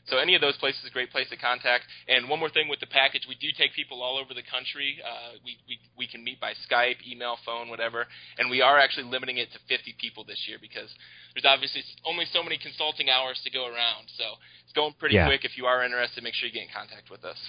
So 0.06 0.18
any 0.18 0.36
of 0.36 0.42
those 0.42 0.58
places 0.58 0.84
is 0.84 0.90
a 0.90 0.94
great 0.94 1.12
place 1.12 1.30
to 1.30 1.38
contact. 1.38 1.86
And 2.08 2.28
one 2.28 2.40
more 2.40 2.50
thing 2.50 2.68
with 2.68 2.80
the 2.80 2.92
package, 2.92 3.24
we 3.28 3.36
do 3.36 3.48
take 3.58 3.74
people 3.74 4.04
all 4.04 4.18
over 4.20 4.34
the 4.34 4.44
country. 4.44 5.00
Uh, 5.00 5.40
we, 5.46 5.58
we, 5.68 5.80
we 5.98 6.08
can 6.08 6.24
meet 6.24 6.42
by 6.42 6.54
Skype, 6.68 7.00
email, 7.08 7.38
phone, 7.46 7.70
whatever. 7.70 8.06
And 8.38 8.52
we 8.52 8.62
are 8.62 8.78
actually 8.78 9.08
limiting 9.08 9.38
it 9.38 9.52
to 9.54 9.60
50 9.70 9.96
people 10.00 10.26
this 10.26 10.44
year 10.48 10.58
because 10.60 10.92
there's 11.34 11.48
obviously 11.48 11.84
only 12.04 12.26
so 12.34 12.44
many 12.44 12.58
consulting 12.58 13.10
hours 13.10 13.40
to 13.44 13.52
go 13.52 13.66
around. 13.66 14.12
So 14.18 14.36
it's 14.64 14.74
going 14.74 14.94
pretty 15.00 15.16
yeah. 15.16 15.28
quick. 15.28 15.46
If 15.46 15.58
you 15.58 15.66
are 15.66 15.84
interested, 15.84 16.24
make 16.24 16.36
sure 16.36 16.48
you 16.48 16.54
get 16.54 16.68
in 16.68 16.74
contact 16.76 17.10
with 17.10 17.24
us. 17.24 17.40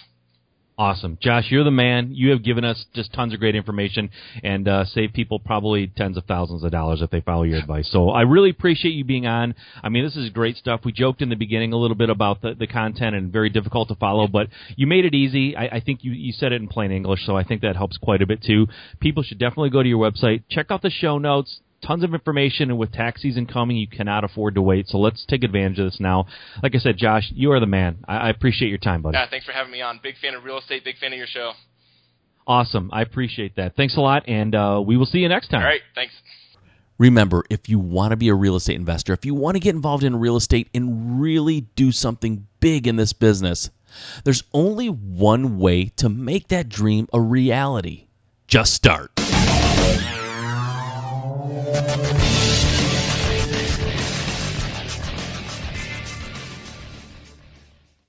Awesome, 0.76 1.18
Josh. 1.20 1.44
You're 1.50 1.62
the 1.62 1.70
man. 1.70 2.10
You 2.14 2.30
have 2.30 2.42
given 2.42 2.64
us 2.64 2.84
just 2.94 3.12
tons 3.12 3.32
of 3.32 3.38
great 3.38 3.54
information 3.54 4.10
and 4.42 4.66
uh, 4.66 4.84
saved 4.84 5.14
people 5.14 5.38
probably 5.38 5.86
tens 5.86 6.16
of 6.16 6.24
thousands 6.24 6.64
of 6.64 6.72
dollars 6.72 7.00
if 7.00 7.10
they 7.10 7.20
follow 7.20 7.44
your 7.44 7.60
advice. 7.60 7.88
So 7.92 8.10
I 8.10 8.22
really 8.22 8.50
appreciate 8.50 8.90
you 8.90 9.04
being 9.04 9.24
on. 9.24 9.54
I 9.84 9.88
mean, 9.88 10.02
this 10.02 10.16
is 10.16 10.30
great 10.30 10.56
stuff. 10.56 10.80
We 10.84 10.90
joked 10.90 11.22
in 11.22 11.28
the 11.28 11.36
beginning 11.36 11.72
a 11.72 11.76
little 11.76 11.96
bit 11.96 12.10
about 12.10 12.42
the, 12.42 12.54
the 12.54 12.66
content 12.66 13.14
and 13.14 13.32
very 13.32 13.50
difficult 13.50 13.86
to 13.88 13.94
follow, 13.94 14.26
but 14.26 14.48
you 14.74 14.88
made 14.88 15.04
it 15.04 15.14
easy. 15.14 15.56
I, 15.56 15.76
I 15.76 15.80
think 15.80 16.02
you, 16.02 16.10
you 16.10 16.32
said 16.32 16.50
it 16.50 16.60
in 16.60 16.66
plain 16.66 16.90
English, 16.90 17.24
so 17.24 17.36
I 17.36 17.44
think 17.44 17.62
that 17.62 17.76
helps 17.76 17.96
quite 17.96 18.20
a 18.20 18.26
bit 18.26 18.42
too. 18.42 18.66
People 18.98 19.22
should 19.22 19.38
definitely 19.38 19.70
go 19.70 19.80
to 19.80 19.88
your 19.88 20.00
website, 20.00 20.42
check 20.50 20.72
out 20.72 20.82
the 20.82 20.90
show 20.90 21.18
notes, 21.18 21.60
tons 21.86 22.04
of 22.04 22.14
information, 22.14 22.70
and 22.70 22.78
with 22.78 22.92
tax 22.92 23.22
season 23.22 23.46
coming, 23.46 23.76
you 23.76 23.88
cannot 23.88 24.24
afford 24.24 24.54
to 24.54 24.62
wait. 24.62 24.88
So 24.88 24.98
let's 24.98 25.24
take 25.26 25.44
advantage 25.44 25.78
of 25.78 25.86
this 25.86 26.00
now. 26.00 26.26
Like 26.62 26.74
I 26.74 26.78
said, 26.78 26.96
Josh, 26.96 27.30
you 27.34 27.52
are 27.52 27.60
the 27.60 27.66
man. 27.66 28.04
I, 28.08 28.16
I 28.16 28.30
appreciate 28.30 28.68
your 28.68 28.78
time, 28.78 29.02
buddy. 29.02 29.16
Yeah, 29.16 29.26
thanks 29.28 29.46
for 29.46 29.52
having 29.52 29.72
me 29.72 29.82
on. 29.82 30.00
Big 30.02 30.16
fan 30.20 30.34
of 30.34 30.44
real 30.44 30.58
estate. 30.58 30.84
Big 30.84 30.98
fan 30.98 31.12
of 31.12 31.18
your 31.18 31.26
show. 31.26 31.52
Awesome. 32.46 32.90
I 32.92 33.02
appreciate 33.02 33.56
that. 33.56 33.74
Thanks 33.76 33.96
a 33.96 34.00
lot, 34.00 34.28
and 34.28 34.54
uh, 34.54 34.82
we 34.84 34.96
will 34.96 35.06
see 35.06 35.18
you 35.18 35.28
next 35.28 35.48
time. 35.48 35.62
All 35.62 35.68
right. 35.68 35.80
Thanks. 35.94 36.12
Remember, 36.98 37.42
if 37.50 37.68
you 37.68 37.78
want 37.78 38.12
to 38.12 38.16
be 38.16 38.28
a 38.28 38.34
real 38.34 38.56
estate 38.56 38.76
investor, 38.76 39.12
if 39.12 39.24
you 39.24 39.34
want 39.34 39.56
to 39.56 39.60
get 39.60 39.74
involved 39.74 40.04
in 40.04 40.16
real 40.16 40.36
estate 40.36 40.68
and 40.74 41.20
really 41.20 41.62
do 41.74 41.90
something 41.90 42.46
big 42.60 42.86
in 42.86 42.96
this 42.96 43.12
business, 43.12 43.70
there's 44.24 44.44
only 44.52 44.88
one 44.88 45.58
way 45.58 45.86
to 45.96 46.08
make 46.08 46.48
that 46.48 46.68
dream 46.68 47.08
a 47.12 47.20
reality. 47.20 48.06
Just 48.46 48.74
start. 48.74 49.10
Thank 51.74 51.98
you. 51.98 52.03